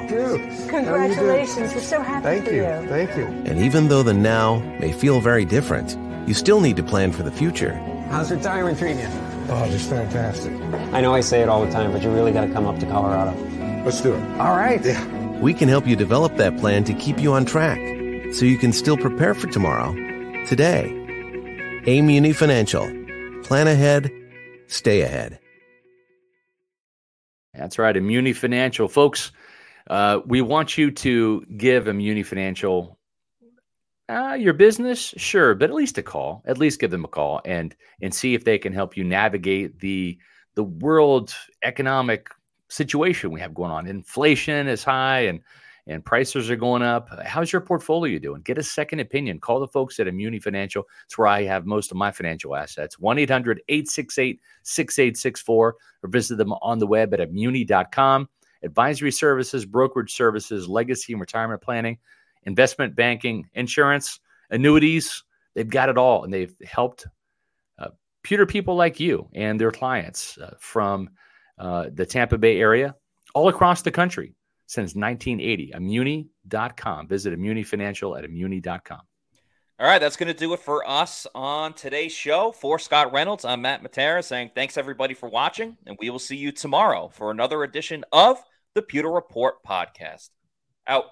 Congratulations. 0.68 1.74
We're 1.74 1.80
so 1.80 2.02
happy 2.02 2.24
Thank 2.24 2.46
for 2.46 2.52
you. 2.52 2.64
you. 2.64 2.88
Thank 2.90 3.16
you. 3.16 3.26
And 3.26 3.60
even 3.60 3.88
though 3.88 4.04
the 4.04 4.14
now 4.14 4.60
may 4.80 4.92
feel 4.92 5.22
very 5.22 5.46
different, 5.46 5.96
you 6.28 6.34
still 6.34 6.60
need 6.60 6.76
to 6.76 6.84
plan 6.84 7.14
for 7.14 7.24
the 7.24 7.32
future. 7.32 7.80
How's 8.12 8.30
retirement 8.30 8.78
treating 8.78 9.00
you? 9.00 9.08
Oh, 9.48 9.66
just 9.72 9.90
fantastic. 9.90 10.52
I 10.94 11.00
know 11.00 11.14
I 11.16 11.22
say 11.22 11.42
it 11.42 11.48
all 11.48 11.66
the 11.66 11.72
time, 11.72 11.94
but 11.94 12.04
you 12.04 12.12
really 12.12 12.34
got 12.34 12.46
to 12.46 12.52
come 12.52 12.68
up 12.68 12.78
to 12.80 12.86
Colorado. 12.86 13.32
Let's 13.86 14.02
do 14.02 14.14
it. 14.14 14.22
All 14.38 14.56
right. 14.58 14.84
Yeah. 14.84 15.40
We 15.40 15.54
can 15.54 15.70
help 15.70 15.88
you 15.88 15.96
develop 15.96 16.36
that 16.36 16.58
plan 16.60 16.84
to 16.84 16.94
keep 16.94 17.20
you 17.20 17.32
on 17.32 17.46
track 17.46 17.80
so 18.34 18.44
you 18.44 18.58
can 18.58 18.74
still 18.74 18.98
prepare 18.98 19.34
for 19.34 19.48
tomorrow 19.48 19.94
today. 20.46 20.92
AMUNI 21.86 22.36
Financial. 22.36 22.86
Plan 23.44 23.68
ahead, 23.68 24.12
stay 24.68 25.02
ahead. 25.02 25.40
That's 27.54 27.80
right, 27.80 27.96
Immuni 27.96 28.36
Financial, 28.36 28.90
folks. 28.90 29.32
Uh, 29.90 30.20
we 30.26 30.42
want 30.42 30.78
you 30.78 30.92
to 30.92 31.46
give 31.58 31.86
Immuni 31.86 32.26
Financial 32.26 32.98
uh, 34.10 34.36
your 34.40 34.54
business, 34.54 35.14
sure, 35.18 35.56
but 35.56 35.70
at 35.70 35.76
least 35.76 35.98
a 35.98 36.04
call. 36.04 36.44
At 36.46 36.58
least 36.58 36.80
give 36.80 36.92
them 36.92 37.06
a 37.06 37.10
call 37.10 37.42
and 37.46 37.76
and 38.02 38.14
see 38.14 38.34
if 38.34 38.44
they 38.44 38.58
can 38.58 38.74
help 38.74 38.98
you 38.98 39.04
navigate 39.04 39.80
the 39.80 40.18
the 40.56 40.64
world 40.64 41.34
economic 41.64 42.30
situation 42.68 43.32
we 43.32 43.40
have 43.40 43.54
going 43.54 43.72
on. 43.72 43.88
Inflation 43.88 44.68
is 44.68 44.84
high 44.84 45.22
and 45.22 45.42
and 45.88 46.06
prices 46.06 46.50
are 46.50 46.56
going 46.56 46.82
up. 46.82 47.10
How's 47.26 47.52
your 47.52 47.62
portfolio 47.62 48.20
doing? 48.20 48.42
Get 48.44 48.58
a 48.58 48.64
second 48.64 49.00
opinion. 49.00 49.40
Call 49.40 49.60
the 49.60 49.68
folks 49.68 50.00
at 50.00 50.08
Immuni 50.08 50.42
Financial. 50.42 50.84
It's 51.06 51.18
where 51.18 51.28
I 51.28 51.44
have 51.44 51.66
most 51.66 51.92
of 51.92 51.98
my 51.98 52.12
financial 52.12 52.56
assets. 52.56 53.00
1 53.00 53.18
800 53.18 53.62
868 53.68 54.40
6864 54.64 55.76
or 56.04 56.10
visit 56.10 56.38
them 56.38 56.54
on 56.54 56.80
the 56.80 56.88
web 56.88 57.14
at 57.14 57.20
immuni.com. 57.20 58.30
Advisory 58.64 59.12
services, 59.12 59.66
brokerage 59.66 60.14
services, 60.14 60.70
legacy 60.70 61.14
and 61.14 61.20
retirement 61.20 61.62
planning, 61.62 61.98
investment 62.44 62.96
banking, 62.96 63.50
insurance, 63.54 64.20
annuities. 64.50 65.24
They've 65.56 65.70
got 65.70 65.90
it 65.90 65.98
all. 65.98 66.24
And 66.24 66.34
they've 66.34 66.54
helped 66.64 67.08
uh, 67.78 67.90
pewter 68.24 68.46
people 68.46 68.76
like 68.76 69.00
you 69.00 69.28
and 69.34 69.60
their 69.60 69.72
clients 69.72 70.38
uh, 70.38 70.56
from 70.60 71.10
uh, 71.58 71.88
the 71.94 72.06
Tampa 72.06 72.38
Bay 72.38 72.60
area 72.60 72.96
all 73.34 73.48
across 73.48 73.82
the 73.82 73.92
country. 73.92 74.36
since 74.68 74.96
1980. 74.96 75.74
Immuni.com. 75.76 77.08
Visit 77.08 77.38
Immuni 77.38 77.66
Financial 77.66 78.16
at 78.16 78.24
Immuni.com. 78.24 79.02
All 79.82 79.88
right, 79.88 80.00
that's 80.00 80.16
going 80.16 80.32
to 80.32 80.40
do 80.40 80.54
it 80.54 80.60
for 80.60 80.88
us 80.88 81.26
on 81.34 81.74
today's 81.74 82.12
show. 82.12 82.52
For 82.52 82.78
Scott 82.78 83.12
Reynolds, 83.12 83.44
I'm 83.44 83.64
Matt 83.64 83.84
Matera 83.84 84.24
saying 84.24 84.52
thanks 84.54 84.78
everybody 84.78 85.16
for 85.16 85.28
watching, 85.28 85.76
and 85.88 85.98
we 86.00 86.12
will 86.12 86.20
see 86.20 86.38
you 86.38 86.52
tomorrow 86.52 87.10
for 87.10 87.32
another 87.32 87.64
edition 87.64 88.06
of 88.12 88.38
the 88.76 88.84
Pewter 88.84 89.10
Report 89.10 89.56
podcast. 89.68 90.30
Out. 90.88 91.06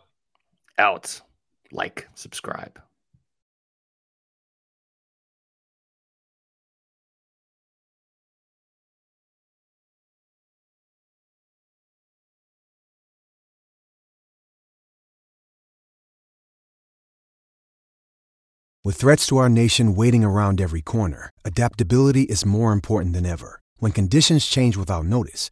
Out. 0.79 1.21
Like, 1.73 2.07
subscribe. 2.15 2.79
With 18.85 18.95
threats 18.95 19.27
to 19.27 19.37
our 19.37 19.49
nation 19.49 19.93
waiting 19.93 20.23
around 20.23 20.61
every 20.61 20.81
corner, 20.81 21.29
adaptability 21.43 22.23
is 22.23 22.45
more 22.45 22.71
important 22.71 23.13
than 23.13 23.25
ever. 23.25 23.59
When 23.79 23.91
conditions 23.91 24.45
change 24.45 24.77
without 24.77 25.05
notice, 25.05 25.51